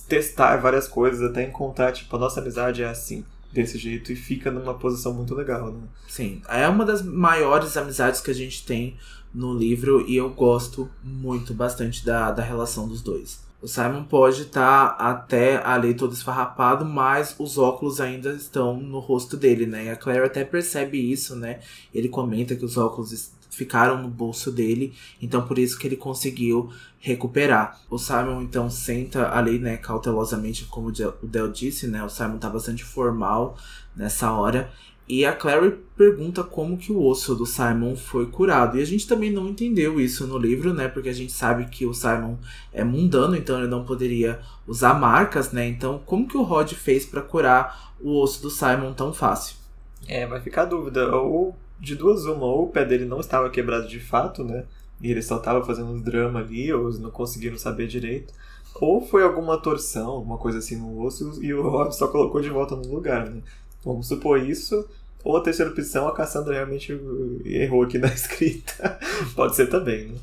testar 0.08 0.56
várias 0.56 0.88
coisas 0.88 1.22
até 1.22 1.42
encontrar, 1.42 1.92
tipo, 1.92 2.14
a 2.16 2.18
nossa 2.18 2.40
amizade 2.40 2.82
é 2.82 2.86
assim, 2.86 3.24
desse 3.54 3.78
jeito, 3.78 4.12
e 4.12 4.16
fica 4.16 4.50
numa 4.50 4.74
posição 4.74 5.14
muito 5.14 5.34
legal, 5.34 5.72
né? 5.72 5.80
Sim, 6.08 6.42
é 6.48 6.68
uma 6.68 6.84
das 6.84 7.02
maiores 7.02 7.76
amizades 7.76 8.20
que 8.20 8.30
a 8.30 8.34
gente 8.34 8.66
tem 8.66 8.96
no 9.32 9.54
livro 9.54 10.04
e 10.06 10.16
eu 10.16 10.30
gosto 10.30 10.88
muito, 11.02 11.54
bastante 11.54 12.04
da, 12.04 12.30
da 12.30 12.42
relação 12.42 12.86
dos 12.86 13.00
dois. 13.00 13.42
O 13.64 13.66
Simon 13.66 14.04
pode 14.04 14.42
estar 14.42 14.90
tá 14.90 15.10
até 15.10 15.56
ali 15.64 15.94
todo 15.94 16.12
esfarrapado, 16.12 16.84
mas 16.84 17.34
os 17.38 17.56
óculos 17.56 17.98
ainda 17.98 18.32
estão 18.32 18.78
no 18.78 18.98
rosto 18.98 19.38
dele, 19.38 19.64
né? 19.64 19.86
E 19.86 19.88
a 19.90 19.96
Claire 19.96 20.26
até 20.26 20.44
percebe 20.44 20.98
isso, 20.98 21.34
né? 21.34 21.60
Ele 21.92 22.10
comenta 22.10 22.54
que 22.54 22.64
os 22.64 22.76
óculos 22.76 23.32
ficaram 23.54 24.02
no 24.02 24.08
bolso 24.08 24.50
dele, 24.50 24.94
então 25.20 25.46
por 25.46 25.58
isso 25.58 25.78
que 25.78 25.86
ele 25.86 25.96
conseguiu 25.96 26.70
recuperar. 26.98 27.80
O 27.90 27.98
Simon 27.98 28.42
então 28.42 28.70
senta 28.70 29.30
ali, 29.34 29.58
né, 29.58 29.76
cautelosamente, 29.76 30.64
como 30.64 30.88
o 30.88 31.26
Del 31.26 31.52
disse, 31.52 31.86
né? 31.86 32.02
O 32.02 32.08
Simon 32.08 32.38
tá 32.38 32.48
bastante 32.48 32.82
formal 32.82 33.56
nessa 33.94 34.32
hora. 34.32 34.72
E 35.06 35.26
a 35.26 35.34
Clary 35.34 35.78
pergunta 35.94 36.42
como 36.42 36.78
que 36.78 36.90
o 36.90 37.04
osso 37.04 37.34
do 37.34 37.44
Simon 37.44 37.94
foi 37.94 38.26
curado. 38.26 38.78
E 38.78 38.82
a 38.82 38.86
gente 38.86 39.06
também 39.06 39.30
não 39.30 39.48
entendeu 39.48 40.00
isso 40.00 40.26
no 40.26 40.38
livro, 40.38 40.72
né? 40.72 40.88
Porque 40.88 41.10
a 41.10 41.14
gente 41.14 41.30
sabe 41.30 41.66
que 41.66 41.84
o 41.84 41.92
Simon 41.92 42.38
é 42.72 42.82
mundano, 42.82 43.36
então 43.36 43.58
ele 43.58 43.68
não 43.68 43.84
poderia 43.84 44.40
usar 44.66 44.94
marcas, 44.94 45.52
né? 45.52 45.68
Então, 45.68 46.00
como 46.06 46.26
que 46.26 46.38
o 46.38 46.42
Rod 46.42 46.72
fez 46.72 47.04
para 47.04 47.20
curar 47.20 47.94
o 48.00 48.18
osso 48.18 48.40
do 48.40 48.50
Simon 48.50 48.94
tão 48.94 49.12
fácil? 49.12 49.56
É, 50.08 50.26
vai 50.26 50.40
ficar 50.40 50.62
a 50.62 50.66
dúvida. 50.66 51.14
Ou 51.14 51.54
de 51.84 51.94
duas 51.94 52.24
uma, 52.24 52.46
ou 52.46 52.64
o 52.64 52.68
pé 52.68 52.84
dele 52.84 53.04
não 53.04 53.20
estava 53.20 53.50
quebrado 53.50 53.86
de 53.86 54.00
fato, 54.00 54.42
né? 54.42 54.64
E 55.00 55.10
ele 55.10 55.22
só 55.22 55.36
estava 55.36 55.64
fazendo 55.64 55.90
um 55.90 56.00
drama 56.00 56.40
ali, 56.40 56.72
ou 56.72 56.90
não 56.98 57.10
conseguiram 57.10 57.58
saber 57.58 57.86
direito. 57.86 58.32
Ou 58.80 59.00
foi 59.00 59.22
alguma 59.22 59.58
torção, 59.58 60.08
alguma 60.08 60.38
coisa 60.38 60.58
assim 60.58 60.76
no 60.76 61.02
osso, 61.02 61.38
e 61.42 61.52
o 61.52 61.68
Rod 61.68 61.92
só 61.92 62.08
colocou 62.08 62.40
de 62.40 62.48
volta 62.50 62.74
no 62.74 62.88
lugar, 62.92 63.28
né? 63.28 63.40
Vamos 63.84 64.08
supor 64.08 64.40
isso. 64.40 64.88
Ou 65.22 65.36
a 65.36 65.40
terceira 65.40 65.70
opção, 65.70 66.08
a 66.08 66.14
Cassandra 66.14 66.54
realmente 66.54 66.92
errou 67.44 67.82
aqui 67.82 67.98
na 67.98 68.08
escrita. 68.12 68.98
Pode 69.34 69.56
ser 69.56 69.68
também, 69.68 70.08
né? 70.08 70.18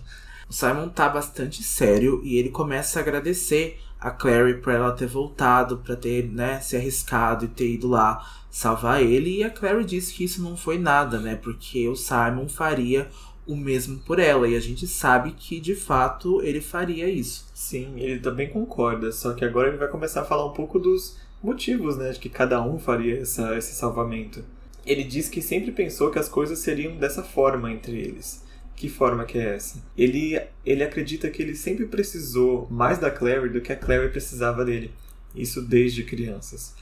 O 0.49 0.53
Simon 0.53 0.89
tá 0.89 1.07
bastante 1.07 1.63
sério 1.63 2.21
e 2.23 2.37
ele 2.37 2.49
começa 2.49 2.99
a 2.99 3.01
agradecer 3.01 3.79
a 4.01 4.09
Clary 4.09 4.55
por 4.55 4.73
ela 4.73 4.91
ter 4.91 5.05
voltado, 5.05 5.77
para 5.77 5.95
ter, 5.95 6.27
né, 6.27 6.59
se 6.59 6.75
arriscado 6.75 7.45
e 7.45 7.47
ter 7.47 7.71
ido 7.71 7.87
lá 7.87 8.27
salvar 8.49 9.01
ele. 9.03 9.37
E 9.37 9.43
a 9.43 9.49
Clary 9.51 9.85
disse 9.85 10.11
que 10.11 10.23
isso 10.23 10.41
não 10.41 10.57
foi 10.57 10.79
nada, 10.79 11.19
né? 11.19 11.35
Porque 11.35 11.87
o 11.87 11.95
Simon 11.95 12.49
faria 12.49 13.07
o 13.45 13.55
mesmo 13.55 13.99
por 13.99 14.17
ela. 14.17 14.47
E 14.47 14.55
a 14.55 14.59
gente 14.59 14.87
sabe 14.87 15.33
que 15.33 15.59
de 15.59 15.75
fato 15.75 16.41
ele 16.41 16.59
faria 16.59 17.07
isso. 17.07 17.45
Sim, 17.53 17.93
ele 17.97 18.19
também 18.19 18.49
concorda. 18.49 19.11
Só 19.11 19.33
que 19.33 19.45
agora 19.45 19.69
ele 19.69 19.77
vai 19.77 19.87
começar 19.87 20.21
a 20.21 20.25
falar 20.25 20.47
um 20.47 20.53
pouco 20.53 20.79
dos 20.79 21.17
motivos, 21.41 21.95
né, 21.95 22.11
de 22.11 22.19
que 22.19 22.29
cada 22.29 22.61
um 22.61 22.79
faria 22.79 23.21
essa, 23.21 23.55
esse 23.55 23.75
salvamento. 23.75 24.43
Ele 24.83 25.03
diz 25.03 25.29
que 25.29 25.43
sempre 25.43 25.71
pensou 25.71 26.09
que 26.09 26.17
as 26.17 26.27
coisas 26.27 26.57
seriam 26.57 26.97
dessa 26.97 27.21
forma 27.21 27.71
entre 27.71 27.99
eles. 27.99 28.43
Que 28.81 28.89
forma 28.89 29.25
que 29.25 29.37
é 29.37 29.53
essa? 29.53 29.79
Ele, 29.95 30.41
ele 30.65 30.83
acredita 30.83 31.29
que 31.29 31.39
ele 31.39 31.53
sempre 31.53 31.85
precisou 31.85 32.67
mais 32.71 32.97
da 32.97 33.11
Clary 33.11 33.47
do 33.47 33.61
que 33.61 33.71
a 33.71 33.75
Clary 33.75 34.09
precisava 34.09 34.65
dele. 34.65 34.91
Isso 35.35 35.61
desde 35.61 36.03
crianças. 36.03 36.73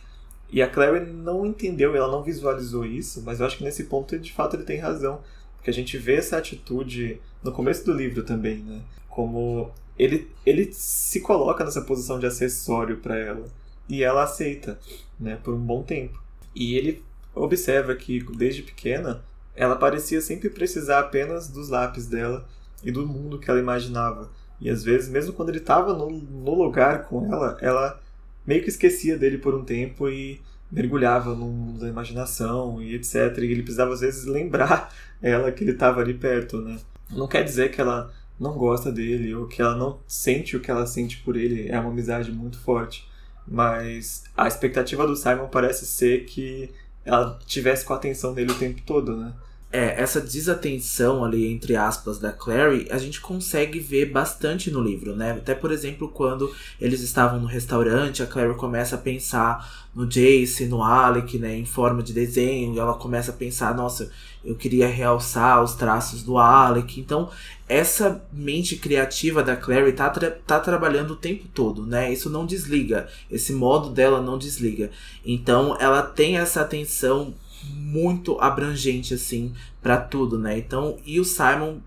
E 0.50 0.62
a 0.62 0.70
Clary 0.70 1.12
não 1.12 1.46
entendeu, 1.46 1.94
ela 1.94 2.10
não 2.10 2.24
visualizou 2.24 2.86
isso, 2.86 3.22
mas 3.26 3.42
eu 3.42 3.46
acho 3.46 3.58
que 3.58 3.66
nesse 3.66 3.84
ponto 3.84 4.18
de 4.18 4.32
fato 4.32 4.56
ele 4.56 4.64
tem 4.64 4.80
razão. 4.80 5.20
Porque 5.58 5.70
a 5.70 5.74
gente 5.74 5.98
vê 5.98 6.16
essa 6.16 6.38
atitude 6.38 7.20
no 7.44 7.52
começo 7.52 7.84
do 7.84 7.92
livro 7.92 8.24
também, 8.24 8.60
né? 8.60 8.82
Como 9.10 9.70
ele, 9.98 10.32
ele 10.46 10.72
se 10.72 11.20
coloca 11.20 11.66
nessa 11.66 11.82
posição 11.82 12.18
de 12.18 12.26
acessório 12.26 13.00
para 13.00 13.18
ela 13.18 13.46
e 13.90 14.04
ela 14.04 14.24
aceita, 14.24 14.80
né, 15.20 15.38
por 15.44 15.54
um 15.54 15.60
bom 15.60 15.84
tempo. 15.84 16.18
E 16.56 16.78
ele 16.78 17.04
observa 17.36 17.94
que 17.94 18.24
desde 18.38 18.64
pequena 18.64 19.22
ela 19.60 19.76
parecia 19.76 20.22
sempre 20.22 20.50
precisar 20.50 21.00
apenas 21.00 21.50
dos 21.50 21.67
lápis 21.67 22.08
dela 22.08 22.48
e 22.82 22.89
do 22.93 23.06
mundo 23.06 23.38
que 23.38 23.50
ela 23.50 23.60
imaginava. 23.60 24.32
E 24.62 24.69
às 24.69 24.86
vezes, 24.86 25.10
mesmo 25.10 25.34
quando 25.34 25.50
ele 25.50 25.58
estava 25.58 25.93
no, 25.93 26.10
no 26.10 26.54
lugar 26.54 27.04
com 27.04 27.26
ela, 27.26 27.58
ela 27.60 28.02
meio 28.48 28.63
que 28.63 28.69
esquecia 28.69 29.17
dele 29.17 29.38
por 29.38 29.54
um 29.54 29.65
tempo 29.65 30.08
e 30.08 30.41
mergulhava 30.72 31.36
no 31.36 31.48
mundo 31.48 31.82
da 31.82 31.89
imaginação 31.89 32.82
e 32.82 32.95
etc. 32.95 33.38
E 33.39 33.52
ele 33.52 33.62
precisava 33.62 33.93
às 33.93 34.00
vezes 34.00 34.24
lembrar 34.24 34.93
ela 35.22 35.52
que 35.52 35.65
ele 35.65 35.72
estava 35.72 36.00
ali 36.00 36.13
perto, 36.13 36.62
né? 36.62 36.80
Não 37.12 37.28
quer 37.28 37.43
dizer 37.43 37.69
que 37.69 37.82
ela 37.82 38.13
não 38.39 38.54
gosta 38.54 38.89
dele 38.89 39.36
ou 39.36 39.45
que 39.45 39.62
ela 39.62 39.76
não 39.76 40.00
sente 40.08 40.56
o 40.56 40.62
que 40.62 40.72
ela 40.72 40.88
sente 40.88 41.17
por 41.17 41.36
ele. 41.36 41.67
É 41.67 41.78
uma 41.78 41.89
amizade 41.89 42.32
muito 42.32 42.58
forte. 42.60 43.06
Mas 43.45 44.24
a 44.38 44.48
expectativa 44.48 45.06
do 45.06 45.17
Simon 45.17 45.50
parece 45.50 45.86
ser 45.86 46.24
que 46.24 46.72
ela 47.04 47.38
tivesse 47.45 47.84
com 47.84 47.93
a 47.93 47.98
atenção 47.98 48.34
dele 48.34 48.54
o 48.54 48.58
tempo 48.58 48.82
todo, 48.86 49.17
né? 49.17 49.34
É, 49.72 50.02
essa 50.02 50.20
desatenção 50.20 51.24
ali, 51.24 51.46
entre 51.54 51.76
aspas, 51.76 52.18
da 52.18 52.32
Clary, 52.32 52.88
a 52.90 52.98
gente 52.98 53.22
consegue 53.22 53.80
ver 53.80 54.06
bastante 54.06 54.72
no 54.72 54.82
livro, 54.82 55.16
né? 55.16 55.34
Até, 55.34 55.54
por 55.54 55.72
exemplo, 55.72 56.08
quando 56.08 56.52
eles 56.82 57.02
estavam 57.02 57.40
no 57.40 57.46
restaurante, 57.46 58.24
a 58.24 58.26
Clary 58.26 58.56
começa 58.56 58.96
a 58.96 58.98
pensar 58.98 59.88
no 59.94 60.08
Jace, 60.08 60.66
no 60.66 60.84
Alec, 60.84 61.38
né? 61.38 61.56
Em 61.56 61.66
forma 61.66 62.02
de 62.02 62.14
desenho, 62.14 62.74
e 62.74 62.80
ela 62.80 62.96
começa 62.96 63.30
a 63.30 63.36
pensar, 63.36 63.76
nossa, 63.76 64.10
eu 64.44 64.56
queria 64.56 64.88
realçar 64.88 65.62
os 65.64 65.76
traços 65.76 66.24
do 66.24 66.40
Alec. 66.40 67.00
Então, 67.00 67.30
essa 67.68 68.24
mente 68.34 68.76
criativa 68.76 69.44
da 69.44 69.56
Clary 69.56 69.92
tá, 69.94 70.10
tra 70.10 70.32
tá 70.32 70.60
trabalhando 70.60 71.12
o 71.12 71.16
tempo 71.16 71.48
todo, 71.54 71.86
né? 71.86 72.12
Isso 72.12 72.30
não 72.30 72.46
desliga. 72.46 73.08
Esse 73.30 73.54
modo 73.54 73.92
dela 73.92 74.20
não 74.20 74.38
desliga. 74.38 74.90
Então, 75.24 75.78
ela 75.80 76.02
tem 76.02 76.38
essa 76.38 76.62
atenção 76.62 77.36
muito 77.63 78.39
abrangente, 78.39 79.13
assim, 79.13 79.54
para 79.82 79.98
tudo, 79.98 80.38
né? 80.38 80.58
Então, 80.58 80.98
e 81.06 81.19
o 81.19 81.26
Simon 81.26 81.80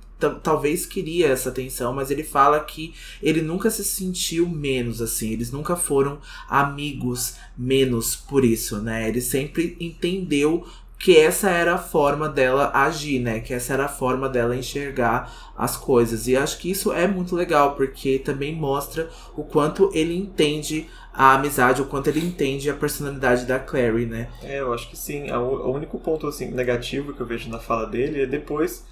talvez 0.43 0.87
queria 0.87 1.29
essa 1.29 1.49
atenção, 1.49 1.93
mas 1.93 2.11
ele 2.11 2.23
fala 2.23 2.61
que 2.61 2.95
ele 3.21 3.43
nunca 3.43 3.71
se 3.71 3.85
sentiu 3.85 4.49
menos 4.49 5.03
assim, 5.03 5.33
eles 5.33 5.51
nunca 5.51 5.75
foram 5.75 6.21
amigos 6.49 7.35
menos 7.59 8.15
por 8.15 8.45
isso, 8.45 8.79
né? 8.79 9.09
Ele 9.09 9.21
sempre 9.21 9.77
entendeu 9.81 10.65
que 11.03 11.17
essa 11.17 11.51
era 11.51 11.75
a 11.75 11.79
forma 11.79 12.29
dela 12.29 12.71
agir, 12.73 13.19
né? 13.19 13.41
Que 13.41 13.53
essa 13.53 13.73
era 13.73 13.87
a 13.87 13.89
forma 13.89 14.29
dela 14.29 14.57
enxergar 14.57 15.53
as 15.59 15.77
coisas. 15.77 16.29
E 16.29 16.37
acho 16.37 16.59
que 16.59 16.71
isso 16.71 16.93
é 16.93 17.09
muito 17.09 17.35
legal, 17.35 17.75
porque 17.75 18.21
também 18.21 18.55
mostra 18.55 19.11
o 19.35 19.43
quanto 19.43 19.91
ele 19.93 20.17
entende 20.17 20.87
a 21.13 21.35
amizade, 21.35 21.83
o 21.83 21.87
quanto 21.87 22.09
ele 22.09 22.21
entende 22.21 22.71
a 22.71 22.75
personalidade 22.75 23.45
da 23.45 23.59
Clary, 23.59 24.07
né? 24.07 24.29
É, 24.43 24.61
eu 24.61 24.73
acho 24.73 24.89
que 24.89 24.97
sim. 24.97 25.31
O 25.31 25.71
único 25.71 25.99
ponto 25.99 26.27
assim 26.27 26.51
negativo 26.51 27.13
que 27.13 27.21
eu 27.21 27.27
vejo 27.27 27.51
na 27.51 27.59
fala 27.59 27.87
dele 27.87 28.23
é 28.23 28.27
depois 28.27 28.85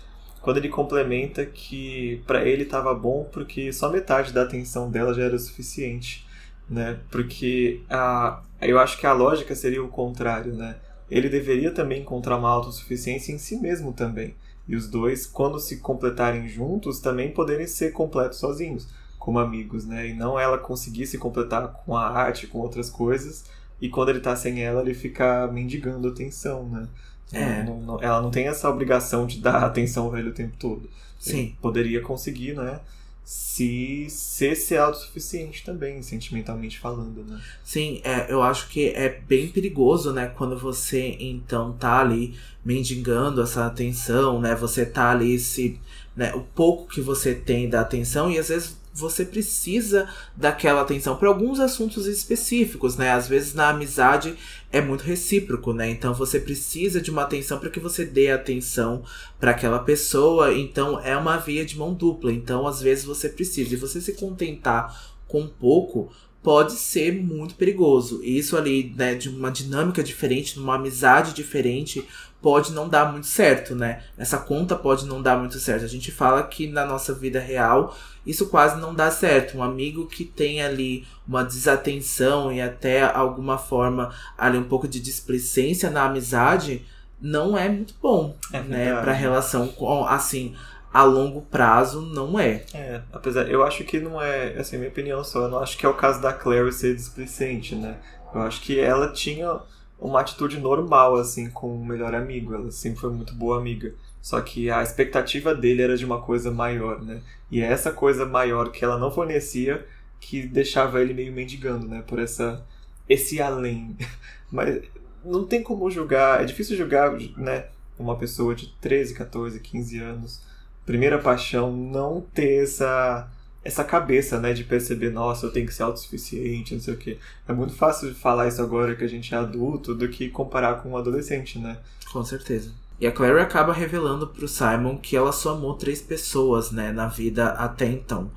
quando 0.42 0.56
ele 0.56 0.68
complementa 0.68 1.44
que 1.44 2.22
para 2.26 2.44
ele 2.44 2.62
estava 2.62 2.94
bom 2.94 3.28
porque 3.30 3.72
só 3.72 3.90
metade 3.90 4.33
da 4.33 4.42
atenção 4.42 4.90
dela 4.90 5.12
já 5.14 5.24
era 5.24 5.37
o 5.37 5.38
suficiente, 5.38 6.26
né? 6.68 6.98
Porque 7.11 7.80
a 7.88 8.42
eu 8.61 8.78
acho 8.78 8.98
que 8.98 9.06
a 9.06 9.12
lógica 9.14 9.54
seria 9.54 9.83
o 9.83 9.88
contrário, 9.88 10.52
né? 10.52 10.76
ele 11.11 11.28
deveria 11.28 11.72
também 11.72 12.02
encontrar 12.02 12.37
uma 12.37 12.48
autossuficiência 12.48 13.33
em 13.33 13.38
si 13.38 13.56
mesmo 13.56 13.92
também. 13.92 14.35
E 14.68 14.76
os 14.76 14.88
dois, 14.88 15.26
quando 15.26 15.59
se 15.59 15.78
completarem 15.78 16.46
juntos, 16.46 17.00
também 17.00 17.33
poderem 17.33 17.66
ser 17.66 17.90
completos 17.90 18.38
sozinhos, 18.38 18.88
como 19.20 19.38
amigos, 19.38 19.85
né? 19.85 20.09
E 20.09 20.14
não 20.14 20.40
ela 20.40 20.59
conseguir 20.59 21.06
se 21.06 21.18
completar 21.18 21.68
com 21.68 21.96
a 21.96 22.09
arte, 22.09 22.48
com 22.48 22.59
outras 22.59 22.90
coisas, 22.90 23.44
e 23.80 23.88
quando 23.88 24.09
ele 24.09 24.20
tá 24.20 24.35
sem 24.35 24.64
ela, 24.64 24.80
ele 24.80 24.94
fica 24.94 25.46
mendigando 25.46 26.09
atenção, 26.09 26.68
né? 26.68 26.88
É. 27.33 27.62
Não, 27.62 27.80
não, 27.80 28.02
ela 28.02 28.20
não 28.20 28.30
tem 28.30 28.48
essa 28.48 28.68
obrigação 28.68 29.26
de 29.26 29.38
dar 29.38 29.62
atenção 29.62 30.12
a 30.12 30.18
ele 30.18 30.30
o 30.30 30.35
tempo 30.35 30.56
todo. 30.59 30.90
Sim. 31.18 31.38
Ele 31.38 31.56
poderia 31.61 32.00
conseguir, 32.00 32.54
né? 32.54 32.80
se 33.22 34.09
ser, 34.11 34.57
ser 34.57 34.78
autossuficiente 34.78 35.64
também, 35.64 36.03
sentimentalmente 36.03 36.80
falando, 36.80 37.22
né? 37.22 37.40
Sim, 37.62 38.01
é, 38.03 38.26
eu 38.28 38.42
acho 38.42 38.68
que 38.68 38.88
é 38.88 39.09
bem 39.09 39.47
perigoso, 39.47 40.12
né? 40.12 40.26
Quando 40.36 40.59
você, 40.59 41.16
então, 41.20 41.72
tá 41.74 42.01
ali 42.01 42.34
mendigando 42.64 43.40
essa 43.40 43.66
atenção, 43.66 44.40
né? 44.40 44.57
Você 44.57 44.84
tá 44.84 45.12
ali 45.12 45.38
se... 45.38 45.78
Né, 46.16 46.34
o 46.34 46.40
pouco 46.40 46.88
que 46.88 47.01
você 47.01 47.32
tem 47.32 47.68
da 47.68 47.82
atenção 47.82 48.28
e 48.28 48.36
às 48.36 48.49
vezes 48.49 48.80
você 48.93 49.24
precisa 49.24 50.09
daquela 50.36 50.82
atenção 50.82 51.16
para 51.16 51.28
alguns 51.28 51.61
assuntos 51.61 52.07
específicos, 52.07 52.97
né? 52.97 53.12
Às 53.12 53.28
vezes 53.28 53.55
na 53.55 53.68
amizade 53.68 54.36
é 54.72 54.80
muito 54.80 55.03
recíproco, 55.03 55.72
né? 55.72 55.88
Então 55.91 56.12
você 56.12 56.41
precisa 56.41 57.01
de 57.01 57.11
uma 57.11 57.22
atenção 57.22 57.59
para 57.59 57.70
que 57.70 57.80
você 57.80 58.05
dê 58.05 58.30
atenção 58.30 59.05
para 59.38 59.53
aquela 59.53 59.78
pessoa, 59.78 60.53
então 60.53 61.01
é 61.01 61.16
uma 61.16 61.36
via 61.36 61.64
de 61.64 61.78
mão 61.78 61.95
dupla. 61.95 62.32
Então 62.32 62.66
às 62.66 62.80
vezes 62.80 63.05
você 63.05 63.28
precisa 63.28 63.74
e 63.74 63.76
você 63.76 64.01
se 64.01 64.14
contentar 64.14 65.14
com 65.26 65.47
pouco 65.47 66.11
pode 66.43 66.72
ser 66.72 67.12
muito 67.12 67.55
perigoso. 67.55 68.20
E 68.22 68.38
isso 68.38 68.57
ali, 68.57 68.95
né, 68.97 69.14
de 69.14 69.28
uma 69.28 69.51
dinâmica 69.51 70.03
diferente, 70.03 70.55
de 70.55 70.61
uma 70.61 70.76
amizade 70.76 71.34
diferente, 71.34 72.07
pode 72.41 72.72
não 72.72 72.88
dar 72.88 73.12
muito 73.12 73.26
certo, 73.26 73.74
né? 73.74 74.03
Essa 74.16 74.38
conta 74.38 74.74
pode 74.74 75.07
não 75.07 75.20
dar 75.20 75.38
muito 75.38 75.59
certo. 75.59 75.84
A 75.84 75.88
gente 75.88 76.11
fala 76.11 76.43
que 76.43 76.66
na 76.66 76.86
nossa 76.86 77.14
vida 77.14 77.38
real 77.38 77.95
isso 78.26 78.47
quase 78.49 78.80
não 78.80 78.95
dá 78.95 79.11
certo. 79.11 79.59
Um 79.59 79.62
amigo 79.62 80.07
que 80.07 80.24
tem 80.24 80.62
ali 80.62 81.07
uma 81.26 81.45
desatenção 81.45 82.53
e 82.53 82.61
até 82.61 83.03
alguma 83.03 83.59
forma 83.59 84.11
ali 84.36 84.59
um 84.59 84.64
pouco 84.64 84.88
de 84.88 85.01
displicência 85.01 85.91
na 85.91 86.05
amizade 86.05 86.84
não 87.20 87.57
é 87.57 87.68
muito 87.68 87.95
bom, 88.01 88.34
é 88.51 88.61
né, 88.62 88.95
para 88.95 89.12
relação 89.12 89.68
com 89.68 90.07
assim 90.07 90.55
a 90.93 91.05
longo 91.05 91.43
prazo 91.43 92.01
não 92.01 92.38
é. 92.38 92.64
É, 92.74 93.01
apesar, 93.12 93.49
eu 93.49 93.62
acho 93.62 93.84
que 93.84 94.01
não 94.01 94.20
é, 94.20 94.59
assim, 94.59 94.76
minha 94.76 94.91
opinião 94.91 95.22
só, 95.22 95.45
eu 95.45 95.49
não 95.49 95.59
acho 95.59 95.78
que 95.78 95.86
é 95.86 95.88
o 95.88 95.95
caso 95.95 96.20
da 96.20 96.32
Clary 96.32 96.72
ser 96.72 96.95
displicente, 96.95 97.74
né? 97.76 97.99
Eu 98.34 98.43
acho 98.43 98.61
que 98.61 98.78
ela 98.78 99.12
tinha 99.12 99.61
uma 99.99 100.20
atitude 100.20 100.59
normal, 100.59 101.16
assim, 101.16 101.49
com 101.51 101.74
o 101.74 101.84
melhor 101.84 102.14
amigo, 102.14 102.55
ela 102.55 102.70
sempre 102.70 103.01
foi 103.01 103.11
muito 103.11 103.34
boa 103.34 103.59
amiga. 103.59 103.95
Só 104.20 104.41
que 104.41 104.70
a 104.70 104.82
expectativa 104.82 105.55
dele 105.55 105.82
era 105.82 105.97
de 105.97 106.05
uma 106.05 106.20
coisa 106.20 106.51
maior, 106.51 107.01
né? 107.03 107.22
E 107.51 107.62
é 107.62 107.66
essa 107.66 107.93
coisa 107.93 108.26
maior 108.26 108.70
que 108.70 108.84
ela 108.84 108.99
não 108.99 109.11
fornecia 109.11 109.86
que 110.20 110.47
deixava 110.47 111.01
ele 111.01 111.14
meio 111.14 111.32
mendigando, 111.32 111.86
né? 111.88 112.03
Por 112.07 112.18
essa 112.18 112.64
esse 113.09 113.41
além. 113.41 113.97
Mas 114.51 114.82
não 115.24 115.45
tem 115.45 115.62
como 115.62 115.91
julgar, 115.91 116.43
é 116.43 116.45
difícil 116.45 116.76
julgar, 116.76 117.12
né, 117.36 117.66
uma 117.99 118.16
pessoa 118.16 118.55
de 118.55 118.68
13, 118.80 119.14
14, 119.14 119.61
15 119.61 119.99
anos 119.99 120.49
primeira 120.91 121.20
paixão 121.20 121.70
não 121.72 122.20
ter 122.34 122.64
essa 122.64 123.28
essa 123.62 123.84
cabeça, 123.84 124.41
né, 124.41 124.55
de 124.55 124.64
perceber, 124.64 125.11
nossa, 125.11 125.45
eu 125.45 125.53
tenho 125.53 125.66
que 125.66 125.74
ser 125.74 125.82
autossuficiente, 125.82 126.72
não 126.72 126.80
sei 126.80 126.95
o 126.95 126.97
quê. 126.97 127.18
É 127.47 127.53
muito 127.53 127.74
fácil 127.74 128.09
de 128.09 128.14
falar 128.14 128.49
isso 128.49 128.62
agora 128.62 128.97
que 128.97 129.05
a 129.05 129.07
gente 129.07 129.34
é 129.34 129.36
adulto 129.36 129.95
do 129.95 130.09
que 130.09 130.30
comparar 130.30 130.76
com 130.76 130.93
um 130.93 130.97
adolescente, 130.97 131.59
né? 131.59 131.76
Com 132.11 132.24
certeza. 132.24 132.72
E 132.99 133.07
a 133.07 133.12
Clary 133.12 133.38
acaba 133.38 133.74
revelando 133.74 134.26
pro 134.26 134.49
Simon 134.49 134.97
que 134.97 135.14
ela 135.14 135.30
só 135.30 135.53
amou 135.53 135.74
três 135.74 136.01
pessoas, 136.01 136.70
né, 136.70 136.91
na 136.91 137.07
vida 137.07 137.51
até 137.51 137.84
então. 137.84 138.30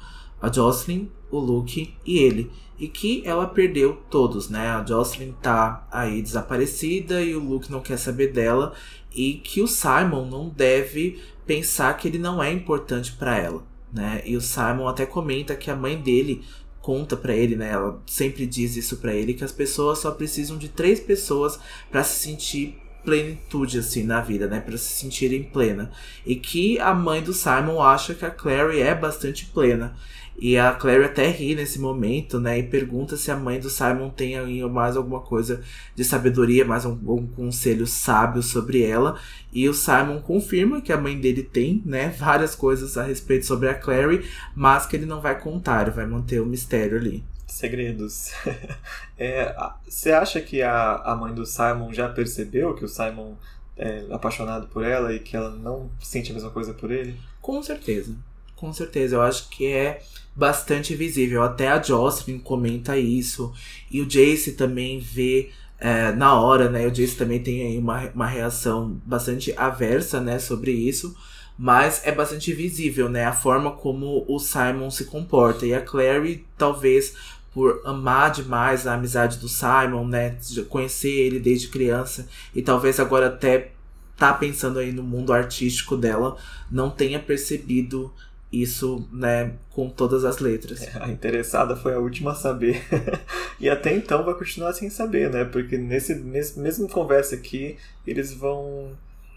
A 0.43 0.51
Jocelyn, 0.51 1.09
o 1.31 1.39
Luke 1.39 1.95
e 2.05 2.17
ele. 2.19 2.51
E 2.77 2.89
que 2.89 3.23
ela 3.25 3.47
perdeu 3.47 4.01
todos, 4.09 4.49
né? 4.49 4.67
A 4.67 4.85
Jocelyn 4.85 5.31
tá 5.41 5.87
aí 5.89 6.21
desaparecida 6.21 7.21
e 7.21 7.33
o 7.33 7.39
Luke 7.39 7.71
não 7.71 7.79
quer 7.79 7.97
saber 7.97 8.33
dela. 8.33 8.73
E 9.15 9.35
que 9.35 9.61
o 9.61 9.67
Simon 9.67 10.25
não 10.25 10.49
deve 10.49 11.21
pensar 11.47 11.95
que 11.95 12.09
ele 12.09 12.17
não 12.17 12.43
é 12.43 12.51
importante 12.51 13.13
para 13.13 13.37
ela, 13.37 13.63
né? 13.93 14.21
E 14.25 14.35
o 14.35 14.41
Simon 14.41 14.89
até 14.89 15.05
comenta 15.05 15.55
que 15.55 15.71
a 15.71 15.77
mãe 15.77 15.97
dele 15.97 16.43
conta 16.81 17.15
para 17.15 17.33
ele, 17.33 17.55
né? 17.55 17.71
Ela 17.71 18.01
sempre 18.05 18.45
diz 18.45 18.75
isso 18.75 18.97
para 18.97 19.13
ele 19.13 19.33
que 19.33 19.45
as 19.45 19.51
pessoas 19.53 19.99
só 19.99 20.11
precisam 20.11 20.57
de 20.57 20.67
três 20.67 20.99
pessoas 20.99 21.57
para 21.89 22.03
se 22.03 22.19
sentir 22.19 22.83
plenitude 23.03 23.79
assim 23.79 24.03
na 24.03 24.21
vida, 24.21 24.47
né, 24.47 24.59
para 24.59 24.77
se 24.77 25.01
sentirem 25.01 25.43
plena. 25.43 25.91
E 26.25 26.35
que 26.35 26.79
a 26.79 26.93
mãe 26.93 27.21
do 27.21 27.33
Simon 27.33 27.81
acha 27.81 28.13
que 28.13 28.25
a 28.25 28.31
Clary 28.31 28.79
é 28.81 28.95
bastante 28.95 29.45
plena. 29.47 29.95
E 30.37 30.57
a 30.57 30.73
Clary 30.73 31.05
até 31.05 31.29
ri 31.29 31.55
nesse 31.55 31.79
momento, 31.79 32.39
né? 32.39 32.59
E 32.59 32.63
pergunta 32.63 33.15
se 33.15 33.31
a 33.31 33.35
mãe 33.35 33.59
do 33.59 33.69
Simon 33.69 34.09
tem 34.09 34.37
aí 34.37 34.63
mais 34.63 34.97
alguma 34.97 35.21
coisa 35.21 35.61
de 35.95 36.03
sabedoria, 36.03 36.65
mais 36.65 36.85
um, 36.85 36.97
um, 37.07 37.27
conselho 37.27 37.85
sábio 37.85 38.41
sobre 38.41 38.83
ela. 38.83 39.19
E 39.51 39.69
o 39.69 39.73
Simon 39.73 40.19
confirma 40.21 40.81
que 40.81 40.91
a 40.91 40.97
mãe 40.97 41.19
dele 41.19 41.43
tem, 41.43 41.81
né? 41.85 42.09
Várias 42.09 42.55
coisas 42.55 42.97
a 42.97 43.03
respeito 43.03 43.45
sobre 43.45 43.69
a 43.69 43.75
Clary, 43.75 44.27
mas 44.55 44.85
que 44.85 44.95
ele 44.95 45.05
não 45.05 45.21
vai 45.21 45.39
contar, 45.39 45.89
vai 45.91 46.05
manter 46.05 46.41
o 46.41 46.45
mistério 46.45 46.97
ali. 46.97 47.23
Segredos. 47.47 48.31
é, 49.17 49.55
você 49.87 50.11
acha 50.11 50.41
que 50.41 50.61
a, 50.61 50.95
a 50.95 51.15
mãe 51.15 51.33
do 51.33 51.45
Simon 51.45 51.93
já 51.93 52.09
percebeu 52.09 52.73
que 52.73 52.83
o 52.83 52.89
Simon 52.89 53.35
é 53.77 54.05
apaixonado 54.11 54.67
por 54.67 54.83
ela 54.83 55.13
e 55.13 55.19
que 55.19 55.35
ela 55.35 55.51
não 55.51 55.89
sente 55.99 56.31
a 56.31 56.33
mesma 56.33 56.49
coisa 56.49 56.73
por 56.73 56.91
ele? 56.91 57.15
Com 57.41 57.61
certeza. 57.61 58.15
Com 58.55 58.73
certeza. 58.73 59.15
Eu 59.15 59.21
acho 59.21 59.49
que 59.49 59.67
é 59.67 60.01
bastante 60.35 60.95
visível. 60.95 61.43
Até 61.43 61.69
a 61.69 61.81
Jocelyn 61.81 62.39
comenta 62.39 62.97
isso. 62.97 63.53
E 63.89 64.01
o 64.01 64.05
Jace 64.05 64.53
também 64.53 64.99
vê 64.99 65.51
é, 65.79 66.11
na 66.11 66.39
hora, 66.39 66.69
né? 66.69 66.87
O 66.87 66.91
Jace 66.91 67.15
também 67.15 67.41
tem 67.41 67.61
aí 67.61 67.77
uma, 67.77 68.09
uma 68.09 68.27
reação 68.27 68.99
bastante 69.05 69.53
aversa, 69.57 70.19
né, 70.19 70.39
sobre 70.39 70.71
isso. 70.71 71.15
Mas 71.57 72.01
é 72.03 72.11
bastante 72.11 72.51
visível, 72.53 73.09
né? 73.09 73.25
A 73.25 73.33
forma 73.33 73.71
como 73.71 74.25
o 74.27 74.39
Simon 74.39 74.89
se 74.89 75.05
comporta. 75.05 75.65
E 75.65 75.73
a 75.73 75.81
Clary, 75.81 76.45
talvez 76.57 77.13
por 77.53 77.81
amar 77.85 78.31
demais 78.31 78.87
a 78.87 78.95
amizade 78.95 79.37
do 79.37 79.47
Simon, 79.47 80.07
né? 80.07 80.37
Conhecer 80.69 81.11
ele 81.11 81.39
desde 81.39 81.67
criança. 81.67 82.27
E 82.55 82.61
talvez 82.63 82.99
agora 82.99 83.27
até 83.27 83.71
tá 84.17 84.33
pensando 84.33 84.79
aí 84.79 84.91
no 84.91 85.03
mundo 85.03 85.33
artístico 85.33 85.97
dela, 85.97 86.37
não 86.71 86.89
tenha 86.89 87.19
percebido 87.19 88.13
isso, 88.53 89.09
né, 89.11 89.53
com 89.71 89.89
todas 89.89 90.23
as 90.23 90.37
letras. 90.37 90.83
É, 90.83 90.91
a 91.01 91.09
interessada 91.09 91.75
foi 91.75 91.95
a 91.95 91.99
última 91.99 92.33
a 92.33 92.35
saber. 92.35 92.85
e 93.59 93.67
até 93.67 93.91
então 93.95 94.23
vai 94.23 94.35
continuar 94.35 94.73
sem 94.73 94.91
saber, 94.91 95.31
né? 95.31 95.43
Porque 95.43 95.75
nesse 95.75 96.13
mesmo, 96.15 96.87
conversa 96.87 97.35
aqui, 97.35 97.77
eles 98.05 98.31
vão 98.31 98.91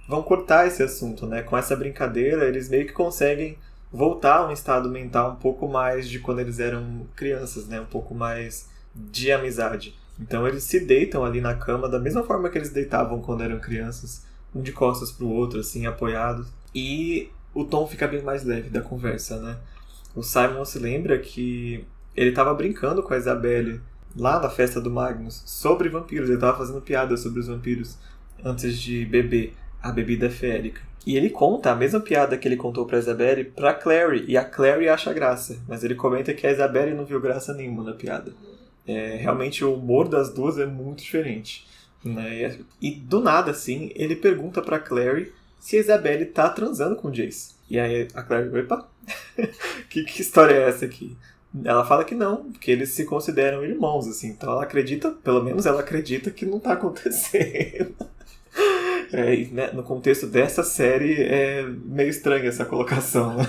vão 0.07 0.23
cortar 0.23 0.69
esse 0.69 0.83
assunto, 0.83 1.27
né? 1.27 1.43
Com 1.43 1.57
essa 1.57 1.75
brincadeira, 1.75 2.47
eles 2.47 2.69
meio 2.69 2.87
que 2.87 2.93
conseguem 2.93 3.59
voltar 3.91 4.37
a 4.37 4.49
um 4.49 4.53
estado 4.53 4.89
mental 4.89 5.33
um 5.33 5.37
pouco 5.37 5.67
mais 5.67 6.09
de 6.09 6.19
quando 6.21 6.41
eles 6.41 6.61
eram 6.61 7.07
crianças, 7.17 7.67
né? 7.67 7.81
Um 7.81 7.87
pouco 7.87 8.15
mais 8.15 8.69
de 8.95 9.33
amizade. 9.33 9.97
Então 10.21 10.47
eles 10.47 10.65
se 10.65 10.81
deitam 10.81 11.25
ali 11.25 11.41
na 11.41 11.55
cama 11.55 11.89
da 11.89 11.99
mesma 11.99 12.23
forma 12.23 12.49
que 12.51 12.59
eles 12.59 12.71
deitavam 12.71 13.21
quando 13.21 13.43
eram 13.43 13.59
crianças, 13.59 14.25
um 14.55 14.61
de 14.61 14.73
costas 14.73 15.11
pro 15.11 15.29
outro, 15.29 15.61
assim, 15.61 15.87
apoiados. 15.87 16.49
E 16.75 17.31
o 17.57 17.65
tom 17.65 17.87
fica 17.87 18.07
bem 18.07 18.23
mais 18.23 18.45
leve 18.45 18.69
da 18.69 18.83
conversa, 18.83 19.41
né? 19.41 19.57
O 20.15 20.23
Simon 20.23 20.65
se 20.67 20.79
lembra 20.79 21.19
que 21.19 21.83
ele 22.15 22.29
estava 22.29 22.53
brincando 22.53 23.03
com 23.03 23.15
a 23.15 23.17
Isabelle 23.17 23.81
lá 24.15 24.39
na 24.39 24.51
festa 24.51 24.79
do 24.79 24.91
Magnus 24.91 25.43
sobre 25.47 25.89
vampiros. 25.89 26.29
Ele 26.29 26.37
estava 26.37 26.59
fazendo 26.59 26.83
piada 26.83 27.17
sobre 27.17 27.41
os 27.41 27.49
vampiros 27.49 27.97
antes 28.45 28.79
de 28.79 29.07
beber 29.07 29.55
a 29.83 29.91
bebida 29.91 30.29
férica. 30.29 30.83
E 31.07 31.17
ele 31.17 31.31
conta 31.31 31.71
a 31.71 31.75
mesma 31.75 32.01
piada 32.01 32.37
que 32.37 32.47
ele 32.47 32.57
contou 32.57 32.85
para 32.85 32.99
Isabelle 32.99 33.45
para 33.45 33.73
Clary 33.73 34.27
e 34.29 34.37
a 34.37 34.45
Clary 34.45 34.89
acha 34.89 35.13
graça, 35.15 35.59
mas 35.67 35.83
ele 35.83 35.95
comenta 35.95 36.35
que 36.35 36.47
a 36.47 36.53
Isabelle 36.53 36.95
não 36.95 37.07
viu 37.07 37.21
graça 37.21 37.55
nenhuma 37.55 37.83
na 37.83 37.93
piada. 37.93 38.35
É, 38.87 39.17
realmente 39.17 39.65
o 39.65 39.75
humor 39.75 40.09
das 40.09 40.33
duas 40.33 40.59
é 40.59 40.67
muito 40.67 41.03
diferente. 41.03 41.67
Né? 42.05 42.59
E 42.83 42.91
do 42.91 43.21
nada, 43.21 43.51
assim, 43.51 43.91
ele 43.95 44.15
pergunta 44.15 44.61
para 44.61 44.79
Clary 44.79 45.33
se 45.67 45.77
a 45.77 45.81
Isabelle 45.81 46.27
tá 46.27 46.49
transando 46.49 46.95
com 46.95 47.09
o 47.09 47.11
Jace. 47.11 47.57
E 47.69 47.77
aí 47.77 48.07
a 48.15 48.23
Claire, 48.23 48.57
opa, 48.57 48.89
que, 49.91 50.05
que 50.05 50.23
história 50.23 50.55
é 50.55 50.69
essa 50.69 50.85
aqui? 50.85 51.17
Ela 51.65 51.85
fala 51.85 52.05
que 52.05 52.15
não, 52.15 52.53
porque 52.53 52.71
eles 52.71 52.91
se 52.91 53.05
consideram 53.05 53.65
irmãos, 53.65 54.07
assim. 54.07 54.29
Então 54.29 54.53
ela 54.53 54.63
acredita, 54.63 55.11
pelo 55.11 55.43
menos 55.43 55.67
ela 55.67 55.81
acredita 55.81 56.31
que 56.31 56.47
não 56.47 56.61
tá 56.61 56.75
acontecendo. 56.75 57.95
É, 59.13 59.37
né, 59.53 59.71
no 59.73 59.85
contexto 59.85 60.27
dessa 60.27 60.65
série 60.65 61.23
é 61.23 61.63
meio 61.63 62.09
estranha 62.09 62.49
essa 62.49 62.65
colocação. 62.65 63.37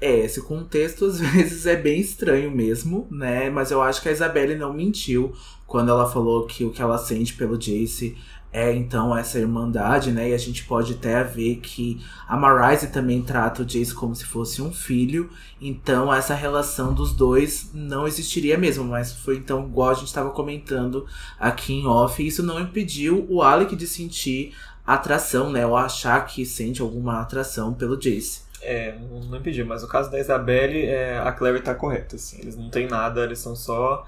É, 0.00 0.20
esse 0.20 0.40
contexto 0.40 1.04
às 1.04 1.20
vezes 1.20 1.66
é 1.66 1.76
bem 1.76 2.00
estranho 2.00 2.50
mesmo, 2.50 3.06
né? 3.10 3.50
Mas 3.50 3.70
eu 3.70 3.82
acho 3.82 4.00
que 4.00 4.08
a 4.08 4.12
Isabelle 4.12 4.54
não 4.54 4.72
mentiu 4.72 5.34
quando 5.66 5.90
ela 5.90 6.10
falou 6.10 6.46
que 6.46 6.64
o 6.64 6.70
que 6.70 6.80
ela 6.80 6.96
sente 6.96 7.34
pelo 7.34 7.58
Jace 7.58 8.16
é 8.52 8.72
então 8.72 9.16
essa 9.16 9.38
irmandade, 9.38 10.10
né? 10.10 10.30
E 10.30 10.34
a 10.34 10.38
gente 10.38 10.64
pode 10.64 10.94
até 10.94 11.22
ver 11.22 11.56
que 11.56 12.04
a 12.26 12.36
Marise 12.36 12.88
também 12.88 13.22
trata 13.22 13.62
o 13.62 13.64
Jace 13.64 13.94
como 13.94 14.14
se 14.14 14.24
fosse 14.24 14.60
um 14.60 14.72
filho. 14.72 15.30
Então 15.60 16.12
essa 16.12 16.34
relação 16.34 16.92
dos 16.92 17.12
dois 17.12 17.70
não 17.72 18.06
existiria 18.06 18.58
mesmo, 18.58 18.84
mas 18.84 19.12
foi 19.12 19.36
então 19.36 19.64
igual 19.64 19.90
a 19.90 19.94
gente 19.94 20.08
estava 20.08 20.30
comentando 20.30 21.06
aqui 21.38 21.74
em 21.74 21.86
off. 21.86 22.20
E 22.20 22.26
isso 22.26 22.42
não 22.42 22.58
impediu 22.58 23.24
o 23.28 23.40
Alec 23.40 23.76
de 23.76 23.86
sentir 23.86 24.54
atração, 24.84 25.50
né? 25.50 25.64
Ou 25.64 25.76
achar 25.76 26.26
que 26.26 26.44
sente 26.44 26.82
alguma 26.82 27.20
atração 27.20 27.72
pelo 27.72 27.96
Jace. 27.96 28.42
É, 28.62 28.98
não 29.30 29.38
impediu, 29.38 29.64
mas 29.64 29.82
no 29.82 29.88
caso 29.88 30.10
da 30.10 30.18
Isabelle, 30.18 30.84
é, 30.84 31.18
a 31.18 31.32
Clary 31.32 31.60
tá 31.60 31.74
correta, 31.74 32.16
assim. 32.16 32.40
Eles 32.40 32.56
não 32.56 32.68
têm 32.68 32.88
nada, 32.88 33.24
eles 33.24 33.38
são 33.38 33.54
só 33.54 34.04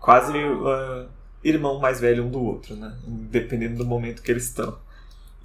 quase... 0.00 0.36
Uh 0.36 1.06
irmão 1.44 1.78
mais 1.78 2.00
velho 2.00 2.24
um 2.24 2.30
do 2.30 2.42
outro, 2.42 2.74
né? 2.74 2.94
Dependendo 3.06 3.76
do 3.76 3.84
momento 3.84 4.22
que 4.22 4.30
eles 4.30 4.44
estão. 4.44 4.78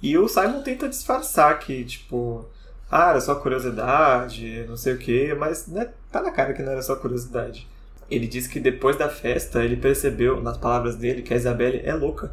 E 0.02 0.16
o 0.16 0.26
Simon 0.26 0.62
tenta 0.62 0.88
disfarçar 0.88 1.58
que, 1.58 1.84
tipo, 1.84 2.46
ah, 2.90 3.10
era 3.10 3.20
só 3.20 3.34
curiosidade, 3.34 4.64
não 4.66 4.76
sei 4.76 4.94
o 4.94 4.98
quê, 4.98 5.36
mas 5.38 5.66
né, 5.66 5.90
tá 6.10 6.22
na 6.22 6.30
cara 6.30 6.54
que 6.54 6.62
não 6.62 6.72
era 6.72 6.82
só 6.82 6.96
curiosidade. 6.96 7.68
Ele 8.10 8.26
diz 8.26 8.46
que 8.46 8.58
depois 8.58 8.96
da 8.96 9.08
festa 9.08 9.62
ele 9.62 9.76
percebeu, 9.76 10.42
nas 10.42 10.56
palavras 10.58 10.96
dele, 10.96 11.22
que 11.22 11.32
a 11.32 11.36
Isabelle 11.36 11.82
é 11.84 11.94
louca. 11.94 12.32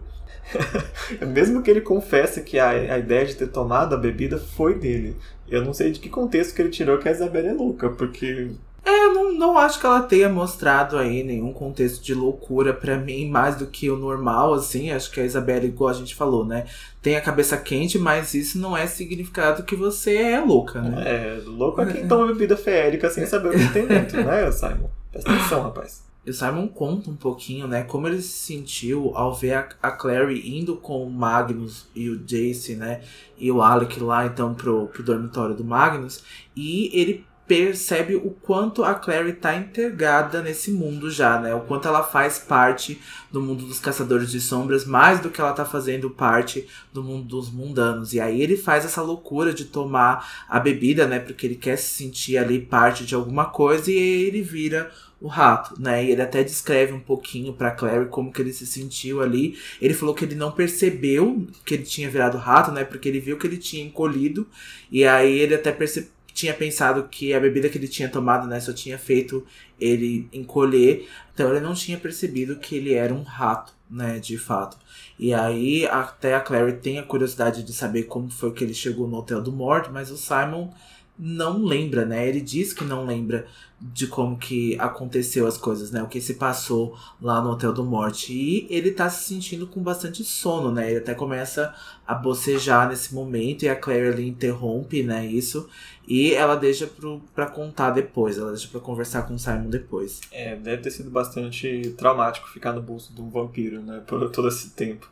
Mesmo 1.27 1.61
que 1.61 1.69
ele 1.69 1.81
confesse 1.81 2.41
que 2.41 2.57
a, 2.57 2.69
a 2.69 2.97
ideia 2.97 3.25
de 3.25 3.35
ter 3.35 3.47
tomado 3.47 3.93
a 3.93 3.97
bebida 3.97 4.39
foi 4.39 4.79
dele. 4.79 5.15
Eu 5.47 5.63
não 5.63 5.73
sei 5.73 5.91
de 5.91 5.99
que 5.99 6.09
contexto 6.09 6.55
que 6.55 6.61
ele 6.61 6.69
tirou 6.69 6.97
que 6.97 7.07
a 7.07 7.11
Isabelle 7.11 7.49
é 7.49 7.53
louca, 7.53 7.89
porque 7.89 8.51
É, 8.87 9.03
eu 9.03 9.13
não, 9.13 9.33
não 9.33 9.57
acho 9.57 9.81
que 9.81 9.85
ela 9.85 10.01
tenha 10.01 10.29
mostrado 10.29 10.97
aí 10.97 11.21
nenhum 11.21 11.51
contexto 11.51 12.01
de 12.01 12.13
loucura 12.13 12.73
para 12.73 12.97
mim, 12.97 13.29
mais 13.29 13.57
do 13.57 13.67
que 13.67 13.89
o 13.89 13.97
normal, 13.97 14.53
assim. 14.53 14.91
Acho 14.91 15.11
que 15.11 15.19
a 15.19 15.25
Isabela, 15.25 15.65
igual 15.65 15.89
a 15.89 15.93
gente 15.93 16.15
falou, 16.15 16.45
né? 16.45 16.63
Tem 17.01 17.17
a 17.17 17.21
cabeça 17.21 17.57
quente, 17.57 17.99
mas 17.99 18.33
isso 18.33 18.57
não 18.57 18.77
é 18.77 18.87
significado 18.87 19.63
que 19.63 19.75
você 19.75 20.15
é 20.15 20.39
louca, 20.39 20.81
né? 20.81 21.03
É, 21.05 21.41
louco 21.45 21.81
é 21.81 21.85
quem 21.85 22.07
toma 22.07 22.27
bebida 22.27 22.55
feérica 22.55 23.09
sem 23.09 23.25
saber 23.25 23.49
o 23.49 23.59
que 23.59 23.73
tem 23.73 23.85
dentro, 23.85 24.23
né, 24.23 24.49
Simon? 24.53 24.89
Presta 25.11 25.33
atenção, 25.33 25.63
rapaz. 25.63 26.07
E 26.25 26.29
o 26.29 26.33
Simon 26.33 26.69
conta 26.69 27.09
um 27.09 27.15
pouquinho, 27.15 27.67
né, 27.67 27.83
como 27.83 28.07
ele 28.07 28.21
se 28.21 28.53
sentiu 28.53 29.11
ao 29.15 29.33
ver 29.33 29.53
a, 29.53 29.69
a 29.81 29.91
Clary 29.91 30.57
indo 30.57 30.77
com 30.77 31.03
o 31.03 31.09
Magnus 31.09 31.87
e 31.93 32.09
o 32.09 32.17
Jace, 32.17 32.75
né, 32.75 33.01
e 33.37 33.51
o 33.51 33.61
Alec 33.61 33.99
lá, 33.99 34.25
então, 34.25 34.53
pro, 34.53 34.87
pro 34.87 35.03
dormitório 35.03 35.55
do 35.55 35.63
Magnus. 35.63 36.23
E 36.55 36.89
ele 36.97 37.25
percebe 37.47 38.15
o 38.15 38.31
quanto 38.31 38.83
a 38.83 38.93
Clary 38.93 39.31
tá 39.33 39.55
integrada 39.55 40.41
nesse 40.41 40.69
mundo 40.69 41.09
já, 41.09 41.39
né? 41.39 41.55
O 41.55 41.61
quanto 41.61 41.87
ela 41.87 42.03
faz 42.03 42.37
parte 42.37 43.01
do 43.31 43.41
mundo 43.41 43.65
dos 43.65 43.79
caçadores 43.79 44.29
de 44.29 44.41
sombras, 44.41 44.85
mais 44.85 45.21
do 45.21 45.29
que 45.29 45.39
ela 45.39 45.53
tá 45.53 45.63
fazendo 45.63 46.09
parte 46.09 46.67
do 46.93 47.01
mundo 47.01 47.23
dos 47.25 47.49
mundanos. 47.49 48.13
E 48.13 48.19
aí 48.19 48.41
ele 48.41 48.57
faz 48.57 48.83
essa 48.83 49.01
loucura 49.01 49.53
de 49.53 49.65
tomar 49.65 50.45
a 50.49 50.59
bebida, 50.59 51.07
né? 51.07 51.19
Porque 51.19 51.47
ele 51.47 51.55
quer 51.55 51.77
se 51.77 51.95
sentir 51.95 52.37
ali 52.37 52.59
parte 52.59 53.05
de 53.05 53.15
alguma 53.15 53.45
coisa 53.45 53.89
e 53.89 53.95
ele 53.95 54.41
vira 54.41 54.91
o 55.21 55.27
rato, 55.27 55.81
né? 55.81 56.03
E 56.03 56.11
ele 56.11 56.21
até 56.21 56.43
descreve 56.43 56.91
um 56.91 56.99
pouquinho 56.99 57.53
para 57.53 57.71
Clary 57.71 58.07
como 58.09 58.31
que 58.31 58.41
ele 58.41 58.51
se 58.51 58.67
sentiu 58.67 59.21
ali. 59.21 59.57
Ele 59.81 59.93
falou 59.93 60.13
que 60.13 60.25
ele 60.25 60.35
não 60.35 60.51
percebeu 60.51 61.47
que 61.65 61.73
ele 61.73 61.83
tinha 61.83 62.09
virado 62.09 62.37
rato, 62.37 62.71
né? 62.71 62.83
Porque 62.83 63.07
ele 63.07 63.21
viu 63.21 63.37
que 63.37 63.47
ele 63.47 63.57
tinha 63.57 63.85
encolhido 63.85 64.45
e 64.91 65.05
aí 65.05 65.39
ele 65.39 65.55
até 65.55 65.71
percebeu 65.71 66.16
tinha 66.37 66.53
pensado 66.53 67.07
que 67.09 67.33
a 67.33 67.39
bebida 67.39 67.67
que 67.67 67.79
ele 67.79 67.87
tinha 67.87 68.07
tomado, 68.07 68.47
né, 68.47 68.59
só 68.59 68.71
tinha 68.71 68.95
feito 68.95 69.43
ele 69.79 70.29
encolher. 70.31 71.09
Então 71.33 71.49
ele 71.49 71.59
não 71.59 71.73
tinha 71.73 71.97
percebido 71.97 72.57
que 72.57 72.75
ele 72.75 72.93
era 72.93 73.11
um 73.11 73.23
rato, 73.23 73.73
né, 73.89 74.19
de 74.19 74.37
fato. 74.37 74.77
E 75.17 75.33
aí 75.33 75.87
até 75.87 76.35
a 76.35 76.39
Clary 76.39 76.73
tem 76.73 76.99
a 76.99 77.03
curiosidade 77.03 77.63
de 77.63 77.73
saber 77.73 78.03
como 78.03 78.29
foi 78.29 78.53
que 78.53 78.63
ele 78.63 78.75
chegou 78.75 79.07
no 79.07 79.17
hotel 79.17 79.41
do 79.41 79.51
Mort, 79.51 79.89
mas 79.91 80.11
o 80.11 80.17
Simon 80.17 80.71
não 81.17 81.63
lembra, 81.63 82.05
né? 82.05 82.27
Ele 82.27 82.41
diz 82.41 82.73
que 82.73 82.83
não 82.83 83.05
lembra 83.05 83.47
de 83.79 84.07
como 84.07 84.37
que 84.37 84.75
aconteceu 84.79 85.47
as 85.47 85.57
coisas, 85.57 85.91
né? 85.91 86.01
O 86.01 86.07
que 86.07 86.19
se 86.19 86.35
passou 86.35 86.97
lá 87.21 87.41
no 87.41 87.51
Hotel 87.51 87.71
do 87.73 87.83
Morte. 87.83 88.33
E 88.33 88.67
ele 88.69 88.91
tá 88.91 89.09
se 89.09 89.23
sentindo 89.23 89.67
com 89.67 89.81
bastante 89.81 90.23
sono, 90.23 90.71
né? 90.71 90.89
Ele 90.89 90.99
até 90.99 91.13
começa 91.13 91.73
a 92.05 92.15
bocejar 92.15 92.89
nesse 92.89 93.13
momento 93.13 93.63
e 93.63 93.69
a 93.69 93.75
Claire 93.75 94.09
ali 94.09 94.27
interrompe, 94.27 95.03
né? 95.03 95.25
Isso. 95.25 95.69
E 96.07 96.33
ela 96.33 96.55
deixa 96.55 96.87
pro, 96.87 97.21
pra 97.35 97.47
contar 97.47 97.91
depois, 97.91 98.37
ela 98.37 98.51
deixa 98.51 98.67
pra 98.67 98.79
conversar 98.79 99.23
com 99.23 99.35
o 99.35 99.39
Simon 99.39 99.69
depois. 99.69 100.21
É, 100.31 100.55
deve 100.55 100.83
ter 100.83 100.91
sido 100.91 101.09
bastante 101.09 101.93
traumático 101.97 102.47
ficar 102.49 102.73
no 102.73 102.81
bolso 102.81 103.13
de 103.13 103.21
um 103.21 103.29
vampiro, 103.29 103.81
né? 103.81 104.01
Por 104.07 104.29
todo 104.29 104.47
esse 104.47 104.69
tempo. 104.71 105.09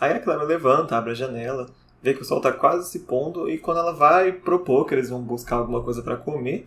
Aí 0.00 0.12
a 0.12 0.18
Clara 0.18 0.42
levanta, 0.42 0.96
abre 0.96 1.12
a 1.12 1.14
janela, 1.14 1.70
vê 2.04 2.12
que 2.12 2.20
o 2.20 2.24
sol 2.24 2.38
tá 2.38 2.52
quase 2.52 2.90
se 2.90 3.00
pondo, 3.00 3.48
e 3.48 3.56
quando 3.56 3.78
ela 3.78 3.92
vai 3.92 4.30
propor 4.30 4.84
que 4.84 4.94
eles 4.94 5.08
vão 5.08 5.22
buscar 5.22 5.56
alguma 5.56 5.82
coisa 5.82 6.02
para 6.02 6.16
comer, 6.16 6.66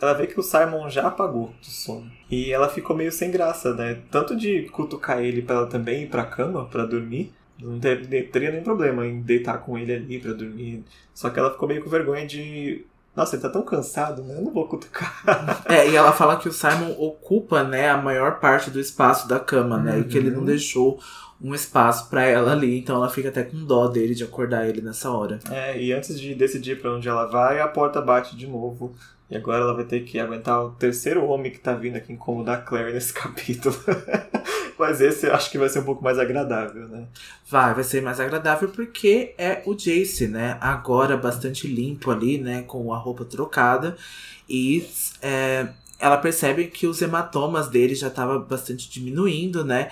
ela 0.00 0.14
vê 0.14 0.26
que 0.26 0.40
o 0.40 0.42
Simon 0.42 0.88
já 0.88 1.08
apagou 1.08 1.52
do 1.60 1.66
sono. 1.66 2.10
E 2.30 2.50
ela 2.50 2.70
ficou 2.70 2.96
meio 2.96 3.12
sem 3.12 3.30
graça, 3.30 3.74
né? 3.74 4.00
Tanto 4.10 4.34
de 4.34 4.62
cutucar 4.70 5.20
ele 5.22 5.42
para 5.42 5.56
ela 5.56 5.66
também 5.66 6.04
ir 6.04 6.08
pra 6.08 6.24
cama 6.24 6.64
para 6.64 6.86
dormir, 6.86 7.34
não 7.60 7.78
teria, 7.78 8.50
nenhum 8.50 8.62
problema 8.62 9.04
em 9.04 9.20
deitar 9.20 9.58
com 9.58 9.76
ele 9.76 9.92
ali 9.92 10.18
para 10.18 10.32
dormir. 10.32 10.84
Só 11.12 11.28
que 11.28 11.38
ela 11.38 11.50
ficou 11.50 11.68
meio 11.68 11.82
com 11.82 11.90
vergonha 11.90 12.26
de 12.26 12.86
nossa, 13.14 13.34
ele 13.34 13.42
tá 13.42 13.48
tão 13.48 13.62
cansado, 13.62 14.22
né? 14.22 14.36
Eu 14.36 14.42
não 14.42 14.52
vou 14.52 14.66
cutucar. 14.68 15.22
É, 15.68 15.88
e 15.90 15.96
ela 15.96 16.12
fala 16.12 16.36
que 16.36 16.48
o 16.48 16.52
Simon 16.52 16.94
ocupa, 16.98 17.64
né, 17.64 17.90
a 17.90 17.96
maior 17.96 18.38
parte 18.38 18.70
do 18.70 18.78
espaço 18.78 19.28
da 19.28 19.40
cama, 19.40 19.76
né? 19.76 19.94
Uhum. 19.94 20.00
E 20.00 20.04
que 20.04 20.16
ele 20.16 20.30
não 20.30 20.38
uhum. 20.38 20.44
deixou 20.44 21.00
um 21.40 21.54
espaço 21.54 22.08
para 22.10 22.24
ela 22.24 22.52
ali, 22.52 22.78
então 22.78 22.96
ela 22.96 23.08
fica 23.08 23.28
até 23.28 23.44
com 23.44 23.64
dó 23.64 23.86
dele 23.86 24.14
de 24.14 24.24
acordar 24.24 24.68
ele 24.68 24.80
nessa 24.80 25.10
hora. 25.10 25.38
É, 25.50 25.80
e 25.80 25.92
antes 25.92 26.18
de 26.20 26.34
decidir 26.34 26.80
para 26.80 26.92
onde 26.92 27.08
ela 27.08 27.26
vai, 27.26 27.60
a 27.60 27.68
porta 27.68 28.00
bate 28.00 28.36
de 28.36 28.46
novo. 28.46 28.94
E 29.30 29.36
agora 29.36 29.62
ela 29.62 29.74
vai 29.74 29.84
ter 29.84 30.00
que 30.04 30.18
aguentar 30.18 30.64
o 30.64 30.70
terceiro 30.70 31.24
homem 31.26 31.52
que 31.52 31.58
tá 31.58 31.74
vindo 31.74 31.96
aqui 31.96 32.12
incomodar 32.12 32.58
a 32.58 32.60
Claire 32.62 32.92
nesse 32.92 33.12
capítulo. 33.14 33.76
Mas 34.78 35.00
esse 35.00 35.26
eu 35.26 35.34
acho 35.34 35.50
que 35.50 35.58
vai 35.58 35.68
ser 35.68 35.80
um 35.80 35.84
pouco 35.84 36.02
mais 36.02 36.18
agradável, 36.18 36.88
né? 36.88 37.06
Vai, 37.50 37.74
vai 37.74 37.84
ser 37.84 38.00
mais 38.00 38.20
agradável 38.20 38.68
porque 38.68 39.34
é 39.36 39.60
o 39.66 39.74
Jace, 39.74 40.28
né? 40.28 40.56
Agora 40.60 41.16
bastante 41.16 41.66
limpo 41.66 42.10
ali, 42.10 42.38
né? 42.38 42.62
Com 42.62 42.92
a 42.94 42.96
roupa 42.96 43.24
trocada. 43.24 43.96
E 44.48 44.88
é, 45.20 45.68
ela 45.98 46.16
percebe 46.16 46.68
que 46.68 46.86
os 46.86 47.02
hematomas 47.02 47.68
dele 47.68 47.94
já 47.94 48.06
estavam 48.06 48.40
bastante 48.40 48.88
diminuindo, 48.88 49.64
né? 49.64 49.90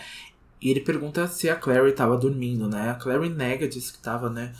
E 0.60 0.70
ele 0.70 0.80
pergunta 0.80 1.26
se 1.26 1.48
a 1.48 1.56
Clary 1.56 1.90
estava 1.90 2.16
dormindo, 2.16 2.68
né? 2.68 2.90
A 2.90 2.94
Clary 2.94 3.28
nega, 3.28 3.68
diz 3.68 3.90
que 3.90 3.98
estava, 3.98 4.30
né? 4.30 4.52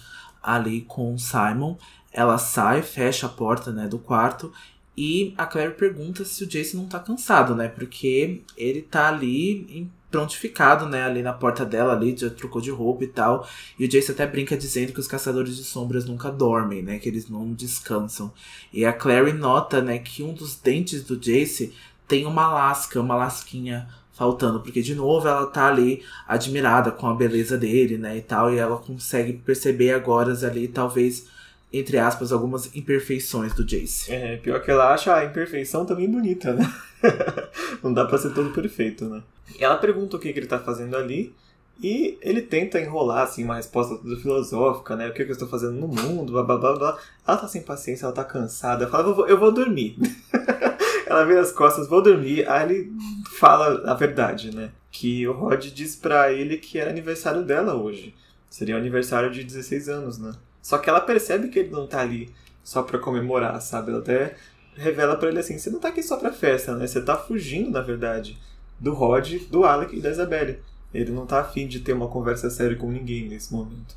Ali 0.43 0.83
com 0.83 1.15
o 1.15 1.19
Simon. 1.19 1.77
Ela 2.13 2.39
sai, 2.39 2.83
fecha 2.83 3.27
a 3.27 3.31
porta, 3.31 3.73
né? 3.73 3.89
Do 3.89 3.99
quarto 3.99 4.53
e 4.97 5.35
a 5.37 5.45
Claire 5.45 5.75
pergunta 5.75 6.25
se 6.25 6.43
o 6.43 6.47
Jace 6.47 6.77
não 6.77 6.87
tá 6.87 6.99
cansado, 6.99 7.55
né? 7.55 7.69
Porque 7.69 8.43
ele 8.57 8.81
tá 8.81 9.09
ali 9.09 9.91
prontificado, 10.11 10.89
né, 10.89 11.03
ali 11.03 11.21
na 11.21 11.33
porta 11.33 11.65
dela, 11.65 11.93
ali, 11.93 12.17
já 12.17 12.31
trocou 12.31 12.63
de 12.63 12.71
roupa 12.71 13.05
e 13.05 13.09
tal. 13.09 13.47
E 13.79 13.85
o 13.85 13.89
Jace 13.89 14.13
até 14.13 14.27
brinca 14.27 14.57
dizendo 14.57 14.93
que 14.93 15.01
os 15.01 15.07
caçadores 15.07 15.57
de 15.57 15.65
sombras 15.65 16.07
nunca 16.07 16.31
dormem, 16.31 16.83
né, 16.83 16.99
que 16.99 17.09
eles 17.09 17.29
não 17.29 17.53
descansam. 17.53 18.33
E 18.73 18.87
a 18.87 18.93
Clary 18.93 19.35
nota, 19.35 19.83
né, 19.83 19.99
que 19.99 20.23
um 20.23 20.33
dos 20.33 20.57
dentes 20.57 21.03
do 21.03 21.19
Jace 21.19 21.75
tem 22.09 22.25
uma 22.25 22.49
lasca, 22.49 23.01
uma 23.01 23.17
lasquinha 23.17 23.89
faltando, 24.17 24.61
porque 24.61 24.81
de 24.81 24.95
novo 24.95 25.29
ela 25.29 25.47
tá 25.47 25.69
ali 25.69 26.03
admirada 26.27 26.91
com 26.91 27.07
a 27.07 27.15
beleza 27.15 27.59
dele, 27.59 27.99
né, 27.99 28.17
e 28.17 28.23
tal, 28.23 28.53
e 28.53 28.59
ela 28.59 28.79
consegue 28.79 29.35
perceber 29.35 29.93
agora 29.93 30.33
ali 30.47 30.67
talvez 30.67 31.27
entre 31.73 31.99
aspas, 31.99 32.33
algumas 32.33 32.75
imperfeições 32.75 33.53
do 33.53 33.65
Jace. 33.65 34.13
É, 34.13 34.37
pior 34.37 34.63
que 34.63 34.71
ela 34.71 34.95
acha 34.95 35.15
a 35.15 35.25
imperfeição 35.25 35.85
também 35.85 36.11
bonita, 36.11 36.53
né? 36.53 36.73
Não 37.83 37.93
dá 37.93 38.05
pra 38.05 38.19
ser 38.19 38.33
todo 38.33 38.51
perfeito, 38.51 39.05
né? 39.07 39.23
Ela 39.59 39.77
pergunta 39.77 40.17
o 40.17 40.19
que, 40.19 40.33
que 40.33 40.39
ele 40.39 40.47
tá 40.47 40.59
fazendo 40.59 40.97
ali. 40.97 41.35
E 41.83 42.17
ele 42.23 42.41
tenta 42.41 42.81
enrolar, 42.81 43.25
assim, 43.25 43.45
uma 43.45 43.57
resposta 43.57 43.97
toda 43.97 44.17
filosófica, 44.17 44.97
né? 44.97 45.09
O 45.09 45.13
que, 45.13 45.25
que 45.25 45.31
eu 45.31 45.35
estou 45.35 45.49
fazendo 45.49 45.73
no 45.73 45.89
mundo, 45.89 46.33
blá 46.33 46.43
blá 46.43 46.57
blá 46.57 46.73
blá. 46.73 46.99
Ela 47.27 47.37
tá 47.37 47.49
sem 47.49 47.61
paciência, 47.61 48.07
ela 48.07 48.15
tá 48.15 48.25
cansada. 48.25 48.85
Ela 48.85 48.91
fala, 48.91 49.09
eu 49.09 49.15
vou, 49.15 49.29
eu 49.29 49.39
vou 49.39 49.53
dormir. 49.53 49.99
ela 51.07 51.25
vira 51.25 51.41
as 51.41 51.53
costas, 51.53 51.89
vou 51.89 52.03
dormir. 52.03 52.49
Aí 52.49 52.65
ele 52.65 52.93
fala 53.39 53.91
a 53.91 53.95
verdade, 53.95 54.55
né? 54.55 54.73
Que 54.91 55.27
o 55.27 55.33
Rod 55.33 55.65
diz 55.67 55.95
pra 55.97 56.33
ele 56.33 56.57
que 56.57 56.79
era 56.79 56.91
aniversário 56.91 57.45
dela 57.45 57.75
hoje. 57.75 58.15
Seria 58.51 58.75
o 58.75 58.79
aniversário 58.79 59.31
de 59.31 59.45
16 59.45 59.89
anos, 59.89 60.19
né? 60.19 60.33
Só 60.61 60.79
que 60.79 60.91
ela 60.91 61.01
percebe 61.01 61.49
que 61.49 61.61
ele 61.61 61.71
não 61.71 61.87
tá 61.87 62.01
ali 62.01 62.35
só 62.65 62.83
pra 62.83 62.99
comemorar, 62.99 63.61
sabe? 63.63 63.91
Ela 63.91 64.01
até 64.01 64.37
revela 64.75 65.17
para 65.17 65.29
ele 65.29 65.39
assim: 65.39 65.59
você 65.59 65.71
não 65.71 65.79
tá 65.79 65.89
aqui 65.89 66.03
só 66.03 66.17
pra 66.17 66.33
festa, 66.33 66.75
né? 66.75 66.87
Você 66.87 67.01
tá 67.01 67.17
fugindo, 67.17 67.71
na 67.71 67.81
verdade, 67.81 68.39
do 68.81 68.93
Rod, 68.93 69.35
do 69.49 69.65
Alec 69.65 69.97
e 69.97 70.01
da 70.01 70.11
Isabelle. 70.11 70.59
Ele 70.93 71.13
não 71.13 71.27
tá 71.27 71.41
afim 71.41 71.67
de 71.67 71.81
ter 71.81 71.93
uma 71.93 72.09
conversa 72.09 72.51
séria 72.51 72.77
com 72.77 72.91
ninguém 72.91 73.29
nesse 73.29 73.53
momento. 73.53 73.97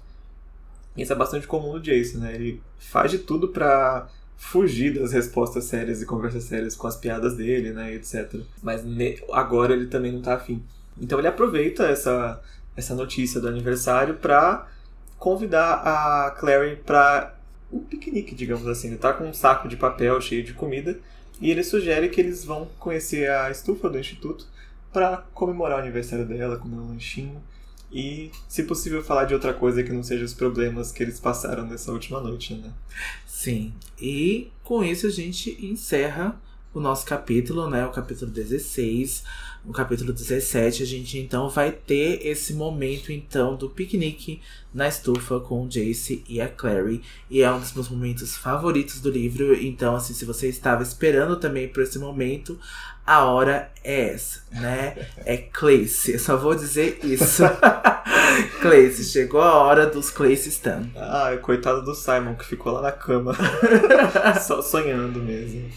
Isso 0.97 1.13
é 1.13 1.15
bastante 1.15 1.47
comum 1.47 1.73
no 1.73 1.79
Jason, 1.79 2.19
né? 2.19 2.35
Ele 2.35 2.61
faz 2.77 3.09
de 3.09 3.19
tudo 3.19 3.47
pra 3.47 4.09
fugir 4.39 4.97
das 4.97 5.11
respostas 5.11 5.65
sérias 5.65 6.01
e 6.01 6.05
conversas 6.05 6.45
sérias 6.45 6.73
com 6.73 6.87
as 6.87 6.95
piadas 6.95 7.35
dele, 7.35 7.71
né, 7.71 7.93
etc. 7.93 8.39
Mas 8.63 8.81
agora 9.33 9.73
ele 9.73 9.87
também 9.87 10.13
não 10.13 10.21
tá 10.21 10.33
afim. 10.33 10.63
Então 10.99 11.19
ele 11.19 11.27
aproveita 11.27 11.85
essa, 11.85 12.41
essa 12.75 12.95
notícia 12.95 13.41
do 13.41 13.49
aniversário 13.49 14.15
pra 14.15 14.65
convidar 15.19 15.73
a 15.83 16.31
Clary 16.31 16.77
para 16.77 17.35
um 17.71 17.79
piquenique, 17.79 18.33
digamos 18.33 18.65
assim. 18.65 18.87
Ele 18.87 18.97
tá 18.97 19.11
com 19.11 19.25
um 19.25 19.33
saco 19.33 19.67
de 19.67 19.75
papel 19.75 20.19
cheio 20.21 20.43
de 20.43 20.53
comida 20.53 20.97
e 21.41 21.51
ele 21.51 21.63
sugere 21.63 22.07
que 22.07 22.21
eles 22.21 22.45
vão 22.45 22.69
conhecer 22.79 23.29
a 23.29 23.51
estufa 23.51 23.89
do 23.89 23.99
instituto 23.99 24.47
para 24.91 25.17
comemorar 25.33 25.77
o 25.77 25.81
aniversário 25.81 26.25
dela, 26.25 26.57
comer 26.57 26.77
um 26.77 26.87
lanchinho 26.87 27.43
e, 27.91 28.31
se 28.47 28.63
possível, 28.63 29.03
falar 29.03 29.25
de 29.25 29.33
outra 29.33 29.53
coisa 29.53 29.83
que 29.83 29.91
não 29.91 30.03
seja 30.03 30.25
os 30.25 30.33
problemas 30.33 30.91
que 30.91 31.01
eles 31.01 31.19
passaram 31.19 31.65
nessa 31.65 31.91
última 31.91 32.19
noite, 32.19 32.53
né? 32.53 32.71
Sim. 33.25 33.73
E 33.99 34.51
com 34.63 34.83
isso 34.83 35.07
a 35.07 35.11
gente 35.11 35.57
encerra 35.65 36.39
o 36.73 36.79
nosso 36.79 37.05
capítulo, 37.05 37.69
né? 37.69 37.85
O 37.85 37.91
capítulo 37.91 38.29
16 38.29 39.23
no 39.65 39.73
capítulo 39.73 40.13
17, 40.13 40.83
a 40.83 40.85
gente 40.85 41.17
então 41.17 41.49
vai 41.49 41.71
ter 41.71 42.25
esse 42.25 42.53
momento 42.53 43.11
então 43.11 43.55
do 43.55 43.69
piquenique 43.69 44.41
na 44.73 44.87
estufa 44.87 45.39
com 45.39 45.65
o 45.65 45.67
Jace 45.67 46.23
e 46.27 46.39
a 46.39 46.47
Clary. 46.47 47.01
E 47.29 47.41
é 47.41 47.51
um 47.51 47.59
dos 47.59 47.73
meus 47.73 47.89
momentos 47.89 48.37
favoritos 48.37 49.01
do 49.01 49.09
livro. 49.09 49.53
Então, 49.53 49.95
assim, 49.95 50.13
se 50.13 50.23
você 50.23 50.47
estava 50.47 50.81
esperando 50.81 51.35
também 51.35 51.67
por 51.67 51.83
esse 51.83 51.99
momento, 51.99 52.57
a 53.09 53.25
hora 53.25 53.71
é 53.83 54.11
essa, 54.11 54.43
né? 54.51 54.95
É 55.25 55.35
Clace. 55.35 56.13
Eu 56.13 56.19
só 56.19 56.37
vou 56.37 56.53
dizer 56.53 56.99
isso. 57.03 57.41
Clace, 58.61 59.03
chegou 59.03 59.41
a 59.41 59.55
hora 59.55 59.87
dos 59.87 60.11
Clace 60.11 60.49
Stan. 60.49 60.87
Ah, 60.95 61.35
coitado 61.41 61.81
do 61.81 61.95
Simon 61.95 62.35
que 62.35 62.45
ficou 62.45 62.71
lá 62.71 62.83
na 62.83 62.91
cama. 62.91 63.35
só 64.39 64.61
sonhando 64.61 65.19
mesmo. 65.23 65.71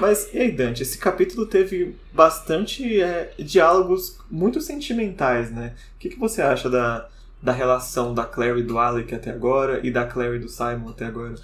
Mas, 0.00 0.30
e 0.32 0.38
aí, 0.38 0.52
Dante, 0.52 0.82
esse 0.82 0.96
capítulo 0.96 1.44
teve 1.44 1.96
bastante 2.14 2.98
é, 2.98 3.34
diálogos 3.38 4.18
muito 4.30 4.58
sentimentais, 4.62 5.50
né? 5.50 5.74
O 5.96 5.98
que, 5.98 6.08
que 6.08 6.18
você 6.18 6.40
acha 6.40 6.70
da, 6.70 7.06
da 7.42 7.52
relação 7.52 8.14
da 8.14 8.24
Claire 8.24 8.60
e 8.60 8.62
do 8.62 8.78
Alec 8.78 9.14
até 9.14 9.30
agora 9.30 9.86
e 9.86 9.90
da 9.90 10.06
Claire 10.06 10.36
e 10.36 10.40
do 10.40 10.48
Simon 10.48 10.88
até 10.88 11.04
agora? 11.04 11.34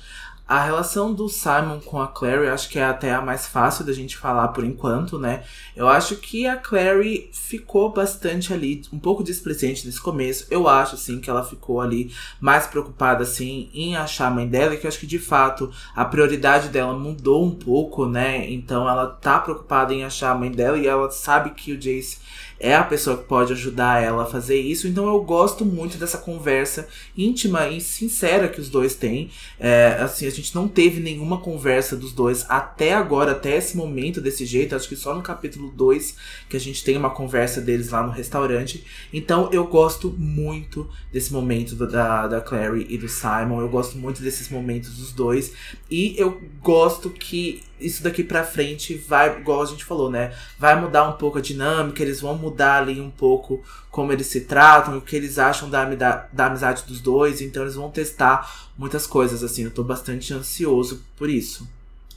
A 0.51 0.65
relação 0.65 1.15
do 1.15 1.29
Simon 1.29 1.79
com 1.79 2.03
a 2.03 2.09
Clary 2.09 2.49
acho 2.49 2.69
que 2.69 2.77
é 2.77 2.83
até 2.83 3.15
a 3.15 3.21
mais 3.21 3.47
fácil 3.47 3.85
da 3.85 3.93
gente 3.93 4.17
falar 4.17 4.49
por 4.49 4.65
enquanto, 4.65 5.17
né? 5.17 5.45
Eu 5.77 5.89
acho 5.89 6.17
que 6.17 6.45
a 6.45 6.57
Clary 6.57 7.31
ficou 7.33 7.93
bastante 7.93 8.53
ali, 8.53 8.83
um 8.93 8.99
pouco 8.99 9.23
displicente 9.23 9.87
nesse 9.87 10.01
começo. 10.01 10.49
Eu 10.51 10.67
acho, 10.67 10.97
assim, 10.97 11.21
que 11.21 11.31
ela 11.31 11.45
ficou 11.45 11.81
ali 11.81 12.13
mais 12.41 12.67
preocupada, 12.67 13.23
assim, 13.23 13.71
em 13.73 13.95
achar 13.95 14.27
a 14.27 14.31
mãe 14.33 14.49
dela. 14.49 14.77
Que 14.77 14.87
eu 14.87 14.89
acho 14.89 14.99
que, 14.99 15.07
de 15.07 15.21
fato, 15.21 15.71
a 15.95 16.05
prioridade 16.05 16.69
dela 16.69 16.99
mudou 16.99 17.47
um 17.47 17.55
pouco, 17.55 18.07
né? 18.07 18.51
Então 18.51 18.89
ela 18.89 19.07
tá 19.07 19.39
preocupada 19.39 19.95
em 19.95 20.03
achar 20.03 20.33
a 20.33 20.35
mãe 20.35 20.51
dela 20.51 20.77
e 20.77 20.85
ela 20.85 21.09
sabe 21.13 21.51
que 21.51 21.73
o 21.75 21.79
Jace 21.79 22.19
é 22.61 22.77
a 22.77 22.85
pessoa 22.85 23.17
que 23.17 23.25
pode 23.25 23.55
ajudar 23.55 24.03
ela 24.03 24.25
a 24.25 24.27
fazer 24.27 24.61
isso. 24.61 24.87
Então 24.87 25.07
eu 25.07 25.23
gosto 25.25 25.65
muito 25.65 25.97
dessa 25.97 26.19
conversa 26.19 26.87
íntima 27.17 27.69
e 27.69 27.81
sincera 27.81 28.49
que 28.49 28.61
os 28.61 28.69
dois 28.69 28.95
têm. 28.95 29.31
É, 29.59 29.97
assim, 29.99 30.27
a 30.27 30.31
gente 30.31 30.55
não 30.55 30.69
teve 30.69 31.01
nenhuma 31.01 31.41
conversa 31.41 31.97
dos 31.97 32.13
dois 32.13 32.45
até 32.51 32.93
agora, 32.93 33.33
até 33.33 33.57
esse 33.57 33.77
momento 33.77 34.21
desse 34.21 34.45
jeito. 34.45 34.77
Acho 34.77 34.89
que 34.89 34.97
só 34.97 35.15
no 35.15 35.23
capítulo 35.23 35.71
2 35.71 36.15
que 36.51 36.57
a 36.57 36.61
gente 36.61 36.85
tem 36.85 36.99
uma 36.99 37.11
conversa 37.11 37.63
deles 37.63 37.89
lá 37.89 38.03
no 38.03 38.13
restaurante. 38.13 38.85
Então 39.11 39.49
eu 39.51 39.67
gosto 39.67 40.15
muito 40.19 40.87
desse 41.11 41.33
momento 41.33 41.75
da, 41.75 42.27
da 42.27 42.41
Clary 42.43 42.87
e 42.91 42.99
do 42.99 43.09
Simon. 43.09 43.63
Eu 43.63 43.71
gosto 43.71 43.97
muito 43.97 44.21
desses 44.21 44.51
momentos 44.51 44.99
dos 44.99 45.13
dois. 45.13 45.55
E 45.91 46.15
eu 46.19 46.39
gosto 46.63 47.09
que 47.09 47.63
isso 47.81 48.03
daqui 48.03 48.23
pra 48.23 48.45
frente 48.45 48.95
vai, 48.95 49.39
igual 49.39 49.63
a 49.63 49.67
gente 49.67 49.85
falou, 49.85 50.11
né? 50.11 50.35
Vai 50.59 50.81
mudar 50.81 51.09
um 51.09 51.13
pouco 51.13 51.39
a 51.39 51.41
dinâmica, 51.41 52.03
eles 52.03 52.21
vão 52.21 52.37
mudar 52.37 52.83
ali 52.83 53.01
um 53.01 53.11
pouco 53.11 53.63
como 53.91 54.13
eles 54.13 54.27
se 54.27 54.43
tratam, 54.43 54.99
o 54.99 55.01
que 55.01 55.17
eles 55.17 55.39
acham 55.39 55.69
da, 55.69 55.85
da, 56.33 56.47
amizade 56.47 56.85
dos 56.85 57.01
dois, 57.01 57.41
então 57.41 57.63
eles 57.63 57.75
vão 57.75 57.91
testar 57.91 58.71
muitas 58.77 59.07
coisas, 59.07 59.43
assim. 59.43 59.65
Eu 59.65 59.71
tô 59.71 59.83
bastante 59.83 60.33
ansioso 60.33 61.03
por 61.17 61.29
isso. 61.29 61.69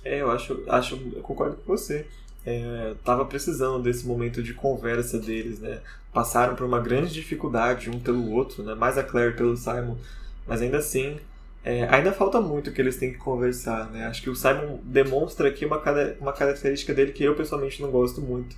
É, 0.04 0.22
eu 0.22 0.30
acho, 0.30 0.64
acho 0.68 1.00
eu 1.16 1.22
concordo 1.22 1.56
com 1.58 1.76
você. 1.76 2.06
É, 2.46 2.94
tava 3.04 3.26
precisando 3.26 3.82
desse 3.82 4.06
momento 4.06 4.44
de 4.44 4.54
conversa 4.54 5.18
deles, 5.18 5.60
né? 5.60 5.80
Passaram 6.14 6.56
por 6.56 6.66
uma 6.66 6.80
grande 6.80 7.14
dificuldade 7.14 7.90
um 7.90 8.00
pelo 8.00 8.32
outro, 8.32 8.64
né? 8.64 8.76
Mais 8.76 8.98
a 8.98 9.04
Claire 9.04 9.36
pelo 9.36 9.56
Simon, 9.56 9.96
mas 10.46 10.62
ainda 10.62 10.78
assim 10.78 11.18
é, 11.64 11.88
ainda 11.90 12.12
falta 12.12 12.42
muito 12.42 12.72
que 12.72 12.82
eles 12.82 12.98
têm 12.98 13.14
que 13.14 13.18
conversar, 13.18 13.90
né? 13.90 14.06
Acho 14.06 14.22
que 14.22 14.30
o 14.30 14.36
Simon 14.36 14.80
demonstra 14.84 15.48
aqui 15.48 15.66
uma, 15.66 15.82
uma 16.20 16.34
característica 16.34 16.94
dele 16.94 17.14
que 17.14 17.24
eu 17.24 17.36
pessoalmente 17.36 17.82
não 17.82 17.90
gosto 17.90 18.22
muito, 18.22 18.56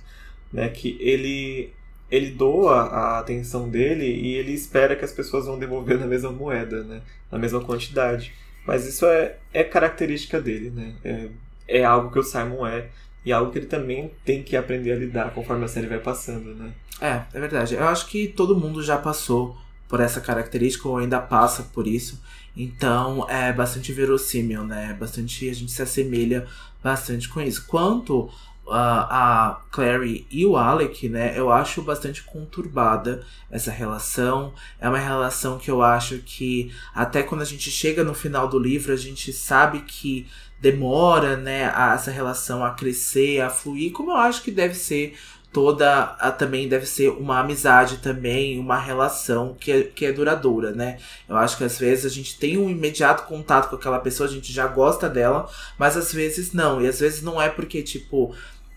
né? 0.52 0.68
Que 0.68 0.96
ele 1.00 1.72
ele 2.10 2.30
doa 2.30 2.82
a 2.82 3.18
atenção 3.18 3.68
dele 3.68 4.04
e 4.04 4.34
ele 4.34 4.52
espera 4.52 4.94
que 4.94 5.04
as 5.04 5.12
pessoas 5.12 5.46
vão 5.46 5.58
devolver 5.58 5.98
na 5.98 6.06
mesma 6.06 6.30
moeda, 6.30 6.84
né? 6.84 7.02
Na 7.30 7.38
mesma 7.38 7.60
quantidade. 7.60 8.32
Mas 8.66 8.86
isso 8.86 9.06
é, 9.06 9.36
é 9.52 9.64
característica 9.64 10.40
dele, 10.40 10.70
né? 10.70 10.94
É, 11.04 11.28
é 11.68 11.84
algo 11.84 12.10
que 12.10 12.18
o 12.18 12.22
Simon 12.22 12.66
é 12.66 12.88
e 13.24 13.32
algo 13.32 13.50
que 13.50 13.58
ele 13.58 13.66
também 13.66 14.12
tem 14.24 14.42
que 14.42 14.56
aprender 14.56 14.92
a 14.92 14.96
lidar 14.96 15.32
conforme 15.32 15.64
a 15.64 15.68
série 15.68 15.88
vai 15.88 15.98
passando, 15.98 16.54
né? 16.54 16.72
É, 17.00 17.22
é 17.36 17.40
verdade. 17.40 17.74
Eu 17.74 17.86
acho 17.86 18.06
que 18.08 18.28
todo 18.28 18.58
mundo 18.58 18.82
já 18.82 18.96
passou 18.96 19.56
por 19.88 20.00
essa 20.00 20.20
característica 20.20 20.88
ou 20.88 20.98
ainda 20.98 21.20
passa 21.20 21.62
por 21.72 21.86
isso. 21.86 22.20
Então 22.56 23.28
é 23.28 23.52
bastante 23.52 23.92
verossímil, 23.92 24.64
né? 24.64 24.96
Bastante 24.98 25.48
a 25.48 25.54
gente 25.54 25.70
se 25.70 25.82
assemelha 25.82 26.46
bastante 26.82 27.28
com 27.28 27.40
isso. 27.40 27.66
Quanto 27.66 28.30
a, 28.68 29.50
a 29.50 29.54
Clary 29.70 30.26
e 30.30 30.44
o 30.44 30.56
Alec, 30.56 31.08
né? 31.08 31.38
Eu 31.38 31.50
acho 31.50 31.82
bastante 31.82 32.22
conturbada 32.22 33.24
essa 33.50 33.70
relação. 33.70 34.52
É 34.80 34.88
uma 34.88 34.98
relação 34.98 35.58
que 35.58 35.70
eu 35.70 35.82
acho 35.82 36.18
que 36.18 36.72
até 36.94 37.22
quando 37.22 37.42
a 37.42 37.46
gente 37.46 37.70
chega 37.70 38.02
no 38.02 38.14
final 38.14 38.48
do 38.48 38.58
livro, 38.58 38.92
a 38.92 38.96
gente 38.96 39.32
sabe 39.32 39.80
que 39.80 40.26
demora, 40.60 41.36
né, 41.36 41.70
a, 41.74 41.94
essa 41.94 42.10
relação 42.10 42.64
a 42.64 42.70
crescer, 42.70 43.40
a 43.40 43.50
fluir, 43.50 43.92
como 43.92 44.10
eu 44.10 44.16
acho 44.16 44.42
que 44.42 44.50
deve 44.50 44.74
ser 44.74 45.14
toda 45.56 46.14
a, 46.20 46.30
também 46.30 46.68
deve 46.68 46.84
ser 46.84 47.08
uma 47.08 47.40
amizade 47.40 47.96
também, 47.96 48.58
uma 48.58 48.78
relação 48.78 49.56
que 49.58 49.72
é, 49.72 49.82
que 49.84 50.04
é 50.04 50.12
duradoura, 50.12 50.72
né? 50.72 50.98
Eu 51.26 51.34
acho 51.34 51.56
que 51.56 51.64
às 51.64 51.78
vezes 51.78 52.04
a 52.04 52.14
gente 52.14 52.38
tem 52.38 52.58
um 52.58 52.68
imediato 52.68 53.22
contato 53.22 53.70
com 53.70 53.76
aquela 53.76 53.98
pessoa, 53.98 54.28
a 54.28 54.30
gente 54.30 54.52
já 54.52 54.66
gosta 54.66 55.08
dela, 55.08 55.48
mas 55.78 55.96
às 55.96 56.12
vezes 56.12 56.52
não. 56.52 56.82
E 56.82 56.86
às 56.86 57.00
vezes 57.00 57.22
não 57.22 57.40
é 57.40 57.48
porque, 57.48 57.82
tipo, 57.82 58.34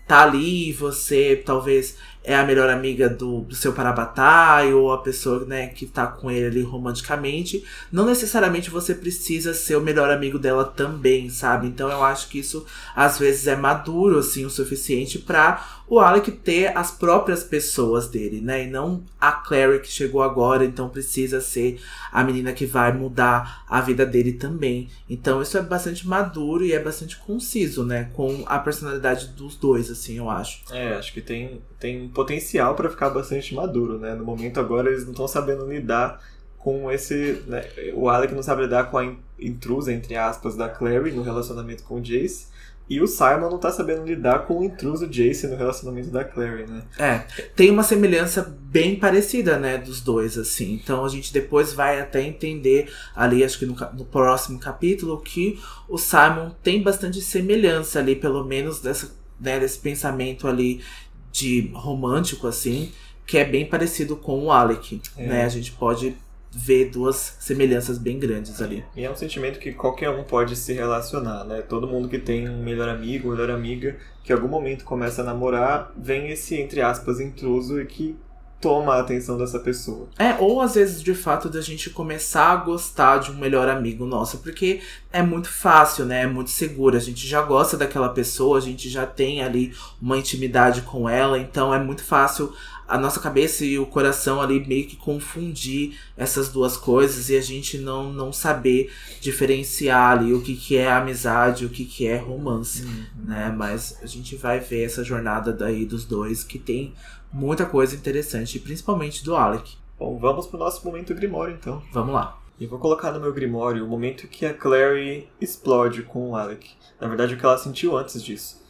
tá 0.08 0.22
ali 0.22 0.70
e 0.70 0.72
você 0.72 1.42
talvez 1.44 1.98
é 2.22 2.36
a 2.36 2.44
melhor 2.44 2.68
amiga 2.68 3.08
do, 3.08 3.40
do 3.40 3.54
seu 3.54 3.72
parabatai 3.72 4.72
ou 4.74 4.92
a 4.92 4.98
pessoa 4.98 5.44
né, 5.46 5.68
que 5.68 5.86
tá 5.86 6.06
com 6.06 6.30
ele 6.30 6.46
ali 6.46 6.62
romanticamente, 6.62 7.64
não 7.90 8.04
necessariamente 8.04 8.70
você 8.70 8.94
precisa 8.94 9.54
ser 9.54 9.76
o 9.76 9.80
melhor 9.80 10.10
amigo 10.10 10.38
dela 10.38 10.64
também, 10.64 11.30
sabe? 11.30 11.66
Então 11.66 11.90
eu 11.90 12.04
acho 12.04 12.28
que 12.28 12.38
isso 12.38 12.66
às 12.94 13.18
vezes 13.18 13.46
é 13.46 13.56
maduro 13.56 14.18
assim 14.18 14.44
o 14.44 14.50
suficiente 14.50 15.18
para 15.18 15.80
o 15.90 15.98
Alec 15.98 16.30
ter 16.30 16.76
as 16.78 16.92
próprias 16.92 17.42
pessoas 17.42 18.06
dele, 18.06 18.40
né? 18.40 18.64
E 18.64 18.70
não 18.70 19.02
a 19.20 19.32
Clary 19.32 19.80
que 19.80 19.88
chegou 19.88 20.22
agora, 20.22 20.64
então 20.64 20.88
precisa 20.88 21.40
ser 21.40 21.80
a 22.12 22.22
menina 22.22 22.52
que 22.52 22.64
vai 22.64 22.92
mudar 22.92 23.64
a 23.68 23.80
vida 23.80 24.06
dele 24.06 24.34
também. 24.34 24.88
Então 25.08 25.42
isso 25.42 25.58
é 25.58 25.62
bastante 25.62 26.06
maduro 26.06 26.64
e 26.64 26.72
é 26.72 26.78
bastante 26.78 27.16
conciso, 27.16 27.84
né? 27.84 28.08
Com 28.12 28.44
a 28.46 28.60
personalidade 28.60 29.28
dos 29.28 29.56
dois, 29.56 29.90
assim, 29.90 30.18
eu 30.18 30.30
acho. 30.30 30.62
É, 30.70 30.94
acho 30.94 31.12
que 31.12 31.20
tem, 31.20 31.60
tem 31.80 32.08
potencial 32.08 32.74
para 32.74 32.90
ficar 32.90 33.08
bastante 33.10 33.54
maduro, 33.54 33.98
né? 33.98 34.14
No 34.14 34.24
momento 34.24 34.60
agora 34.60 34.90
eles 34.90 35.04
não 35.04 35.12
estão 35.12 35.26
sabendo 35.26 35.66
lidar 35.66 36.20
com 36.58 36.92
esse. 36.92 37.42
Né? 37.46 37.66
O 37.94 38.08
Alec 38.08 38.34
não 38.34 38.42
sabe 38.42 38.62
lidar 38.62 38.90
com 38.90 38.98
a 38.98 39.12
intrusa, 39.40 39.92
entre 39.92 40.14
aspas, 40.14 40.54
da 40.54 40.68
Clary 40.68 41.10
no 41.10 41.22
relacionamento 41.22 41.82
com 41.82 41.96
o 41.96 42.00
Jace. 42.00 42.50
E 42.88 43.00
o 43.00 43.06
Simon 43.06 43.48
não 43.48 43.58
tá 43.58 43.70
sabendo 43.70 44.04
lidar 44.04 44.46
com 44.46 44.58
o 44.58 44.64
intruso 44.64 45.06
Jace 45.06 45.46
no 45.46 45.54
relacionamento 45.56 46.10
da 46.10 46.24
Clary, 46.24 46.66
né? 46.66 46.82
É, 46.98 47.18
tem 47.54 47.70
uma 47.70 47.84
semelhança 47.84 48.42
bem 48.62 48.96
parecida, 48.96 49.56
né, 49.56 49.78
dos 49.78 50.00
dois, 50.00 50.36
assim. 50.36 50.74
Então 50.74 51.04
a 51.04 51.08
gente 51.08 51.32
depois 51.32 51.72
vai 51.72 52.00
até 52.00 52.20
entender 52.20 52.92
ali, 53.14 53.44
acho 53.44 53.60
que 53.60 53.64
no, 53.66 53.76
no 53.96 54.04
próximo 54.04 54.58
capítulo, 54.58 55.20
que 55.20 55.60
o 55.88 55.96
Simon 55.96 56.50
tem 56.64 56.82
bastante 56.82 57.20
semelhança 57.20 58.00
ali, 58.00 58.16
pelo 58.16 58.44
menos 58.44 58.80
dessa, 58.80 59.08
né, 59.40 59.60
desse 59.60 59.78
pensamento 59.78 60.48
ali 60.48 60.82
de 61.30 61.70
romântico, 61.74 62.46
assim, 62.46 62.92
que 63.26 63.38
é 63.38 63.44
bem 63.44 63.66
parecido 63.66 64.16
com 64.16 64.44
o 64.44 64.52
Alec, 64.52 65.00
é. 65.16 65.26
né? 65.26 65.44
A 65.44 65.48
gente 65.48 65.72
pode 65.72 66.16
vê 66.52 66.84
duas 66.84 67.36
semelhanças 67.38 67.96
bem 67.96 68.18
grandes 68.18 68.60
ali. 68.60 68.84
E 68.96 69.04
é 69.04 69.10
um 69.10 69.14
sentimento 69.14 69.58
que 69.60 69.72
qualquer 69.72 70.10
um 70.10 70.24
pode 70.24 70.56
se 70.56 70.72
relacionar, 70.72 71.44
né? 71.44 71.62
Todo 71.62 71.86
mundo 71.86 72.08
que 72.08 72.18
tem 72.18 72.48
um 72.48 72.62
melhor 72.62 72.88
amigo, 72.88 73.30
melhor 73.30 73.50
amiga, 73.50 73.96
que 74.24 74.32
em 74.32 74.34
algum 74.34 74.48
momento 74.48 74.84
começa 74.84 75.22
a 75.22 75.24
namorar, 75.24 75.92
vem 75.96 76.28
esse, 76.30 76.56
entre 76.56 76.80
aspas, 76.80 77.20
intruso 77.20 77.80
e 77.80 77.86
que 77.86 78.16
toma 78.60 78.94
a 78.94 79.00
atenção 79.00 79.38
dessa 79.38 79.58
pessoa. 79.58 80.06
É, 80.18 80.34
ou 80.38 80.60
às 80.60 80.74
vezes 80.74 81.02
de 81.02 81.14
fato 81.14 81.48
da 81.48 81.60
gente 81.60 81.88
começar 81.88 82.50
a 82.50 82.56
gostar 82.56 83.18
de 83.18 83.30
um 83.30 83.36
melhor 83.36 83.68
amigo 83.68 84.04
nosso, 84.04 84.38
porque 84.38 84.80
é 85.12 85.22
muito 85.22 85.48
fácil, 85.48 86.04
né? 86.04 86.22
É 86.22 86.26
muito 86.26 86.50
seguro. 86.50 86.96
A 86.96 87.00
gente 87.00 87.26
já 87.26 87.40
gosta 87.40 87.76
daquela 87.76 88.10
pessoa, 88.10 88.58
a 88.58 88.60
gente 88.60 88.88
já 88.88 89.06
tem 89.06 89.42
ali 89.42 89.74
uma 90.00 90.18
intimidade 90.18 90.82
com 90.82 91.08
ela, 91.08 91.38
então 91.38 91.72
é 91.72 91.78
muito 91.78 92.04
fácil 92.04 92.52
a 92.90 92.98
nossa 92.98 93.20
cabeça 93.20 93.64
e 93.64 93.78
o 93.78 93.86
coração 93.86 94.42
ali 94.42 94.66
meio 94.66 94.84
que 94.84 94.96
confundir 94.96 95.96
essas 96.16 96.48
duas 96.48 96.76
coisas 96.76 97.30
e 97.30 97.36
a 97.36 97.40
gente 97.40 97.78
não, 97.78 98.12
não 98.12 98.32
saber 98.32 98.92
diferenciar 99.20 100.18
ali 100.18 100.34
o 100.34 100.42
que, 100.42 100.56
que 100.56 100.76
é 100.76 100.90
amizade, 100.90 101.64
o 101.64 101.68
que, 101.70 101.84
que 101.84 102.04
é 102.08 102.16
romance, 102.16 102.82
uhum. 102.82 103.04
né? 103.26 103.54
Mas 103.56 103.96
a 104.02 104.06
gente 104.06 104.34
vai 104.34 104.58
ver 104.58 104.82
essa 104.82 105.04
jornada 105.04 105.52
daí 105.52 105.86
dos 105.86 106.04
dois 106.04 106.42
que 106.42 106.58
tem 106.58 106.92
muita 107.32 107.64
coisa 107.64 107.94
interessante, 107.94 108.58
principalmente 108.58 109.24
do 109.24 109.36
Alec. 109.36 109.76
Bom, 109.96 110.18
vamos 110.18 110.48
pro 110.48 110.58
nosso 110.58 110.84
momento 110.84 111.14
Grimório 111.14 111.54
então. 111.54 111.80
Vamos 111.92 112.12
lá. 112.12 112.40
E 112.58 112.66
vou 112.66 112.80
colocar 112.80 113.12
no 113.12 113.20
meu 113.20 113.32
Grimório 113.32 113.84
o 113.84 113.88
momento 113.88 114.26
que 114.26 114.44
a 114.44 114.52
Clary 114.52 115.28
explode 115.40 116.02
com 116.02 116.30
o 116.30 116.36
Alec. 116.36 116.72
Na 117.00 117.06
verdade, 117.06 117.34
o 117.34 117.38
que 117.38 117.44
ela 117.46 117.56
sentiu 117.56 117.96
antes 117.96 118.20
disso. 118.20 118.60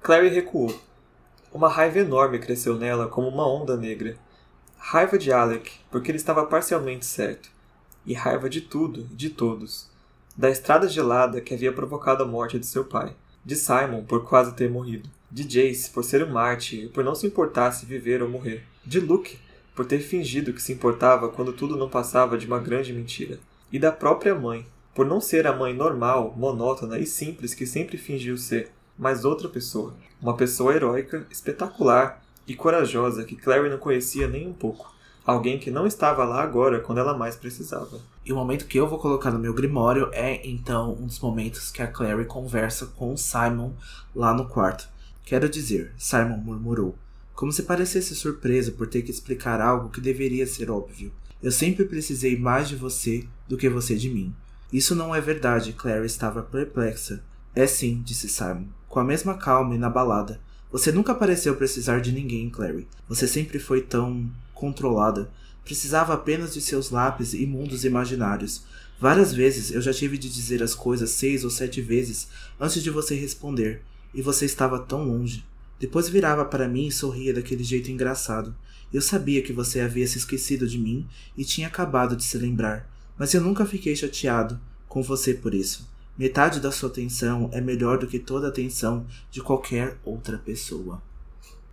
Clary 0.00 0.30
recuou 0.30 0.74
uma 1.52 1.68
raiva 1.68 1.98
enorme 1.98 2.38
cresceu 2.38 2.76
nela 2.76 3.06
como 3.06 3.28
uma 3.28 3.46
onda 3.46 3.76
negra. 3.76 4.16
Raiva 4.78 5.18
de 5.18 5.32
Alec, 5.32 5.70
porque 5.90 6.10
ele 6.10 6.18
estava 6.18 6.46
parcialmente 6.46 7.04
certo. 7.04 7.50
E 8.06 8.14
raiva 8.14 8.48
de 8.48 8.62
tudo 8.62 9.04
de 9.04 9.30
todos. 9.30 9.88
Da 10.36 10.50
estrada 10.50 10.88
gelada 10.88 11.40
que 11.40 11.52
havia 11.54 11.72
provocado 11.72 12.22
a 12.22 12.26
morte 12.26 12.58
de 12.58 12.66
seu 12.66 12.84
pai. 12.84 13.14
De 13.44 13.54
Simon, 13.54 14.02
por 14.04 14.24
quase 14.24 14.54
ter 14.54 14.70
morrido. 14.70 15.08
De 15.30 15.44
Jace, 15.44 15.90
por 15.90 16.02
ser 16.02 16.24
um 16.24 16.32
mártir 16.32 16.84
e 16.84 16.88
por 16.88 17.04
não 17.04 17.14
se 17.14 17.26
importar 17.26 17.72
se 17.72 17.84
viver 17.84 18.22
ou 18.22 18.28
morrer. 18.28 18.64
De 18.84 18.98
Luke, 18.98 19.38
por 19.74 19.84
ter 19.84 20.00
fingido 20.00 20.52
que 20.52 20.62
se 20.62 20.72
importava 20.72 21.28
quando 21.28 21.52
tudo 21.52 21.76
não 21.76 21.88
passava 21.88 22.38
de 22.38 22.46
uma 22.46 22.58
grande 22.58 22.92
mentira. 22.92 23.38
E 23.70 23.78
da 23.78 23.92
própria 23.92 24.34
mãe, 24.34 24.66
por 24.94 25.06
não 25.06 25.20
ser 25.20 25.46
a 25.46 25.56
mãe 25.56 25.74
normal, 25.74 26.34
monótona 26.36 26.98
e 26.98 27.06
simples 27.06 27.54
que 27.54 27.66
sempre 27.66 27.96
fingiu 27.96 28.36
ser, 28.36 28.70
mas 28.98 29.24
outra 29.24 29.48
pessoa. 29.48 29.94
Uma 30.20 30.36
pessoa 30.36 30.74
heróica, 30.74 31.26
espetacular 31.30 32.22
e 32.46 32.54
corajosa 32.54 33.24
que 33.24 33.36
Clary 33.36 33.68
não 33.68 33.78
conhecia 33.78 34.28
nem 34.28 34.48
um 34.48 34.52
pouco. 34.52 34.92
Alguém 35.24 35.58
que 35.58 35.70
não 35.70 35.86
estava 35.86 36.24
lá 36.24 36.42
agora 36.42 36.80
quando 36.80 36.98
ela 36.98 37.16
mais 37.16 37.36
precisava. 37.36 38.00
E 38.24 38.32
o 38.32 38.36
momento 38.36 38.66
que 38.66 38.78
eu 38.78 38.88
vou 38.88 38.98
colocar 38.98 39.30
no 39.30 39.38
meu 39.38 39.54
grimório 39.54 40.08
é 40.12 40.46
então 40.46 40.92
um 40.94 41.06
dos 41.06 41.20
momentos 41.20 41.70
que 41.70 41.80
a 41.80 41.86
Clary 41.86 42.24
conversa 42.24 42.86
com 42.86 43.16
Simon 43.16 43.72
lá 44.14 44.34
no 44.34 44.48
quarto. 44.48 44.88
Quero 45.24 45.48
dizer, 45.48 45.92
Simon 45.96 46.38
murmurou, 46.38 46.96
como 47.34 47.52
se 47.52 47.62
parecesse 47.62 48.14
surpreso 48.16 48.72
por 48.72 48.88
ter 48.88 49.02
que 49.02 49.10
explicar 49.10 49.60
algo 49.60 49.90
que 49.90 50.00
deveria 50.00 50.46
ser 50.46 50.70
óbvio. 50.70 51.12
Eu 51.40 51.50
sempre 51.50 51.84
precisei 51.84 52.36
mais 52.36 52.68
de 52.68 52.76
você 52.76 53.26
do 53.48 53.56
que 53.56 53.68
você 53.68 53.96
de 53.96 54.10
mim. 54.10 54.34
Isso 54.72 54.94
não 54.94 55.14
é 55.14 55.20
verdade, 55.20 55.72
Clary 55.72 56.06
estava 56.06 56.42
perplexa. 56.42 57.22
É 57.54 57.66
sim, 57.66 58.02
disse 58.04 58.28
Simon, 58.28 58.66
com 58.92 59.00
a 59.00 59.04
mesma 59.04 59.32
calma 59.32 59.74
e 59.74 59.78
na 59.78 59.88
balada. 59.88 60.38
Você 60.70 60.92
nunca 60.92 61.14
pareceu 61.14 61.56
precisar 61.56 62.00
de 62.00 62.12
ninguém, 62.12 62.50
Clary. 62.50 62.86
Você 63.08 63.26
sempre 63.26 63.58
foi 63.58 63.80
tão 63.80 64.30
controlada. 64.52 65.30
Precisava 65.64 66.12
apenas 66.12 66.52
de 66.52 66.60
seus 66.60 66.90
lápis 66.90 67.32
e 67.32 67.46
mundos 67.46 67.86
imaginários. 67.86 68.64
Várias 69.00 69.32
vezes 69.32 69.70
eu 69.70 69.80
já 69.80 69.94
tive 69.94 70.18
de 70.18 70.28
dizer 70.28 70.62
as 70.62 70.74
coisas 70.74 71.08
seis 71.08 71.42
ou 71.42 71.48
sete 71.48 71.80
vezes 71.80 72.28
antes 72.60 72.82
de 72.82 72.90
você 72.90 73.14
responder, 73.14 73.80
e 74.12 74.20
você 74.20 74.44
estava 74.44 74.78
tão 74.78 75.04
longe. 75.04 75.42
Depois 75.80 76.10
virava 76.10 76.44
para 76.44 76.68
mim 76.68 76.88
e 76.88 76.92
sorria 76.92 77.32
daquele 77.32 77.64
jeito 77.64 77.90
engraçado. 77.90 78.54
Eu 78.92 79.00
sabia 79.00 79.40
que 79.40 79.54
você 79.54 79.80
havia 79.80 80.06
se 80.06 80.18
esquecido 80.18 80.68
de 80.68 80.76
mim 80.76 81.06
e 81.34 81.46
tinha 81.46 81.66
acabado 81.66 82.14
de 82.14 82.24
se 82.24 82.36
lembrar, 82.36 82.86
mas 83.18 83.32
eu 83.32 83.40
nunca 83.40 83.64
fiquei 83.64 83.96
chateado 83.96 84.60
com 84.86 85.02
você 85.02 85.32
por 85.32 85.54
isso. 85.54 85.90
Metade 86.16 86.60
da 86.60 86.70
sua 86.70 86.90
atenção 86.90 87.48
é 87.52 87.60
melhor 87.60 87.98
do 87.98 88.06
que 88.06 88.18
toda 88.18 88.46
a 88.46 88.50
atenção 88.50 89.06
de 89.30 89.40
qualquer 89.40 89.98
outra 90.04 90.36
pessoa. 90.36 91.02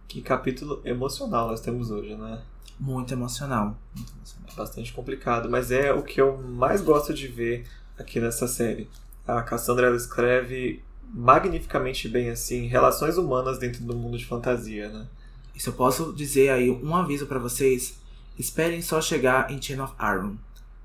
Que 0.07 0.21
capítulo 0.21 0.81
emocional 0.85 1.49
nós 1.49 1.59
temos 1.59 1.91
hoje, 1.91 2.15
né? 2.15 2.41
Muito 2.79 3.13
emocional. 3.13 3.77
Muito 3.93 4.13
emocional. 4.13 4.49
É 4.51 4.55
bastante 4.55 4.93
complicado, 4.93 5.49
mas 5.49 5.71
é 5.71 5.93
o 5.93 6.01
que 6.01 6.21
eu 6.21 6.37
mais 6.37 6.81
gosto 6.81 7.13
de 7.13 7.27
ver 7.27 7.67
aqui 7.97 8.19
nessa 8.19 8.47
série. 8.47 8.89
A 9.27 9.41
Cassandra 9.41 9.87
ela 9.87 9.97
escreve 9.97 10.81
magnificamente 11.13 12.07
bem 12.07 12.29
assim 12.29 12.67
relações 12.67 13.17
humanas 13.17 13.59
dentro 13.59 13.83
do 13.83 13.95
mundo 13.95 14.17
de 14.17 14.25
fantasia, 14.25 14.89
né? 14.89 15.07
E 15.53 15.59
se 15.59 15.67
eu 15.67 15.73
posso 15.73 16.13
dizer 16.13 16.49
aí 16.49 16.71
um 16.71 16.95
aviso 16.95 17.25
para 17.25 17.39
vocês, 17.39 17.99
esperem 18.37 18.81
só 18.81 19.01
chegar 19.01 19.51
em 19.51 19.61
Chain 19.61 19.81
of 19.81 19.93
Iron. 19.99 20.37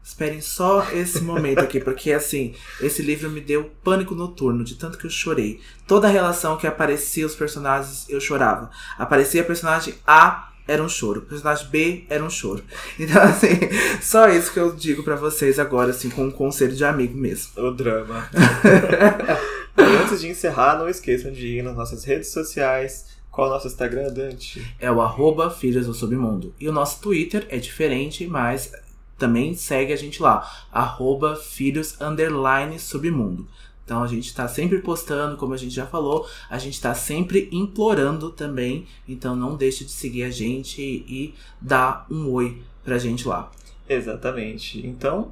Esperem 0.04 0.42
só 0.42 0.86
esse 0.92 1.22
momento 1.22 1.60
aqui, 1.60 1.80
porque 1.80 2.12
assim, 2.12 2.54
esse 2.78 3.00
livro 3.00 3.30
me 3.30 3.40
deu 3.40 3.70
pânico 3.82 4.14
noturno, 4.14 4.62
de 4.62 4.74
tanto 4.74 4.98
que 4.98 5.06
eu 5.06 5.10
chorei. 5.10 5.62
Toda 5.86 6.06
a 6.06 6.10
relação 6.10 6.58
que 6.58 6.66
aparecia 6.66 7.24
os 7.24 7.34
personagens, 7.34 8.04
eu 8.10 8.20
chorava. 8.20 8.70
Aparecia 8.98 9.40
a 9.40 9.44
personagem 9.44 9.94
A, 10.06 10.50
era 10.68 10.82
um 10.82 10.90
choro. 10.90 11.22
Personagem 11.22 11.68
B 11.68 12.04
era 12.10 12.22
um 12.22 12.28
choro. 12.28 12.62
Então, 13.00 13.22
assim, 13.22 13.58
só 14.02 14.28
isso 14.28 14.52
que 14.52 14.60
eu 14.60 14.74
digo 14.76 15.02
para 15.02 15.16
vocês 15.16 15.58
agora, 15.58 15.90
assim, 15.90 16.10
com 16.10 16.26
um 16.26 16.30
conselho 16.30 16.76
de 16.76 16.84
amigo 16.84 17.16
mesmo. 17.16 17.52
O 17.56 17.70
drama. 17.70 18.28
e 19.78 19.82
antes 19.82 20.20
de 20.20 20.28
encerrar, 20.28 20.78
não 20.78 20.86
esqueçam 20.86 21.32
de 21.32 21.46
ir 21.46 21.62
nas 21.62 21.76
nossas 21.76 22.04
redes 22.04 22.28
sociais. 22.28 23.06
Qual 23.30 23.46
é 23.46 23.50
o 23.50 23.54
nosso 23.54 23.68
Instagram, 23.68 24.12
Dante? 24.12 24.62
É 24.78 24.92
o 24.92 25.00
arroba 25.00 25.50
Filhos 25.50 25.86
do 25.86 25.94
Submundo. 25.94 26.54
E 26.60 26.68
o 26.68 26.72
nosso 26.72 27.00
Twitter 27.00 27.46
é 27.48 27.56
diferente, 27.56 28.26
mas 28.26 28.70
também 29.18 29.54
segue 29.54 29.92
a 29.92 29.96
gente 29.96 30.22
lá. 30.22 30.48
Arroba 30.72 31.36
Filhos 31.36 32.00
Underline 32.00 32.78
Submundo. 32.78 33.46
Então 33.84 34.02
a 34.02 34.06
gente 34.06 34.26
está 34.26 34.48
sempre 34.48 34.78
postando, 34.78 35.36
como 35.36 35.52
a 35.52 35.58
gente 35.58 35.74
já 35.74 35.86
falou, 35.86 36.26
a 36.48 36.58
gente 36.58 36.74
está 36.74 36.94
sempre 36.94 37.48
implorando 37.52 38.30
também. 38.30 38.86
Então 39.06 39.36
não 39.36 39.56
deixe 39.56 39.84
de 39.84 39.90
seguir 39.90 40.24
a 40.24 40.30
gente 40.30 40.80
e 40.80 41.34
dar 41.60 42.06
um 42.10 42.30
oi 42.30 42.62
pra 42.82 42.98
gente 42.98 43.28
lá. 43.28 43.50
Exatamente. 43.88 44.84
Então, 44.86 45.30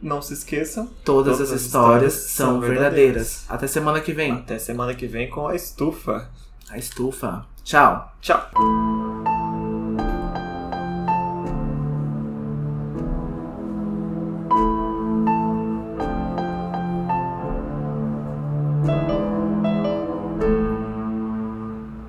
não 0.00 0.20
se 0.20 0.34
esqueçam. 0.34 0.86
Todas, 1.04 1.38
todas 1.38 1.52
as 1.52 1.62
histórias, 1.62 2.14
histórias 2.14 2.32
são 2.32 2.60
verdadeiras. 2.60 2.92
verdadeiras. 2.92 3.44
Até 3.48 3.66
semana 3.66 4.00
que 4.00 4.12
vem. 4.12 4.32
Até 4.32 4.58
semana 4.58 4.94
que 4.94 5.06
vem 5.06 5.30
com 5.30 5.48
a 5.48 5.54
estufa. 5.54 6.30
A 6.68 6.76
estufa. 6.76 7.46
Tchau. 7.64 8.12
Tchau. 8.20 8.50